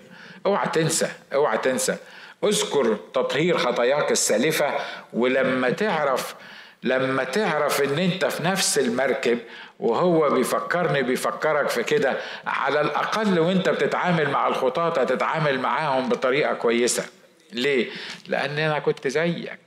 اوعى 0.45 0.67
تنسى 0.73 1.07
اوعى 1.33 1.57
تنسى. 1.57 1.95
اذكر 2.43 2.95
تطهير 3.13 3.57
خطاياك 3.57 4.11
السالفة 4.11 4.73
ولما 5.13 5.69
تعرف 5.69 6.35
لما 6.83 7.23
تعرف 7.23 7.81
إن 7.81 7.99
أنت 7.99 8.25
في 8.25 8.43
نفس 8.43 8.79
المركب 8.79 9.39
وهو 9.81 10.29
بيفكرني 10.29 11.03
بيفكرك 11.03 11.69
في 11.69 11.83
كده. 11.83 12.17
على 12.47 12.81
الأقل 12.81 13.39
وانت 13.39 13.69
بتتعامل 13.69 14.29
مع 14.29 14.47
الخطاة 14.47 15.03
تتعامل 15.03 15.59
معاهم 15.59 16.09
بطريقة 16.09 16.53
كويسة. 16.53 17.05
ليه؟ 17.53 17.89
لأن 18.27 18.59
أنا 18.59 18.79
كنت 18.79 19.07
زيك. 19.07 19.60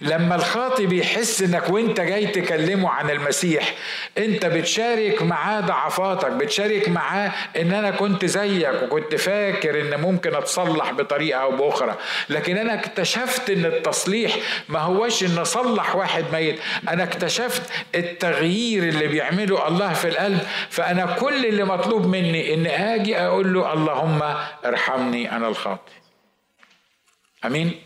لما 0.00 0.34
الخاطب 0.34 0.92
يحس 0.92 1.42
إنك 1.42 1.70
وإنت 1.70 2.00
جاي 2.00 2.26
تكلمه 2.26 2.90
عن 2.90 3.10
المسيح 3.10 3.74
إنت 4.18 4.46
بتشارك 4.46 5.22
معاه 5.22 5.60
ضعفاتك 5.60 6.30
بتشارك 6.32 6.88
معاه 6.88 7.32
إن 7.56 7.72
أنا 7.72 7.90
كنت 7.90 8.24
زيك 8.24 8.82
وكنت 8.82 9.14
فاكر 9.14 9.80
إن 9.80 10.00
ممكن 10.00 10.34
أتصلح 10.34 10.92
بطريقة 10.92 11.42
أو 11.42 11.56
بأخرى. 11.56 11.94
لكن 12.28 12.56
أنا 12.56 12.74
اكتشفت 12.74 13.50
إن 13.50 13.64
التصليح 13.64 14.36
ما 14.68 14.78
هوش 14.78 15.24
إن 15.24 15.38
اصلح 15.38 15.96
واحد 15.96 16.24
ميت. 16.32 16.58
أنا 16.88 17.02
اكتشفت 17.02 17.62
التغيير 17.94 18.82
اللي 18.82 19.06
بيعمله 19.06 19.68
الله 19.68 19.92
في 19.92 20.08
القلب 20.08 20.38
فأنا 20.70 21.06
كل 21.06 21.46
اللي 21.46 21.64
مطلوب 21.64 22.06
مني 22.06 22.54
إن 22.54 22.66
آجي 22.66 23.18
أقول 23.18 23.54
له 23.54 23.72
اللهم 23.72 24.22
ارحمني 24.64 25.36
أنا 25.36 25.48
الخاطئ 25.48 25.92
أمين؟ 27.44 27.85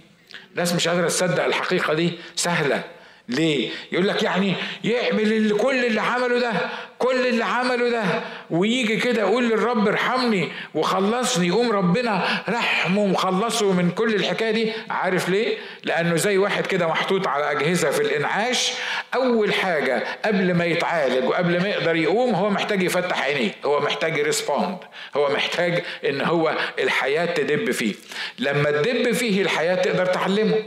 ناس 0.55 0.75
مش 0.75 0.89
قادرة 0.89 1.09
تصدق 1.09 1.45
الحقيقة 1.45 1.95
دي 1.95 2.13
سهلة 2.37 2.85
ليه؟ 3.29 3.71
يقول 3.93 4.09
لك 4.09 4.23
يعني 4.23 4.55
يعمل 4.85 5.57
كل 5.57 5.85
اللي 5.85 6.01
عمله 6.01 6.39
ده 6.41 6.53
كل 7.01 7.27
اللي 7.27 7.45
عمله 7.45 7.89
ده 7.89 8.03
ويجي 8.51 8.97
كده 8.97 9.21
يقول 9.21 9.49
للرب 9.49 9.89
ارحمني 9.89 10.49
وخلصني 10.75 11.47
يقوم 11.47 11.71
ربنا 11.73 12.43
رحمه 12.49 13.01
ومخلصه 13.01 13.73
من 13.73 13.91
كل 13.91 14.15
الحكاية 14.15 14.51
دي. 14.51 14.73
عارف 14.91 15.29
ليه؟ 15.29 15.57
لأنه 15.85 16.17
زي 16.17 16.39
واحد 16.39 16.67
كده 16.67 16.87
محطوط 16.87 17.27
على 17.27 17.51
أجهزة 17.51 17.91
في 17.91 18.01
الإنعاش. 18.03 18.73
أول 19.15 19.55
حاجة 19.55 20.03
قبل 20.25 20.55
ما 20.55 20.65
يتعالج 20.65 21.25
وقبل 21.25 21.63
ما 21.63 21.69
يقدر 21.69 21.97
يقوم 21.97 22.35
هو 22.35 22.51
محتاج 22.51 22.83
يفتح 22.83 23.23
عينيه 23.23 23.51
هو 23.65 23.81
محتاج 23.81 24.17
يرسبوند 24.19 24.79
هو 25.17 25.29
محتاج 25.33 25.83
إن 26.09 26.21
هو 26.21 26.55
الحياة 26.79 27.27
تدب 27.27 27.71
فيه. 27.71 27.95
لما 28.39 28.71
تدب 28.71 29.13
فيه 29.13 29.43
الحياة 29.43 29.75
تقدر 29.75 30.07
تعلمه. 30.07 30.63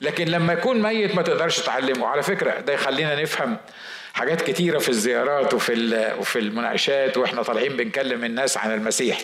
لكن 0.00 0.24
لما 0.28 0.52
يكون 0.52 0.82
ميت 0.82 1.14
ما 1.14 1.22
تقدرش 1.22 1.60
تعلمه. 1.60 2.06
على 2.06 2.22
فكرة 2.22 2.60
ده 2.60 2.72
يخلينا 2.72 3.22
نفهم 3.22 3.56
حاجات 4.16 4.42
كتيرة 4.42 4.78
في 4.78 4.88
الزيارات 4.88 5.54
وفي 5.54 6.12
وفي 6.18 6.38
المناقشات 6.38 7.16
وإحنا 7.16 7.42
طالعين 7.42 7.76
بنكلم 7.76 8.24
الناس 8.24 8.56
عن 8.58 8.74
المسيح. 8.74 9.18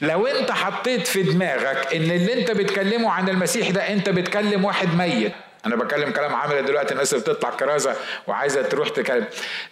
لو 0.00 0.26
أنت 0.26 0.50
حطيت 0.52 1.06
في 1.06 1.22
دماغك 1.22 1.94
إن 1.94 2.10
اللي 2.10 2.40
أنت 2.40 2.50
بتكلمه 2.50 3.10
عن 3.10 3.28
المسيح 3.28 3.70
ده 3.70 3.88
أنت 3.92 4.08
بتكلم 4.08 4.64
واحد 4.64 4.94
ميت. 4.94 5.32
أنا 5.66 5.76
بكلم 5.76 6.10
كلام 6.10 6.34
عامل 6.34 6.64
دلوقتي 6.64 6.92
الناس 6.92 7.14
بتطلع 7.14 7.50
كرازة 7.50 7.96
وعايزة 8.26 8.62
تروح 8.62 8.88
تكلم. 8.88 9.24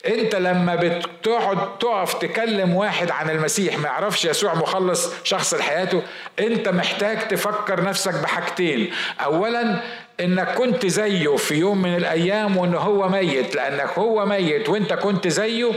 أنت 0.07 0.35
لما 0.37 0.75
بتقعد 0.77 1.79
تقف 1.79 2.15
تكلم 2.15 2.75
واحد 2.75 3.11
عن 3.11 3.31
المسيح 3.31 3.79
ما 3.79 3.89
يعرفش 3.89 4.25
يسوع 4.25 4.55
مخلص 4.55 5.13
شخص 5.25 5.55
لحياته 5.55 6.03
أنت 6.39 6.69
محتاج 6.69 7.29
تفكر 7.29 7.85
نفسك 7.85 8.15
بحاجتين. 8.15 8.93
اولا 9.25 9.83
إنك 10.21 10.55
كنت 10.55 10.87
زيه 10.87 11.37
في 11.37 11.55
يوم 11.55 11.83
من 11.83 11.97
الأيام 11.97 12.57
وان 12.57 12.75
هو 12.75 13.09
ميت. 13.09 13.55
لأنك 13.55 13.99
هو 13.99 14.27
ميت 14.27 14.69
وإنت 14.69 14.93
كنت 14.93 15.29
زيه 15.29 15.71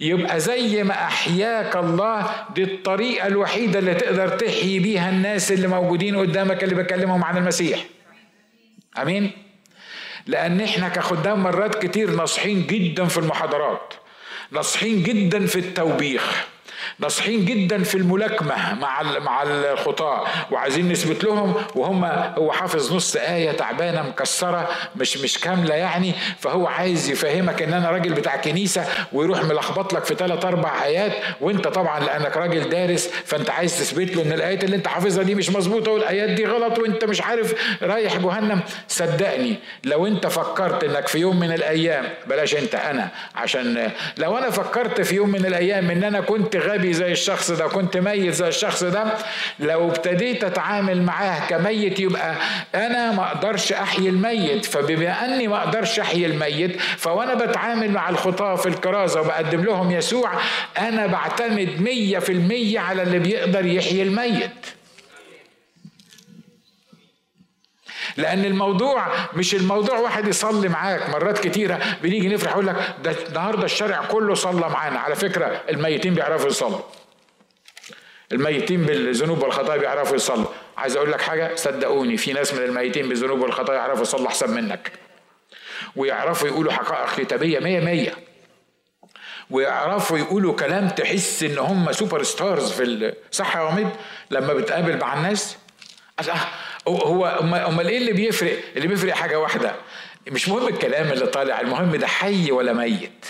يبقى 0.00 0.40
زي 0.40 0.82
ما 0.84 0.92
أحياك 0.94 1.76
الله 1.76 2.30
دي 2.54 2.62
الطريقة 2.64 3.26
الوحيدة 3.26 3.78
اللي 3.78 3.94
تقدر 3.94 4.28
تحيي 4.28 4.78
بيها 4.78 5.10
الناس 5.10 5.52
اللي 5.52 5.68
موجودين 5.68 6.16
قدامك 6.16 6.64
اللي 6.64 6.74
بكلمهم 6.74 7.24
عن 7.24 7.36
المسيح. 7.36 7.84
آمين؟ 9.02 9.30
لأن 10.26 10.60
إحنا 10.60 10.88
كخدام 10.88 11.42
مرات 11.42 11.86
كتير 11.86 12.10
ناصحين 12.10 12.66
جدا 12.66 13.04
في 13.04 13.18
المحاضرات 13.18 13.94
ناصحين 14.50 15.02
جدا 15.02 15.46
في 15.46 15.58
التوبيخ. 15.58 16.46
ناصحين 16.98 17.44
جدا 17.44 17.82
في 17.82 17.94
الملاكمة 17.94 18.74
مع 18.74 19.02
مع 19.02 19.42
الخطاة 19.42 20.24
وعايزين 20.50 20.92
نثبت 20.92 21.24
لهم 21.24 21.54
وهم 21.74 22.04
هو 22.38 22.52
حافظ 22.52 22.92
نص 22.94 23.16
آية 23.16 23.52
تعبانة 23.52 24.02
مكسرة 24.02 24.68
مش 24.96 25.18
مش 25.18 25.38
كاملة 25.38 25.74
يعني 25.74 26.12
فهو 26.38 26.66
عايز 26.66 27.10
يفهمك 27.10 27.62
إن 27.62 27.72
أنا 27.74 27.90
راجل 27.90 28.12
بتاع 28.14 28.36
كنيسة 28.36 28.84
ويروح 29.12 29.44
ملخبط 29.44 29.92
لك 29.92 30.04
في 30.04 30.14
ثلاث 30.14 30.44
أربع 30.44 30.84
آيات 30.84 31.12
وأنت 31.40 31.68
طبعا 31.68 32.00
لأنك 32.00 32.36
راجل 32.36 32.68
دارس 32.68 33.08
فأنت 33.24 33.50
عايز 33.50 33.78
تثبت 33.78 34.16
له 34.16 34.22
إن 34.22 34.32
الآيات 34.32 34.64
اللي 34.64 34.76
أنت 34.76 34.88
حافظها 34.88 35.22
دي 35.24 35.34
مش 35.34 35.50
مظبوطة 35.50 35.90
والآيات 35.90 36.30
دي 36.30 36.46
غلط 36.46 36.78
وأنت 36.78 37.04
مش 37.04 37.22
عارف 37.22 37.54
رايح 37.82 38.16
جهنم. 38.16 38.60
صدقني 38.88 39.56
لو 39.84 40.06
أنت 40.06 40.26
فكرت 40.26 40.84
إنك 40.84 41.06
في 41.08 41.18
يوم 41.18 41.40
من 41.40 41.52
الأيام 41.52 42.04
بلاش 42.26 42.54
أنت 42.54 42.74
أنا 42.74 43.08
عشان 43.34 43.90
لو 44.18 44.38
أنا 44.38 44.50
فكرت 44.50 45.00
في 45.00 45.14
يوم 45.14 45.28
من 45.28 45.46
الأيام 45.46 45.90
إن 45.90 46.04
أنا 46.04 46.20
كنت 46.20 46.56
غبي 46.56 46.77
زي 46.86 47.12
الشخص 47.12 47.50
ده 47.50 47.66
كنت 47.66 47.96
ميت 47.96 48.34
زي 48.34 48.48
الشخص 48.48 48.84
ده 48.84 49.04
لو 49.60 49.88
ابتديت 49.88 50.44
أتعامل 50.44 51.02
معاه 51.02 51.48
كميت 51.48 52.00
يبقى 52.00 52.34
أنا 52.74 53.12
ما 53.12 53.26
أقدرش 53.26 53.72
أحيي 53.72 54.08
الميت. 54.08 54.64
فبما 54.64 55.24
أني 55.24 55.48
ما 55.48 55.56
أقدرش 55.58 56.00
أحيي 56.00 56.26
الميت 56.26 56.80
فوأنا 56.80 57.34
بتعامل 57.34 57.90
مع 57.90 58.08
الخطاة 58.08 58.54
في 58.56 58.66
الكرازة 58.68 59.20
وبقدم 59.20 59.64
لهم 59.64 59.90
يسوع 59.90 60.30
أنا 60.78 61.06
بعتمد 61.06 61.80
مية 61.80 62.18
في 62.18 62.32
المية 62.32 62.78
على 62.80 63.02
اللي 63.02 63.18
بيقدر 63.18 63.66
يحيي 63.66 64.02
الميت. 64.02 64.50
لأن 68.18 68.44
الموضوع 68.44 69.06
مش 69.34 69.54
الموضوع 69.54 69.98
واحد 69.98 70.28
يصلي 70.28 70.68
معاك. 70.68 71.10
مرات 71.10 71.38
كتيرة 71.38 71.80
بنيجي 72.02 72.28
نفرح 72.28 72.52
يقول 72.52 72.66
لك 72.66 72.76
ده 73.02 73.14
النهارده 73.28 73.64
الشارع 73.64 74.04
كله 74.04 74.34
صلى 74.34 74.68
معانا. 74.68 74.98
على 74.98 75.14
فكرة 75.14 75.62
الميتين 75.68 76.14
بيعرفوا 76.14 76.48
يصلوا. 76.48 76.80
الميتين 78.32 78.84
بالذنوب 78.84 79.42
والخطايا 79.42 79.78
بيعرفوا 79.78 80.16
يصلوا. 80.16 80.46
عايز 80.76 80.96
أقول 80.96 81.12
لك 81.12 81.20
حاجة؟ 81.20 81.54
صدقوني 81.54 82.16
في 82.16 82.32
ناس 82.32 82.54
من 82.54 82.62
الميتين 82.62 83.08
بالذنوب 83.08 83.40
والخطايا 83.40 83.78
يعرفوا 83.78 84.02
يصلوا 84.02 84.26
أحسن 84.26 84.50
منك. 84.50 84.92
ويعرفوا 85.96 86.48
يقولوا 86.48 86.72
حقائق 86.72 87.16
كتابية 87.16 87.58
مية 87.58 87.80
مية. 87.80 88.14
ويعرفوا 89.50 90.18
يقولوا 90.18 90.54
كلام 90.56 90.88
تحس 90.88 91.42
إن 91.42 91.58
هم 91.58 91.92
super 91.92 92.22
stars 92.22 92.72
في 92.72 93.14
صح 93.30 93.56
يا 93.56 93.90
لما 94.30 94.54
بتقابل 94.54 94.98
مع 94.98 95.14
الناس 95.14 95.56
هو 96.88 97.26
أمال 97.68 97.88
إيه 97.88 97.98
اللي 97.98 98.12
بيفرق؟ 98.12 98.58
اللي 98.76 98.88
بيفرق 98.88 99.14
حاجة 99.14 99.38
واحدة. 99.40 99.74
مش 100.30 100.48
مهم 100.48 100.68
الكلام 100.68 101.12
اللي 101.12 101.26
طالع 101.26 101.60
المهم 101.60 101.96
ده 101.96 102.06
حي 102.06 102.50
ولا 102.52 102.72
ميت. 102.72 103.26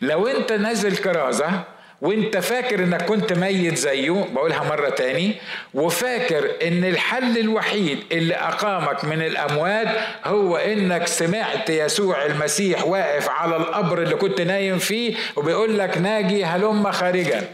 لو 0.00 0.26
أنت 0.26 0.52
نازل 0.52 0.96
كرازة 0.96 1.62
وأنت 2.00 2.36
فاكر 2.36 2.84
إنك 2.84 3.02
كنت 3.04 3.32
ميت 3.32 3.76
زيه 3.78 4.10
بقولها 4.10 4.64
مرة 4.64 4.88
تاني 4.88 5.34
وفاكر 5.74 6.50
إن 6.62 6.84
الحل 6.84 7.38
الوحيد 7.38 7.98
اللي 8.12 8.34
أقامك 8.34 9.04
من 9.04 9.22
الأموات 9.22 9.88
هو 10.24 10.56
إنك 10.56 11.06
سمعت 11.06 11.70
يسوع 11.70 12.24
المسيح 12.26 12.84
واقف 12.86 13.28
على 13.28 13.56
القبر 13.56 14.02
اللي 14.02 14.14
كنت 14.14 14.40
نايم 14.40 14.78
فيه 14.78 15.14
وبيقول 15.36 15.78
لك 15.78 15.98
ناجي 15.98 16.44
هلم 16.44 16.90
خارجا. 16.92 17.48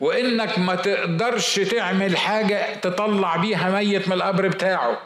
وإنك 0.00 0.58
ما 0.58 0.74
تقدرش 0.74 1.56
تعمل 1.60 2.16
حاجة 2.16 2.74
تطلع 2.74 3.36
بيها 3.36 3.70
ميت 3.70 4.08
من 4.08 4.12
القبر 4.12 4.48
بتاعه. 4.48 4.98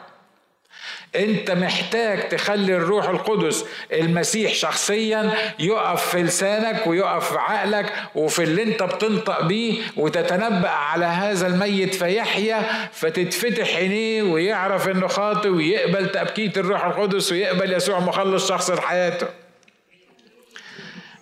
أنت 1.15 1.51
محتاج 1.51 2.29
تخلي 2.29 2.75
الروح 2.75 3.09
القدس 3.09 3.65
المسيح 3.93 4.53
شخصيا 4.53 5.33
يقف 5.59 6.09
في 6.09 6.23
لسانك 6.23 6.87
ويقف 6.87 7.31
في 7.31 7.39
عقلك 7.39 7.93
وفي 8.15 8.43
اللي 8.43 8.63
أنت 8.63 8.83
بتنطق 8.83 9.41
بيه 9.41 9.81
وتتنبأ 9.97 10.69
على 10.69 11.05
هذا 11.05 11.47
الميت 11.47 11.95
فيحيا 11.95 12.89
فتتفتح 12.91 13.75
عينيه 13.75 14.23
ويعرف 14.23 14.87
إنه 14.87 15.07
خاطئ 15.07 15.49
ويقبل 15.49 16.11
تأبكيت 16.11 16.57
الروح 16.57 16.85
القدس 16.85 17.31
ويقبل 17.31 17.73
يسوع 17.73 17.99
مخلص 17.99 18.49
شخص 18.49 18.69
لحياته. 18.69 19.27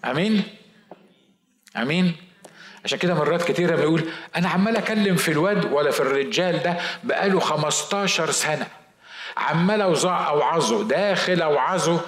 آمين؟ 0.06 0.44
آمين؟ 1.78 2.16
عشان 2.86 2.98
كده 3.00 3.14
مرات 3.14 3.52
كتيرة 3.52 3.76
بيقول 3.76 4.04
أنا 4.36 4.50
عمال 4.50 4.78
أكلم 4.78 5.16
في 5.16 5.32
الواد 5.32 5.72
ولا 5.72 5.92
في 5.92 6.00
الرجال 6.00 6.64
ده 6.64 6.78
بقاله 7.04 7.40
15 7.40 8.32
سنة. 8.32 8.68
عمال 9.38 9.82
أوعظه 9.82 10.84
داخل 10.84 11.42
أوعظه 11.42 12.02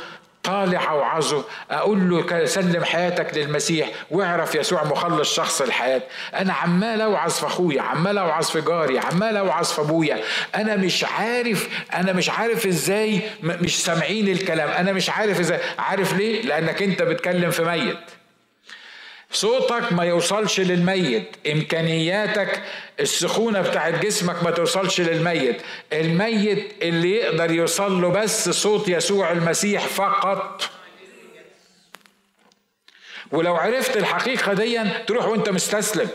طالع 0.43 0.91
أوعظه 0.91 1.43
أقول 1.71 2.09
له 2.09 2.45
سلم 2.45 2.83
حياتك 2.83 3.37
للمسيح 3.37 3.89
واعرف 4.11 4.55
يسوع 4.55 4.83
مخلص 4.83 5.35
شخص 5.35 5.61
الحياة. 5.61 6.01
أنا 6.35 6.53
عمال 6.53 7.01
أوعظ 7.01 7.31
في 7.31 7.45
أخويا 7.45 7.81
عمال 7.81 8.17
أوعظ 8.17 8.45
في 8.49 8.61
جاري 8.61 8.99
عمال 8.99 9.37
أوعظ 9.37 9.65
في 9.71 9.81
أبويا. 9.81 10.19
أنا 10.55 10.75
مش 10.75 11.03
عارف 11.03 11.69
أنا 11.93 12.13
مش 12.13 12.29
عارف 12.29 12.67
إزاي 12.67 13.21
مش 13.43 13.83
سامعين 13.83 14.27
الكلام. 14.27 14.69
أنا 14.69 14.91
مش 14.93 15.09
عارف 15.09 15.39
إزاي 15.39 15.59
عارف 15.79 16.13
ليه؟ 16.13 16.41
لأنك 16.41 16.81
أنت 16.81 17.01
بتكلم 17.01 17.51
في 17.51 17.63
ميت. 17.63 17.97
صوتك 19.35 19.93
ما 19.93 20.03
يوصلش 20.03 20.59
للميت. 20.59 21.35
إمكانياتك 21.51 22.63
السخونة 22.99 23.61
بتاعت 23.61 24.05
جسمك 24.05 24.43
ما 24.43 24.51
توصلش 24.51 25.01
للميت. 25.01 25.61
الميت 25.93 26.73
اللي 26.81 27.11
يقدر 27.11 27.51
يوصل 27.51 28.01
له 28.01 28.09
بس 28.09 28.49
صوت 28.49 28.89
يسوع 28.89 29.31
المسيح 29.31 29.87
فقط. 29.87 30.69
ولو 33.31 33.55
عرفت 33.55 33.97
الحقيقة 33.97 34.53
دي 34.53 34.79
تروح 35.07 35.27
وأنت 35.27 35.49
مستسلم. 35.49 36.09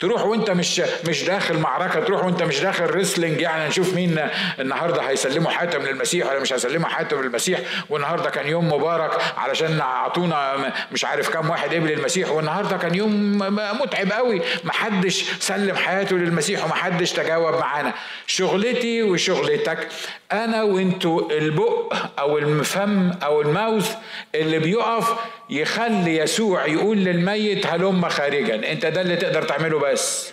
تروح 0.00 0.24
وانت 0.24 0.50
مش 0.50 0.82
مش 1.08 1.24
داخل 1.24 1.58
معركة 1.58 2.00
تروح 2.00 2.24
وانت 2.24 2.42
مش 2.42 2.60
داخل 2.60 2.86
ريسلينج 2.86 3.40
يعني 3.40 3.68
نشوف 3.68 3.94
مين 3.94 4.28
النهارده 4.60 5.02
هيسلموا 5.02 5.50
حاتم 5.50 5.82
للمسيح 5.82 6.26
ولا 6.26 6.40
مش 6.40 6.52
هيسلموا 6.52 6.88
حاتم 6.88 7.22
للمسيح. 7.22 7.60
والنهاردة 7.90 8.30
كان 8.30 8.46
يوم 8.48 8.72
مبارك 8.72 9.10
علشان 9.36 9.80
أعطونا 9.80 10.72
مش 10.92 11.04
عارف 11.04 11.28
كام 11.28 11.50
واحد 11.50 11.74
قبل 11.74 11.92
المسيح. 11.92 12.30
والنهاردة 12.30 12.76
كان 12.76 12.94
يوم 12.94 13.38
متعب 13.82 14.12
قوي. 14.12 14.42
محدش 14.64 15.24
سلم 15.40 15.76
حياته 15.76 16.16
للمسيح 16.16 16.64
ومحدش 16.64 17.12
تجاوب 17.12 17.54
معانا. 17.54 17.92
شغلتي 18.26 19.02
وشغلتك 19.02 19.88
أنا 20.32 20.62
وانتوا 20.62 21.30
البق 21.30 21.94
أو 22.18 22.38
الفم 22.38 23.10
أو 23.10 23.40
الماوث 23.40 23.94
اللي 24.34 24.58
بيقف 24.58 25.14
يخلي 25.50 26.16
يسوع 26.16 26.66
يقول 26.66 26.98
للميت 26.98 27.66
هلم 27.66 28.08
خارجا 28.08 28.72
انت 28.72 28.86
ده 28.86 29.00
اللي 29.00 29.16
تقدر 29.16 29.42
تعمله 29.42 29.78
بس 29.78 30.32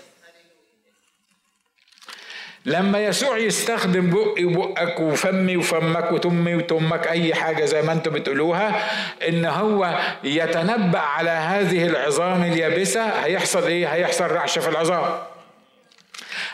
لما 2.65 3.05
يسوع 3.05 3.37
يستخدم 3.37 4.09
بقي 4.09 4.45
وبقك 4.45 4.99
وفمي 4.99 5.57
وفمك 5.57 6.11
وتمي 6.11 6.55
وتمك 6.55 7.07
أي 7.07 7.35
حاجة 7.35 7.65
زي 7.65 7.81
ما 7.81 7.91
أنتم 7.91 8.11
بتقولوها 8.11 8.89
إن 9.27 9.45
هو 9.45 9.99
يتنبأ 10.23 10.99
على 10.99 11.29
هذه 11.29 11.87
العظام 11.87 12.43
اليابسة 12.43 13.05
هيحصل 13.05 13.67
إيه؟ 13.67 13.87
هيحصل 13.87 14.31
رعشة 14.31 14.59
في 14.61 14.69
العظام. 14.69 15.19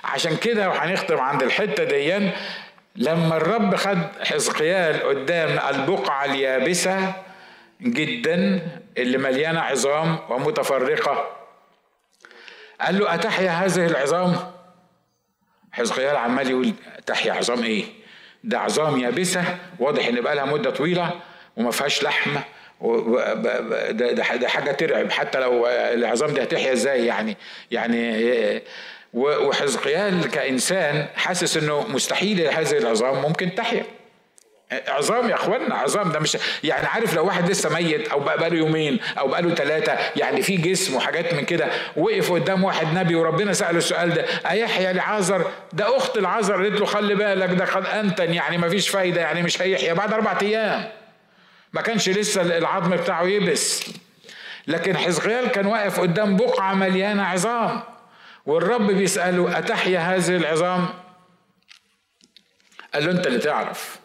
عشان 0.04 0.38
كده 0.38 0.70
وهنختم 0.70 1.20
عند 1.20 1.44
الحتة 1.44 1.84
دي 1.84 2.30
لما 2.96 3.38
الرب 3.38 3.76
خد 3.76 3.98
حزقيال 4.24 5.04
قدام 5.04 5.60
البقعة 5.76 6.26
اليابسة 6.26 7.14
جدا 7.82 8.62
اللي 8.98 9.18
مليانة 9.18 9.60
عظام 9.60 10.20
ومتفرقة. 10.30 11.28
قال 12.82 13.00
له 13.00 13.14
أتحيا 13.14 13.50
هذه 13.52 13.86
العظام؟ 13.86 14.36
حزقيال 15.72 16.16
عمال 16.16 16.50
يقول 16.50 16.74
تحيا 17.06 17.34
عظام 17.34 17.64
إيه؟ 17.64 17.84
ده 18.44 18.60
عظام 18.60 19.00
يابسة 19.00 19.44
واضح 19.80 20.08
إن 20.08 20.22
بقى 20.22 20.36
لها 20.36 20.46
مدة 20.46 20.70
طويلة 20.70 21.12
وما 21.58 21.72
فيهاش 21.72 22.04
لحم 22.04 22.36
ده, 23.92 24.12
ده 24.36 24.48
حاجة 24.48 24.72
ترعب 24.72 25.12
حتى 25.12 25.40
لو 25.40 25.68
العظام 25.68 26.34
دي 26.34 26.44
هتحيا 26.44 26.74
إزاي 26.74 27.06
يعني؟ 27.06 27.38
يعني 27.72 28.62
وحزقيال 29.14 30.32
كإنسان 30.32 31.08
حاسس 31.16 31.58
إنه 31.58 31.88
مستحيل 31.88 32.42
هذه 32.48 32.78
العظام 32.78 33.22
ممكن 33.22 33.56
تحيا. 33.56 33.84
عظام 34.72 35.30
يا 35.30 35.36
اخوانا 35.36 35.76
عظام 35.76 36.12
ده 36.12 36.20
مش 36.20 36.38
يعني 36.64 36.88
عارف 36.88 37.14
لو 37.14 37.26
واحد 37.26 37.50
لسه 37.50 37.70
ميت 37.70 38.08
أو 38.08 38.20
بقى 38.20 38.50
له 38.50 38.58
يومين 38.58 39.00
أو 39.20 39.28
بقى 39.28 39.42
له 39.42 39.56
ثلاثة 39.56 39.98
يعني 40.16 40.42
في 40.42 40.58
جسم 40.58 40.96
وحاجات 40.96 41.34
من 41.34 41.46
كده 41.46 41.68
وقف 41.96 42.32
قدام 42.32 42.64
واحد 42.64 42.94
نبي 42.94 43.16
وربنا 43.16 43.54
سأله 43.54 43.78
السؤال 43.78 44.14
ده 44.14 44.26
أيحيى 44.50 44.94
لعازر 44.94 45.52
ده 45.74 45.98
أخت 45.98 46.18
العازر 46.18 46.64
قالت 46.64 46.80
له 46.80 46.86
خلي 46.86 47.16
بالك 47.16 47.50
ده 47.50 47.66
قد 47.66 47.86
أنتن 47.86 48.34
يعني 48.34 48.58
ما 48.58 48.70
فيش 48.70 48.90
فايدة 48.90 49.22
يعني 49.22 49.42
مش 49.42 49.62
هيحيى 49.62 49.94
بعد 49.94 50.14
أربع 50.14 50.38
أيام. 50.42 50.90
ما 51.74 51.82
كانش 51.82 52.10
لسه 52.10 52.42
العظم 52.42 52.96
بتاعه 52.96 53.24
يبس. 53.24 53.84
لكن 54.68 54.98
حزقيال 54.98 55.48
كان 55.48 55.66
واقف 55.66 56.00
قدام 56.00 56.38
بقعة 56.38 56.74
مليانة 56.74 57.24
عظام. 57.24 57.82
والرب 58.46 58.88
بيسأله 58.92 59.58
أتحيا 59.58 60.00
هذه 60.00 60.36
العظام؟ 60.36 60.88
قال 62.94 63.06
له 63.06 63.12
أنت 63.12 63.28
اللي 63.28 63.40
تعرف. 63.40 64.00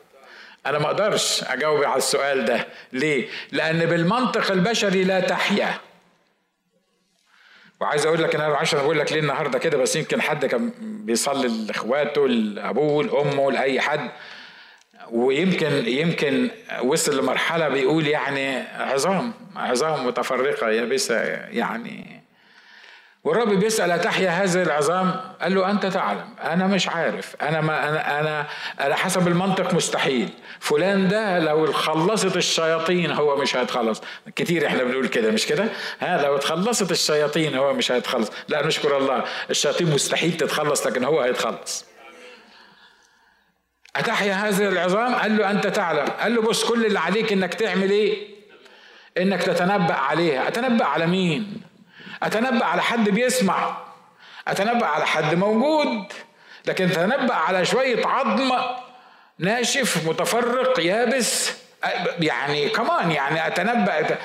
أنا 0.66 0.78
ما 0.78 0.86
أقدرش 0.86 1.44
أجاوب 1.44 1.84
على 1.84 1.96
السؤال 1.96 2.44
ده. 2.44 2.66
ليه؟ 2.92 3.28
لأن 3.52 3.86
بالمنطق 3.86 4.52
البشري 4.52 5.04
لا 5.04 5.20
تحيا. 5.20 5.74
وعايز 7.80 8.06
أقول 8.06 8.22
لك 8.22 8.34
أنا 8.34 8.44
عشان 8.44 8.78
أقول 8.78 8.98
لك 8.98 9.12
ليه 9.12 9.20
النهارده 9.20 9.58
كده 9.58 9.78
بس 9.78 9.96
يمكن 9.96 10.22
حد 10.22 10.46
كان 10.46 10.72
بيصلي 10.80 11.66
لإخواته 11.66 12.28
لأبوه 12.28 13.04
لأمه 13.04 13.52
لأي 13.52 13.80
حد. 13.80 14.10
ويمكن 15.10 15.86
يمكن 15.86 16.50
وصل 16.82 17.18
لمرحلة 17.18 17.68
بيقول 17.68 18.06
يعني 18.06 18.58
عظام 18.60 19.32
عظام 19.56 20.06
متفرقة 20.06 20.70
يابسة 20.70 21.20
يعني. 21.50 22.11
والرب 23.24 23.48
بيسأل 23.48 23.90
أتحيا 23.90 24.30
هذه 24.30 24.62
العظام؟ 24.62 25.20
قال 25.42 25.54
له 25.54 25.70
أنت 25.70 25.86
تعلم، 25.86 26.24
أنا 26.44 26.66
مش 26.66 26.88
عارف، 26.88 27.36
أنا 27.42 27.60
ما 27.60 27.88
أنا 27.88 28.20
أنا 28.20 28.46
أنا 28.80 28.94
حسب 28.94 29.28
المنطق 29.28 29.74
مستحيل، 29.74 30.28
فلان 30.60 31.08
ده 31.08 31.38
لو 31.38 31.72
خلصت 31.72 32.36
الشياطين 32.36 33.10
هو 33.12 33.36
مش 33.36 33.56
هيتخلص، 33.56 34.02
كتير 34.36 34.66
إحنا 34.66 34.82
بنقول 34.82 35.06
كده 35.08 35.30
مش 35.30 35.46
كده؟ 35.46 35.64
ها 36.00 36.22
لو 36.22 36.36
اتخلصت 36.36 36.90
الشياطين 36.90 37.56
هو 37.56 37.72
مش 37.72 37.92
هيتخلص، 37.92 38.30
لا 38.48 38.66
نشكر 38.66 38.96
الله، 38.96 39.24
الشياطين 39.50 39.90
مستحيل 39.90 40.32
تتخلص 40.32 40.86
لكن 40.86 41.04
هو 41.04 41.20
هيتخلص. 41.20 41.84
أتحيا 43.96 44.34
هذه 44.34 44.68
العظام؟ 44.68 45.14
قال 45.14 45.36
له 45.36 45.50
أنت 45.50 45.66
تعلم، 45.66 46.06
قال 46.06 46.34
له 46.34 46.42
بص 46.42 46.64
كل 46.64 46.86
اللي 46.86 46.98
عليك 46.98 47.32
إنك 47.32 47.54
تعمل 47.54 47.90
إيه؟ 47.90 48.32
إنك 49.18 49.42
تتنبأ 49.42 49.94
عليها، 49.94 50.48
أتنبأ 50.48 50.84
على 50.84 51.06
مين؟ 51.06 51.71
أتنبأ 52.22 52.64
على 52.64 52.82
حد 52.82 53.08
بيسمع 53.08 53.76
أتنبأ 54.48 54.86
على 54.86 55.06
حد 55.06 55.34
موجود 55.34 56.12
لكن 56.66 56.84
أتنبأ 56.84 57.34
على 57.34 57.64
شوية 57.64 58.06
عظم 58.06 58.52
ناشف 59.38 60.08
متفرق 60.08 60.80
يابس 60.80 61.52
يعني 62.20 62.68
كمان 62.68 63.10
يعني 63.10 63.46
أتنبأ. 63.46 64.18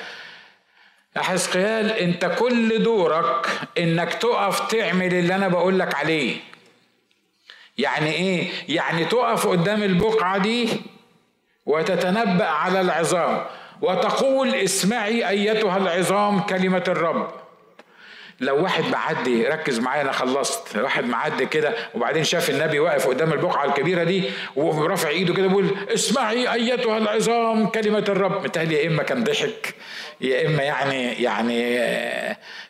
يا 1.16 1.22
حزقيال 1.22 1.92
أنت 1.92 2.24
كل 2.38 2.82
دورك 2.82 3.46
إنك 3.78 4.14
تقف 4.14 4.68
تعمل 4.68 5.14
اللي 5.14 5.34
أنا 5.34 5.48
بقول 5.48 5.78
لك 5.78 5.94
عليه. 5.94 6.36
يعني 7.78 8.10
إيه؟ 8.10 8.48
يعني 8.68 9.04
تقف 9.04 9.46
قدام 9.46 9.82
البقعة 9.82 10.38
دي 10.38 10.68
وتتنبأ 11.66 12.46
على 12.46 12.80
العظام 12.80 13.44
وتقول 13.80 14.54
اسمعي 14.54 15.28
أيتها 15.28 15.76
العظام 15.76 16.40
كلمة 16.40 16.84
الرب. 16.88 17.37
لو 18.40 18.62
واحد 18.62 18.84
معدي 18.84 19.46
ركز 19.46 19.78
معايا 19.78 20.02
أنا 20.02 20.12
خلصت. 20.12 20.76
واحد 20.76 21.04
معدي 21.04 21.46
كده 21.46 21.74
وبعدين 21.94 22.24
شاف 22.24 22.50
النبي 22.50 22.78
واقف 22.78 23.06
قدام 23.06 23.32
البقعة 23.32 23.64
الكبيرة 23.64 24.04
دي 24.04 24.22
ورافع 24.56 25.08
إيده 25.08 25.34
كده 25.34 25.46
بيقول 25.46 25.70
اسمعي 25.94 26.52
أيتها 26.52 26.98
العظام 26.98 27.66
كلمة 27.66 28.04
الرب. 28.08 28.44
متهيألي 28.44 28.74
يا 28.74 28.86
إما 28.88 29.02
كان 29.02 29.24
ضحك 29.24 29.74
يا 30.20 30.46
إما 30.46 30.62
يعني 30.62 31.12
يعني 31.22 31.78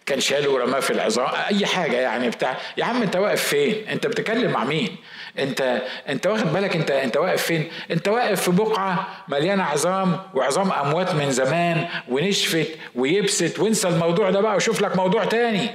كان 0.06 0.20
شاله 0.20 0.50
ورماه 0.50 0.80
في 0.80 0.90
العظام 0.90 1.28
أي 1.50 1.66
حاجة 1.66 1.96
يعني 1.96 2.30
بتاع. 2.30 2.56
يا 2.76 2.84
عم 2.84 3.02
أنت 3.02 3.16
واقف 3.16 3.42
فين؟ 3.42 3.88
أنت 3.88 4.06
بتتكلم 4.06 4.50
مع 4.52 4.64
مين؟ 4.64 4.96
انت 5.38 5.82
انت 6.08 6.26
واخد 6.26 6.52
بالك 6.52 6.76
انت 6.76 6.90
انت 6.90 7.16
واقف 7.16 7.42
فين؟ 7.42 7.70
انت 7.90 8.08
واقف 8.08 8.42
في 8.42 8.50
بقعة 8.50 9.06
مليانة 9.28 9.62
عظام 9.64 10.20
وعظام 10.34 10.72
أموات 10.72 11.14
من 11.14 11.30
زمان 11.30 11.86
ونشفت 12.08 12.68
ويبست. 12.94 13.58
وانسى 13.58 13.88
الموضوع 13.88 14.30
ده 14.30 14.40
بقى 14.40 14.56
وشوف 14.56 14.80
لك 14.80 14.96
موضوع 14.96 15.24
تاني. 15.24 15.70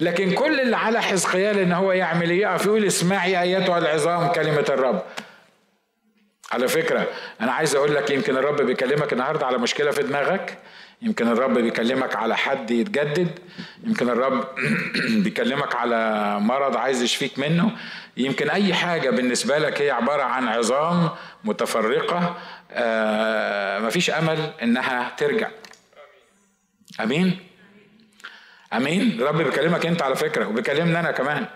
لكن 0.00 0.30
كل 0.32 0.60
اللي 0.60 0.76
على 0.76 1.02
حزقيال 1.02 1.58
إن 1.58 1.72
هو 1.72 1.92
يعمل 1.92 2.30
إيه؟ 2.30 2.40
يقف 2.42 2.66
يقول 2.66 2.84
اسمعي 2.84 3.42
أيتها 3.42 3.78
العظام 3.78 4.28
كلمة 4.28 4.64
الرب. 4.68 5.02
على 6.52 6.68
فكرة 6.68 7.06
أنا 7.40 7.52
عايز 7.52 7.74
أقول 7.74 7.94
لك 7.94 8.10
يمكن 8.10 8.36
الرب 8.36 8.62
بيكلمك 8.62 9.12
النهارده 9.12 9.46
على 9.46 9.58
مشكلة 9.58 9.90
في 9.90 10.02
دماغك 10.02 10.58
يمكن 11.02 11.28
الرب 11.28 11.58
بيكلمك 11.58 12.16
على 12.16 12.36
حد 12.36 12.70
يتجدد 12.70 13.38
يمكن 13.84 14.08
الرب 14.08 14.48
بيكلمك 15.24 15.74
على 15.74 16.40
مرض 16.40 16.76
عايز 16.76 17.02
يشفيك 17.02 17.38
منه. 17.38 17.70
يمكن 18.16 18.50
أي 18.50 18.74
حاجة 18.74 19.10
بالنسبة 19.10 19.58
لك 19.58 19.82
هي 19.82 19.90
عبارة 19.90 20.22
عن 20.22 20.48
عظام 20.48 21.10
متفرقة 21.44 22.36
آه 22.72 23.78
مفيش 23.78 24.10
أمل 24.10 24.52
إنها 24.62 25.12
ترجع. 25.16 25.48
آمين؟ 27.00 27.38
آمين؟ 28.72 29.22
رب 29.22 29.36
بيكلمك 29.36 29.86
أنت 29.86 30.02
على 30.02 30.16
فكرة 30.16 30.48
وبيكلمني 30.48 31.00
أنا 31.00 31.10
كمان. 31.10 31.46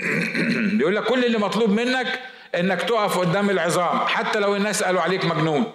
بيقول 0.78 0.96
لك 0.96 1.04
كل 1.04 1.24
اللي 1.24 1.38
مطلوب 1.38 1.70
منك 1.70 2.20
إنك 2.54 2.82
تقف 2.82 3.18
قدام 3.18 3.50
العظام 3.50 3.98
حتى 4.06 4.38
لو 4.40 4.56
الناس 4.56 4.82
قالوا 4.82 5.00
عليك 5.00 5.24
مجنون. 5.24 5.72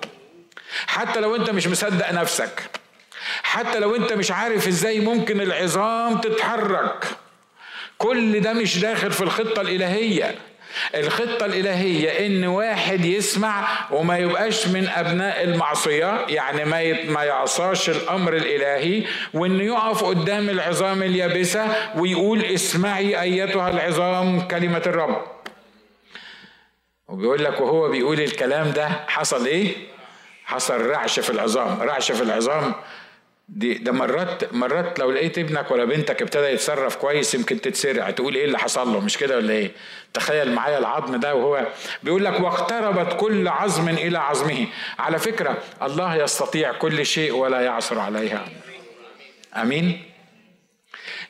حتى 0.88 1.20
لو 1.20 1.36
أنت 1.36 1.50
مش 1.50 1.68
مصدق 1.68 2.12
نفسك. 2.12 2.62
حتى 3.44 3.80
لو 3.80 3.96
أنت 3.96 4.14
مش 4.14 4.32
عارف 4.32 4.68
إزاي 4.68 5.00
ممكن 5.00 5.42
العظام 5.42 6.18
تتحرك. 6.18 7.06
كل 7.98 8.40
ده 8.40 8.54
مش 8.54 8.80
داخل 8.80 9.12
في 9.12 9.22
الخطة 9.22 9.62
الإلهية. 9.62 10.36
الخطة 10.96 11.46
الإلهية 11.46 12.28
إن 12.28 12.46
واحد 12.46 13.06
يسمع 13.06 13.68
وما 13.92 14.18
يبقاش 14.18 14.68
من 14.68 14.88
أبناء 14.88 15.44
المعصية 15.44 16.26
يعني 16.30 16.66
ما 16.66 17.04
ما 17.12 17.24
يعصاش 17.24 17.90
الأمر 17.90 18.34
الإلهي 18.36 19.04
وإنه 19.34 19.64
يقف 19.64 20.04
قدام 20.04 20.50
العظام 20.50 21.04
اليابسة 21.04 21.76
ويقول 21.96 22.46
اسمعي 22.46 23.22
أيتها 23.22 23.70
العظام 23.70 24.42
كلمة 24.48 24.82
الرب. 24.86 25.37
وبيقول 27.08 27.44
لك 27.44 27.62
وهو 27.62 27.90
بيقول 27.90 28.20
الكلام 28.22 28.72
ده 28.72 28.88
حصل 29.08 29.46
إيه؟ 29.46 29.76
حصل 30.46 30.82
رعش 30.82 31.20
في 31.20 31.30
العظام. 31.30 31.82
رعش 31.82 32.12
في 32.12 32.24
العظام. 32.24 32.74
دي 33.50 33.74
ده 33.74 33.92
مرات 33.92 34.54
مرات 34.54 35.00
لو 35.00 35.12
لقيت 35.12 35.38
ابنك 35.38 35.72
ولا 35.72 35.86
بنتك 35.86 36.22
ابتدى 36.22 36.46
يتصرف 36.46 36.96
كويس 36.96 37.34
يمكن 37.36 37.62
تتسرع 37.62 38.10
تقول 38.10 38.36
إيه 38.36 38.46
اللي 38.46 38.60
حصل 38.60 38.94
له؟ 38.94 39.00
مش 39.00 39.18
كده 39.18 39.38
ولا 39.38 39.54
إيه؟ 39.54 39.72
تخيل 40.14 40.52
معايا 40.54 40.78
العظم 40.78 41.16
ده 41.20 41.36
وهو 41.36 41.68
بيقول 42.04 42.26
لك 42.26 42.40
واقتربت 42.40 43.14
كل 43.20 43.48
عظم 43.48 43.90
إلى 43.90 44.18
عظمه. 44.20 44.68
على 45.00 45.20
فكرة 45.20 45.58
الله 45.82 46.16
يستطيع 46.16 46.72
كل 46.74 47.06
شيء 47.06 47.36
ولا 47.36 47.62
يعصر 47.62 48.00
عليها. 48.00 48.46
آمين؟ 49.56 50.02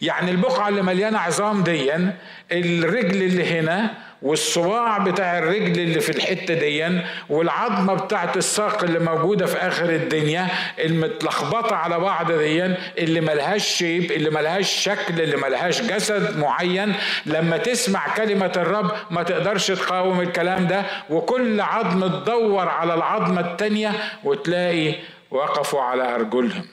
يعني 0.01 0.32
البقعة 0.32 0.69
اللي 0.69 0.82
مليانة 0.82 1.19
عظام 1.19 1.63
ديا 1.63 2.17
الرجل 2.51 3.23
اللي 3.23 3.45
هنا 3.59 4.06
والصباع 4.22 4.97
بتاع 4.97 5.38
الرجل 5.39 5.80
اللي 5.80 5.99
في 5.99 6.09
الحتة 6.09 6.53
دي 6.53 6.99
والعظمة 7.30 7.93
بتاعت 7.93 8.38
الساق 8.38 8.84
اللي 8.84 8.99
موجودة 8.99 9.45
في 9.45 9.57
آخر 9.57 9.89
الدنيا 9.89 10.47
المتلخبطة 10.80 11.76
على 11.76 11.99
بعض 11.99 12.32
دي 12.32 12.63
اللي 12.97 13.22
ملهاش 13.22 13.68
شيب 13.68 14.11
اللي 14.11 14.30
ملهاش 14.30 14.72
شكل 14.72 15.22
اللي 15.22 15.38
ملهاش 15.38 15.82
جسد 15.82 16.38
معين. 16.39 16.93
لما 17.26 17.57
تسمع 17.57 18.15
كلمة 18.15 18.51
الرب 18.57 18.91
ما 19.11 19.24
تقدرش 19.24 19.68
تقاوم 19.68 20.22
الكلام 20.22 20.68
ده 20.68 20.84
وكل 21.09 21.61
عظم 21.61 22.07
تدور 22.07 22.70
على 22.70 22.93
العظمة 22.93 23.41
التانية 23.41 23.91
وتلاقي 24.24 24.95
وقفوا 25.32 25.82
على 25.82 26.15
أرجلهم. 26.15 26.65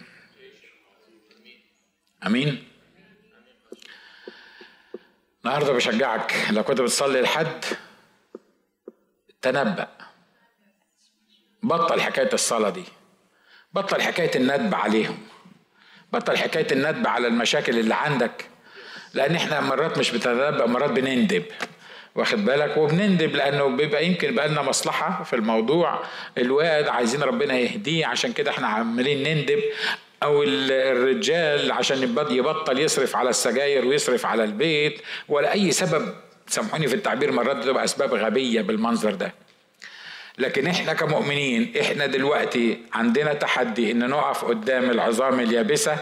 آمين. 2.27 2.74
النهارده 5.45 5.73
بشجعك. 5.73 6.35
لو 6.51 6.63
كنت 6.63 6.81
بتصلي 6.81 7.21
لحد 7.21 7.65
تنبأ. 9.43 9.89
بطل 11.63 12.01
حكاية 12.01 12.33
الصلاة 12.33 12.71
دي. 12.71 12.85
بطل 13.73 14.03
حكاية 14.03 14.31
الندب 14.37 14.75
عليهم. 14.75 15.19
بطل 16.13 16.37
حكاية 16.39 16.67
الندب 16.73 17.07
على 17.07 17.27
المشاكل 17.27 17.79
اللي 17.79 17.95
عندك. 17.95 18.45
لأن 19.15 19.35
إحنا 19.35 19.61
مرات 19.61 19.99
مش 19.99 20.11
بتنبأ 20.11 20.67
مرات 20.67 20.91
بنندب. 20.91 21.45
واخد 22.15 22.45
بالك؟ 22.45 22.77
وبنندب 22.77 23.37
لأنه 23.37 23.67
بيبقى 23.77 24.07
يمكن 24.07 24.35
بقى 24.35 24.49
لنا 24.49 24.63
مصلحة 24.63 25.23
في 25.25 25.37
الموضوع. 25.37 26.03
الواد 26.39 26.89
عايزين 26.89 27.23
ربنا 27.23 27.55
يهديه. 27.55 28.07
عشان 28.07 28.33
كده 28.33 28.51
إحنا 28.51 28.69
عمالين 28.69 29.23
نندب. 29.23 29.63
أو 30.25 30.43
الرجال 30.43 31.73
عشان 31.73 32.03
يبطل 32.31 32.79
يصرف 32.79 33.17
على 33.17 33.31
السجاير 33.31 33.87
ويصرف 33.87 34.27
على 34.27 34.45
البيت 34.45 35.01
ولا 35.29 35.53
أي 35.53 35.71
سبب. 35.73 36.15
سامحوني 36.47 36.89
في 36.89 36.95
التعبير 36.95 37.33
مرات 37.33 37.57
بتبقى 37.57 37.85
أسباب 37.85 38.15
غبية 38.15 38.61
بالمنظر 38.61 39.15
ده. 39.15 39.35
لكن 40.39 40.67
إحنا 40.67 40.93
كمؤمنين 40.93 41.73
إحنا 41.81 42.07
دلوقتي 42.07 42.79
عندنا 42.93 43.35
تحدي 43.35 43.91
إن 43.91 44.09
نقف 44.09 44.45
قدام 44.45 44.91
العظام 44.91 45.41
اليابسة 45.41 45.97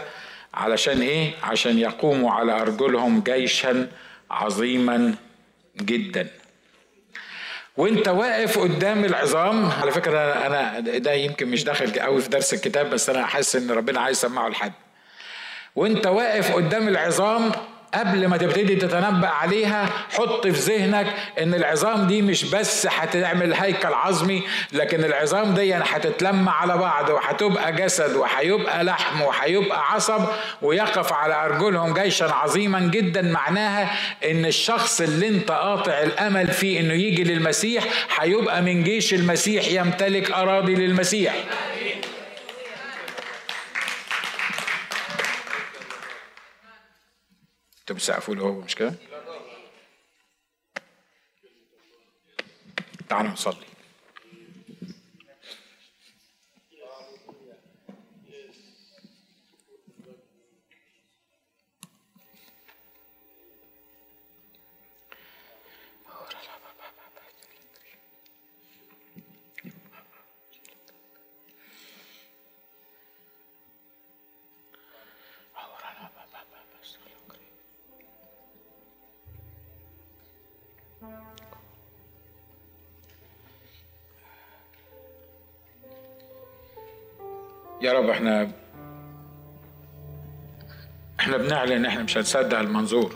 علشان 0.53 1.01
إيه؟ 1.01 1.31
عشان 1.43 1.79
يقوموا 1.79 2.31
على 2.31 2.61
أرجلهم 2.61 3.21
جيشا 3.21 3.87
عظيما 4.31 5.15
جدا. 5.77 6.27
وانت 7.77 8.07
واقف 8.07 8.59
قدام 8.59 9.05
العظام. 9.05 9.71
على 9.81 9.91
فكرة 9.91 10.19
أنا 10.19 10.79
ده 10.79 11.13
يمكن 11.13 11.47
مش 11.47 11.63
داخل 11.63 11.99
قوي 11.99 12.21
في 12.21 12.29
درس 12.29 12.53
الكتاب 12.53 12.89
بس 12.89 13.09
أنا 13.09 13.25
حاسس 13.25 13.55
إن 13.55 13.71
ربنا 13.71 13.99
عايز 14.01 14.17
يسمعه 14.17 14.49
لحد. 14.49 14.73
وانت 15.75 16.07
واقف 16.07 16.51
قدام 16.51 16.87
العظام 16.87 17.51
قبل 17.93 18.27
ما 18.27 18.37
تبتدي 18.37 18.75
تتنبأ 18.75 19.27
عليها 19.27 19.89
حط 20.13 20.47
في 20.47 20.73
ذهنك 20.73 21.07
إن 21.41 21.53
العظام 21.53 22.07
دي 22.07 22.21
مش 22.21 22.45
بس 22.45 22.87
هتعمل 22.91 23.53
هيكل 23.53 23.93
عظمي 23.93 24.43
لكن 24.73 25.03
العظام 25.03 25.53
دي 25.53 25.73
هتتلم 25.73 26.49
على 26.49 26.77
بعض 26.77 27.09
وهتبقى 27.09 27.73
جسد 27.75 28.15
وهيبقى 28.15 28.83
لحم 28.83 29.21
وهيبقى 29.21 29.91
عصب 29.93 30.25
ويقف 30.61 31.13
على 31.13 31.45
أرجلهم 31.45 31.93
جيشا 31.93 32.25
عظيما 32.25 32.79
جدا. 32.79 33.21
معناها 33.21 33.91
إن 34.31 34.45
الشخص 34.45 35.01
اللي 35.01 35.27
أنت 35.27 35.51
قاطع 35.51 36.01
الأمل 36.01 36.47
فيه 36.47 36.79
إنه 36.79 36.93
يجي 36.93 37.23
للمسيح 37.23 37.83
هيبقى 38.19 38.61
من 38.61 38.83
جيش 38.83 39.13
المسيح 39.13 39.67
يمتلك 39.67 40.31
أراضي 40.31 40.75
للمسيح. 40.75 41.33
أنتوا 47.83 47.95
بتسقفوا 47.95 48.35
له 48.35 48.41
هو 48.41 48.61
مش 48.61 48.75
كده؟ 48.75 48.93
تعالوا 53.09 53.31
نصلي 53.31 53.65
يا 87.83 87.93
رب 87.93 88.09
إحنا 88.09 88.49
إحنا 91.19 91.37
بنعلن 91.37 91.85
إحنا 91.85 92.03
مش 92.03 92.17
هنصدق 92.17 92.59
المنظور. 92.59 93.13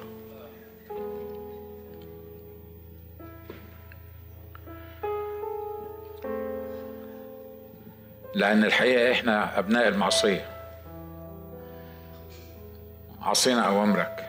لأن 8.36 8.63
الحقيقة 8.63 9.11
إحنا 9.11 9.59
أبناء 9.59 9.88
المعصية. 9.88 10.45
عصينا 13.22 13.61
أوامرك. 13.61 14.27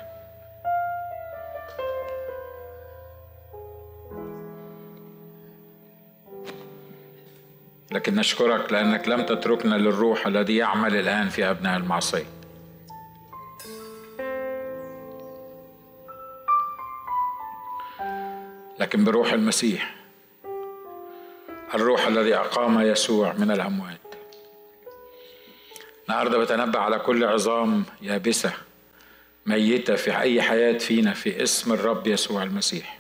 لكن 7.99 8.15
نشكرك 8.15 8.73
لأنك 8.73 9.09
لم 9.09 9.23
تتركنا 9.27 9.75
للروح 9.75 10.27
الذي 10.27 10.57
يعمل 10.57 10.97
الآن 10.97 11.29
في 11.29 11.51
أبناء 11.51 11.77
المعصية. 11.77 12.27
لكن 18.81 19.05
بروح 19.05 19.33
المسيح 19.33 19.95
الروح 21.75 22.07
الذي 22.07 22.35
أقام 22.35 22.81
يسوع 22.81 23.33
من 23.33 23.51
الأموات. 23.51 24.15
النهارده 26.09 26.39
بتنبأ 26.39 26.79
على 26.79 26.99
كل 26.99 27.25
عظام 27.25 27.85
يابسة 28.03 28.53
ميتة 29.47 29.95
في 29.95 30.19
أي 30.19 30.43
حياة 30.43 30.79
فينا 30.79 31.15
في 31.15 31.43
اسم 31.43 31.73
الرب 31.73 32.07
يسوع 32.07 32.43
المسيح. 32.43 32.98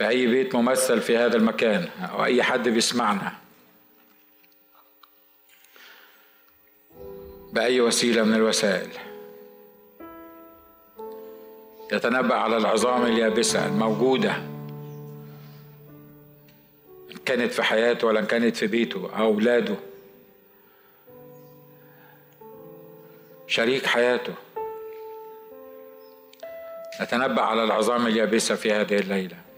في 0.00 0.08
أي 0.08 0.26
بيت 0.26 0.54
ممثل 0.54 1.00
في 1.00 1.16
هذا 1.16 1.36
المكان 1.36 1.88
أو 2.12 2.24
أي 2.24 2.42
حد 2.42 2.68
بيسمعنا. 2.68 3.32
بأي 7.52 7.80
وسيلة 7.80 8.22
من 8.22 8.34
الوسائل؟ 8.34 8.88
يتنبأ 11.92 12.34
على 12.34 12.56
العظام 12.56 13.06
اليابسة 13.06 13.66
الموجودة. 13.66 14.36
إن 17.10 17.16
كانت 17.26 17.52
في 17.52 17.62
حياته 17.62 18.06
ولا 18.06 18.20
إن 18.20 18.26
كانت 18.26 18.56
في 18.56 18.66
بيته 18.66 19.10
أو 19.16 19.24
أولاده. 19.24 19.76
شريك 23.46 23.86
حياته. 23.86 24.34
نتنبأ 27.00 27.42
على 27.42 27.64
العظام 27.64 28.06
اليابسة 28.06 28.54
في 28.54 28.72
هذه 28.72 28.98
الليلة. 28.98 29.49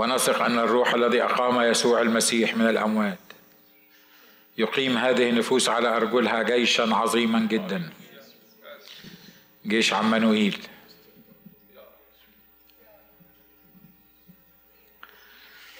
ونثق 0.00 0.42
أن 0.42 0.58
الروح 0.58 0.94
الذي 0.94 1.22
أقام 1.22 1.60
يسوع 1.60 2.00
المسيح 2.00 2.56
من 2.56 2.68
الأموات. 2.68 3.18
يقيم 4.58 4.98
هذه 4.98 5.30
النفوس 5.30 5.68
على 5.68 5.96
أرجلها 5.96 6.42
جيشا 6.42 6.94
عظيما 6.94 7.46
جدا. 7.50 7.90
جيش 9.66 9.92
عمانوئيل 9.92 10.66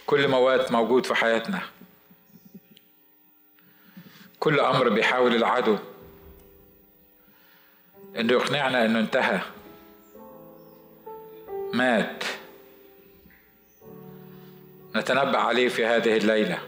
كل 0.07 0.29
موات 0.29 0.73
موجود 0.73 1.07
في 1.07 1.15
حياتنا. 1.15 1.63
كل 4.41 4.61
أمر 4.61 4.89
بيحاول 4.89 5.35
العدو. 5.35 5.79
إنه 8.17 8.33
يقنعنا 8.33 8.85
إنه 8.85 9.01
انتهى. 9.01 9.41
مات. 11.73 12.25
نتنبأ 14.97 15.39
عليه 15.39 15.69
في 15.69 15.87
هذه 15.87 16.17
الليلة. 16.17 16.59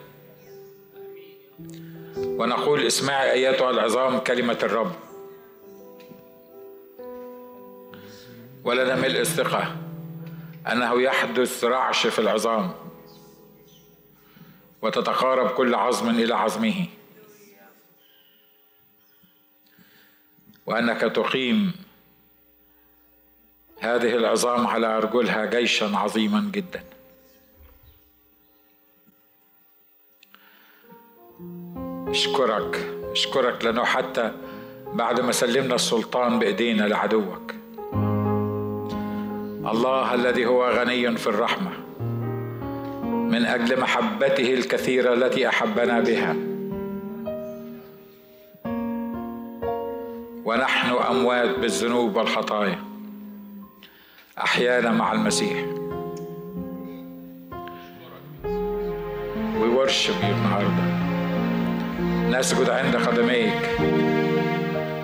ونقول 2.16 2.86
اسمعي 2.86 3.32
أيتها 3.32 3.70
العظام 3.70 4.18
كلمة 4.18 4.58
الرب. 4.62 4.92
ولنا 8.64 8.94
ملء 8.94 9.20
الثقة 9.20 9.76
أنه 10.72 11.02
يحدث 11.02 11.64
رعش 11.64 12.06
في 12.06 12.18
العظام 12.18 12.74
وتتقارب 14.82 15.50
كل 15.50 15.74
عظم 15.74 16.10
إلى 16.10 16.34
عظمه. 16.34 16.86
وأنك 20.66 21.00
تقيم 21.00 21.72
هذه 23.80 24.14
العظام 24.16 24.66
على 24.66 24.86
أرجلها 24.86 25.46
جيشا 25.46 25.96
عظيما 25.96 26.50
جدا. 26.52 26.91
أشكرك 32.12 32.94
أشكرك 33.12 33.64
لأنه 33.64 33.84
حتى 33.84 34.32
بعد 34.92 35.20
ما 35.20 35.32
سلمنا 35.32 35.74
السلطان 35.74 36.38
بإيدينا 36.38 36.82
لعدوك. 36.82 37.54
الله 39.72 40.14
الذي 40.14 40.46
هو 40.46 40.70
غني 40.70 41.16
في 41.16 41.26
الرحمة 41.26 41.70
من 43.04 43.44
أجل 43.44 43.80
محبته 43.80 44.54
الكثيرة 44.54 45.14
التي 45.14 45.48
أحبنا 45.48 46.00
بها. 46.00 46.36
ونحن 50.44 50.90
أموات 51.10 51.58
بالذنوب 51.58 52.16
والخطايا. 52.16 52.78
أحيانا 54.38 54.90
مع 54.90 55.12
المسيح. 55.12 55.64
We 59.62 59.68
worship 59.78 60.18
you 60.22 60.24
النهارده. 60.24 61.01
نسجد 62.32 62.70
عند 62.70 62.96
قدميك 62.96 63.70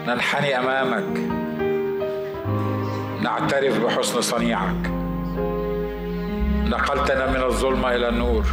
ننحني 0.06 0.58
أمامك. 0.58 1.18
نعترف 3.22 3.84
بحسن 3.84 4.20
صنيعك. 4.20 4.90
نقلتنا 6.66 7.26
من 7.30 7.42
الظلمة 7.42 7.94
إلى 7.94 8.08
النور. 8.08 8.44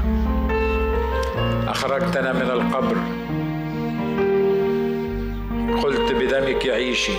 أخرجتنا 1.68 2.34
من 2.34 2.50
القبر. 2.52 2.98
قلت 5.84 6.12
بدمك 6.12 6.68
عيشي 6.68 7.18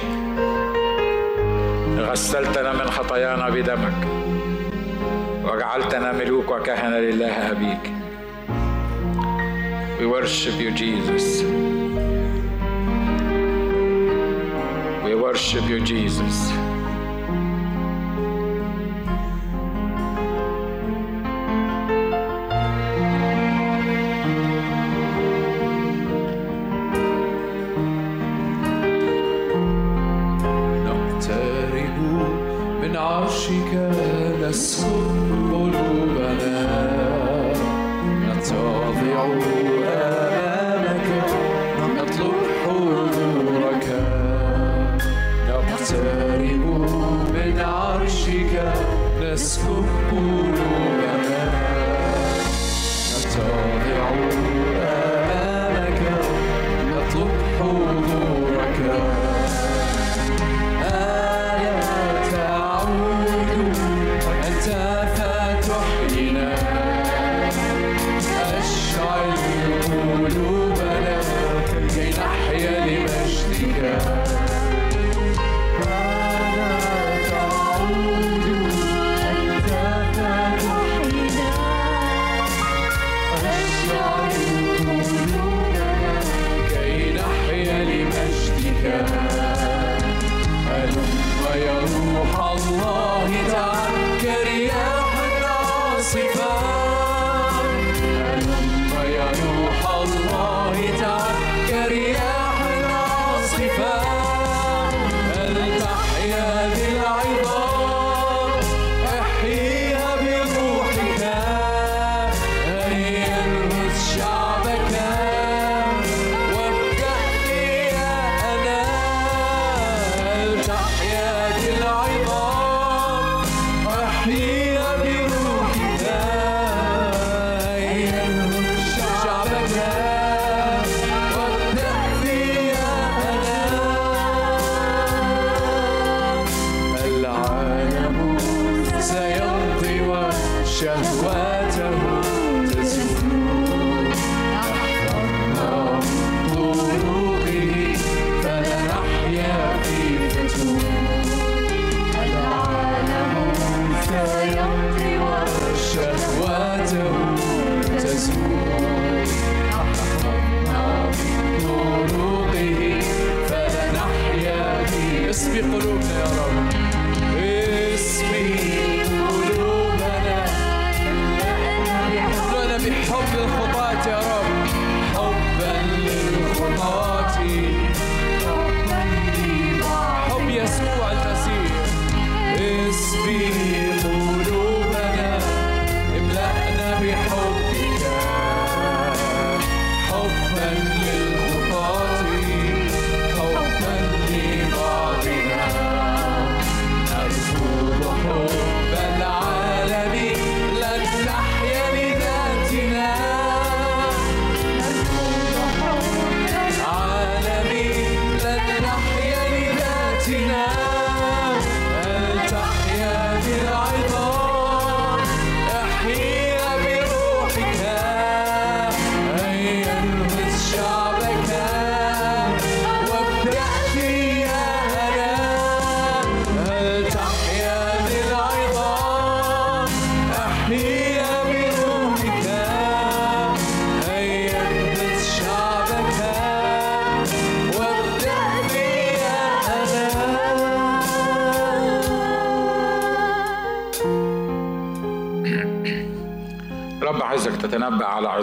غسلتنا 1.99 2.73
من 2.73 2.91
خطايانا 2.91 3.49
بدمك. 3.49 4.07
وجعلتنا 5.45 6.13
ملوك 6.13 6.51
وكهنة 6.51 6.99
لله 6.99 7.51
أبيك. 7.51 8.06
We 9.99 10.07
worship 10.07 10.61
you 10.61 10.71
Jesus. 10.73 11.43
We 15.03 15.15
worship 15.15 15.65
you 15.69 15.81
Jesus 15.85 16.66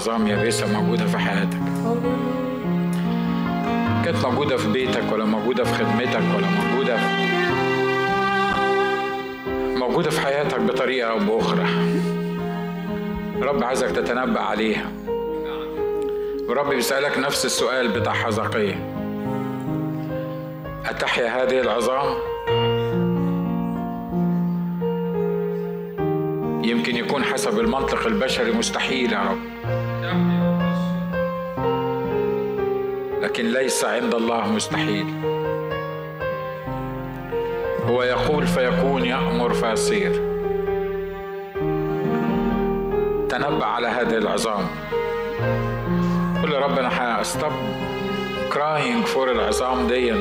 عظام 0.03 0.27
يابسة 0.27 0.81
موجودة 0.81 1.05
في 1.05 1.17
حياتك. 1.17 1.59
كانت 4.05 4.25
موجودة 4.25 4.57
في 4.57 4.71
بيتك 4.71 5.11
ولا 5.11 5.25
موجودة 5.25 5.63
في 5.63 5.73
خدمتك 5.73 6.21
ولا 6.37 6.47
موجودة 6.47 6.97
في 6.97 7.03
موجودة 9.79 10.09
في 10.09 10.21
حياتك 10.21 10.59
بطريقة 10.59 11.09
أو 11.09 11.19
بأخرى. 11.19 11.65
رب 13.41 13.63
عايزك 13.63 13.91
تتنبأ 13.91 14.39
عليها. 14.39 14.91
ورب 16.49 16.69
بيسألك 16.69 17.17
نفس 17.19 17.45
السؤال 17.45 17.87
بتاع 17.87 18.13
حزقية. 18.13 18.75
أتحيا 20.85 21.43
هذه 21.43 21.59
العظام؟ 21.59 22.15
يمكن 26.65 26.95
يكون 26.95 27.23
حسب 27.23 27.59
المنطق 27.59 28.07
البشري 28.07 28.51
مستحيل 28.51 29.13
يا 29.13 29.19
رب. 29.19 29.52
لكن 33.43 33.53
ليس 33.53 33.85
عند 33.85 34.15
الله 34.15 34.51
مستحيل. 34.51 35.05
هو 37.85 38.03
يقول 38.03 38.47
فيكون 38.47 39.05
يأمر 39.05 39.53
فيصير. 39.53 40.11
تنبأ 43.29 43.65
على 43.65 43.87
هذه 43.87 44.17
العظام. 44.17 44.67
قل 46.43 46.51
يا 46.51 46.59
رب 46.59 46.79
أنا 46.79 46.89
crying 48.53 49.05
for 49.05 49.31
العظام 49.31 49.87
دي. 49.87 50.11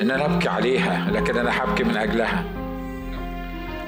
إن 0.00 0.10
أنا 0.10 0.24
أبكي 0.24 0.48
عليها 0.48 1.10
لكن 1.10 1.38
أنا 1.38 1.64
هبكي 1.64 1.84
من 1.84 1.96
أجلها. 1.96 2.44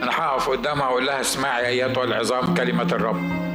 أنا 0.02 0.10
هقف 0.10 0.50
قدامها 0.50 0.88
وأقول 0.88 1.06
لها 1.06 1.20
اسمعي 1.20 1.66
أيتها 1.66 2.04
العظام 2.04 2.54
كلمة 2.54 2.92
الرب. 2.92 3.50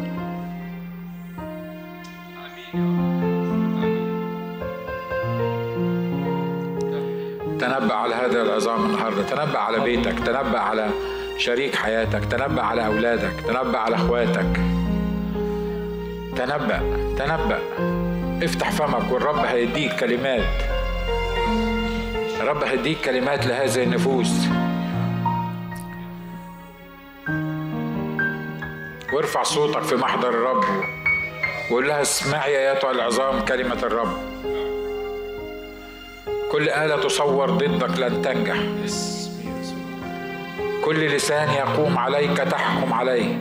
تنبأ 7.79 7.93
على 7.95 8.15
هذه 8.15 8.41
العظام 8.41 8.85
النهارده 8.85 9.23
تنبأ 9.23 9.59
على 9.59 9.79
بيتك 9.79 10.19
تنبأ 10.19 10.59
على 10.59 10.89
شريك 11.37 11.75
حياتك 11.75 12.25
تنبأ 12.25 12.61
على 12.61 12.85
أولادك 12.85 13.33
تنبأ 13.47 13.77
على 13.77 13.95
أخواتك. 13.95 14.59
تنبأ 16.35 16.79
تنبأ. 17.17 17.59
افتح 18.43 18.71
فمك 18.71 19.11
والرب 19.11 19.45
هيديك 19.45 19.99
كلمات. 19.99 20.43
الرب 22.41 22.63
هيديك 22.63 23.01
كلمات 23.01 23.45
لهذه 23.45 23.83
النفوس. 23.83 24.47
وارفع 29.13 29.43
صوتك 29.43 29.81
في 29.81 29.95
محضر 29.95 30.29
الرب. 30.29 30.63
وقول 31.71 31.87
لها 31.87 32.01
اسمعي 32.01 32.71
ايتها 32.71 32.91
العظام 32.91 33.39
كلمة 33.39 33.83
الرب. 33.83 34.34
كل 36.55 36.69
آلة 36.69 36.95
تصور 37.03 37.51
ضدك 37.51 37.99
لن 37.99 38.21
تنجح. 38.21 38.55
كل 40.85 41.07
لسان 41.15 41.49
يقوم 41.49 41.97
عليك 41.97 42.37
تحكم 42.37 42.93
عليه. 42.93 43.37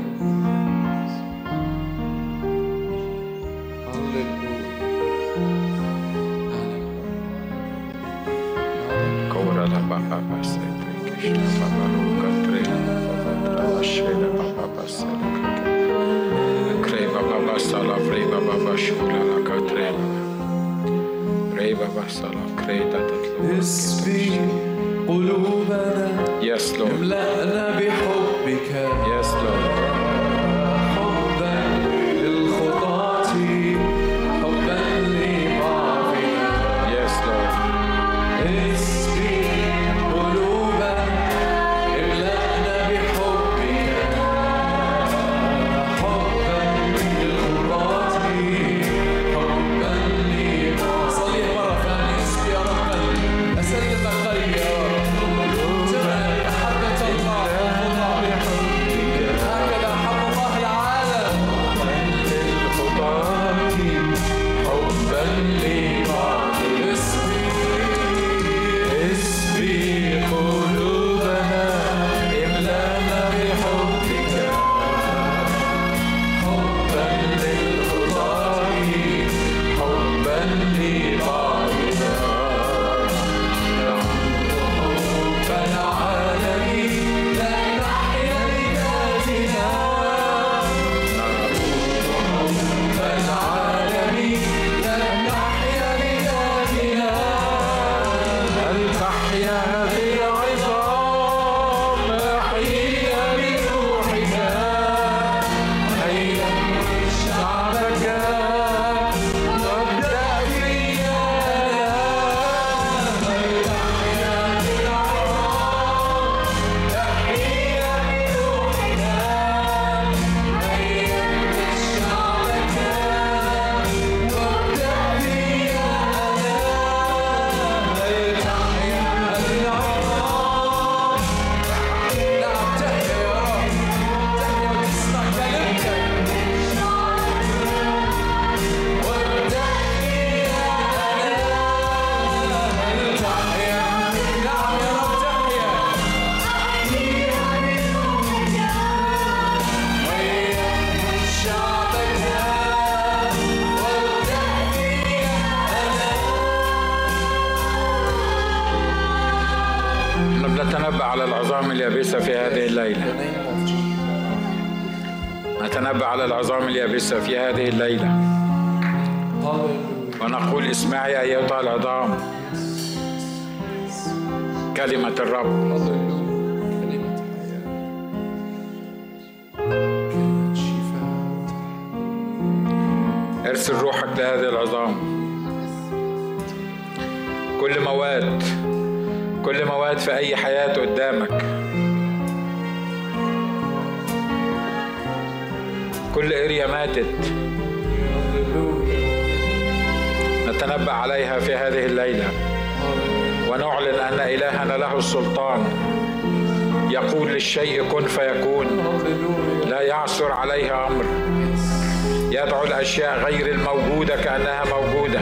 غير 213.25 213.47
الموجودة 213.47 214.17
كأنها 214.17 214.65
موجودة. 214.65 215.21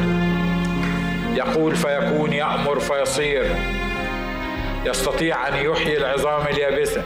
يقول 1.34 1.76
فيكون 1.76 2.32
يأمر 2.32 2.80
فيصير. 2.80 3.44
يستطيع 4.86 5.48
أن 5.48 5.54
يحيي 5.54 5.96
العظام 5.96 6.46
اليابسة. 6.46 7.02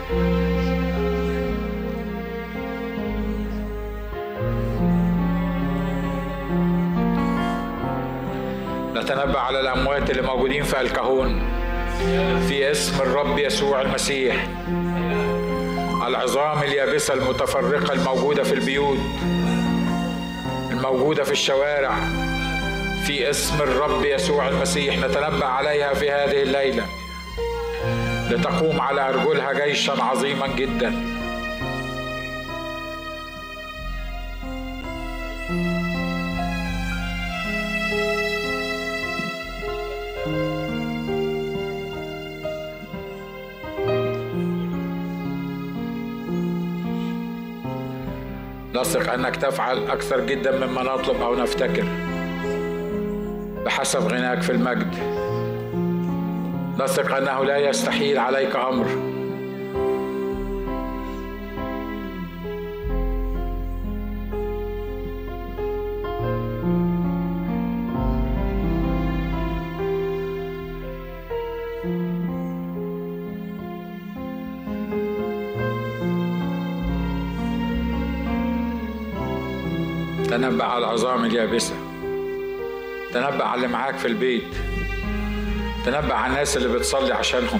نتنبأ 8.95 9.39
على 9.39 9.59
الأموات 9.59 10.09
اللي 10.09 10.21
موجودين 10.21 10.63
في 10.63 10.81
الكهون. 10.81 11.41
في 12.47 12.71
اسم 12.71 13.01
الرب 13.01 13.39
يسوع 13.39 13.81
المسيح. 13.81 14.47
العظام 16.07 16.63
اليابسة 16.63 17.13
المتفرقة 17.13 17.93
الموجودة 17.93 18.43
في 18.43 18.53
البيوت. 18.53 18.97
الموجودة 20.87 21.23
في 21.23 21.31
الشوارع. 21.31 21.95
في 23.05 23.29
اسم 23.29 23.61
الرب 23.61 24.05
يسوع 24.05 24.47
المسيح 24.47 24.97
نتنبأ 24.97 25.45
عليها 25.45 25.93
في 25.93 26.11
هذه 26.11 26.41
الليلة. 26.41 26.85
لتقوم 28.29 28.81
على 28.81 29.09
أرجلها 29.09 29.53
جيشا 29.53 30.03
عظيما 30.03 30.47
جدا. 30.47 31.16
نثق 48.87 49.13
أنك 49.13 49.35
تفعل 49.35 49.87
أكثر 49.89 50.19
جدا 50.19 50.65
مما 50.65 50.83
نطلب 50.83 51.21
أو 51.21 51.35
نفتكر. 51.35 51.85
بحسب 53.65 53.99
غناك 53.99 54.41
في 54.41 54.51
المجد. 54.51 54.95
نثق 56.79 57.15
أنه 57.15 57.45
لا 57.45 57.57
يستحيل 57.57 58.17
عليك 58.19 58.55
أمر. 58.55 59.06
تنبأ 80.37 80.63
على 80.63 80.85
العظام 80.85 81.25
اليابسة. 81.25 81.75
تنبأ 83.13 83.43
على 83.43 83.55
اللي 83.55 83.67
معاك 83.67 83.97
في 83.97 84.07
البيت. 84.07 84.53
تنبأ 85.85 86.13
على 86.13 86.31
الناس 86.33 86.57
اللي 86.57 86.77
بتصلي 86.77 87.13
عشانهم. 87.13 87.59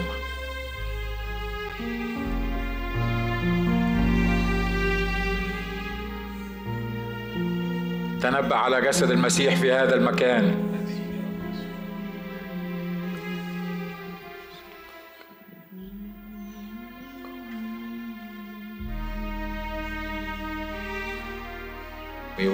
تنبأ 8.22 8.56
على 8.56 8.82
جسد 8.82 9.12
المسيح 9.12 9.56
في 9.56 9.72
هذا 9.72 9.96
المكان. 9.96 10.77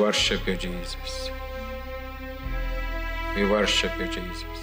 Worship 0.04 0.46
you, 0.46 0.58
Jesus. 0.58 1.30
We 3.38 3.50
worship 3.50 3.98
you, 3.98 4.08
Jesus. 4.08 4.63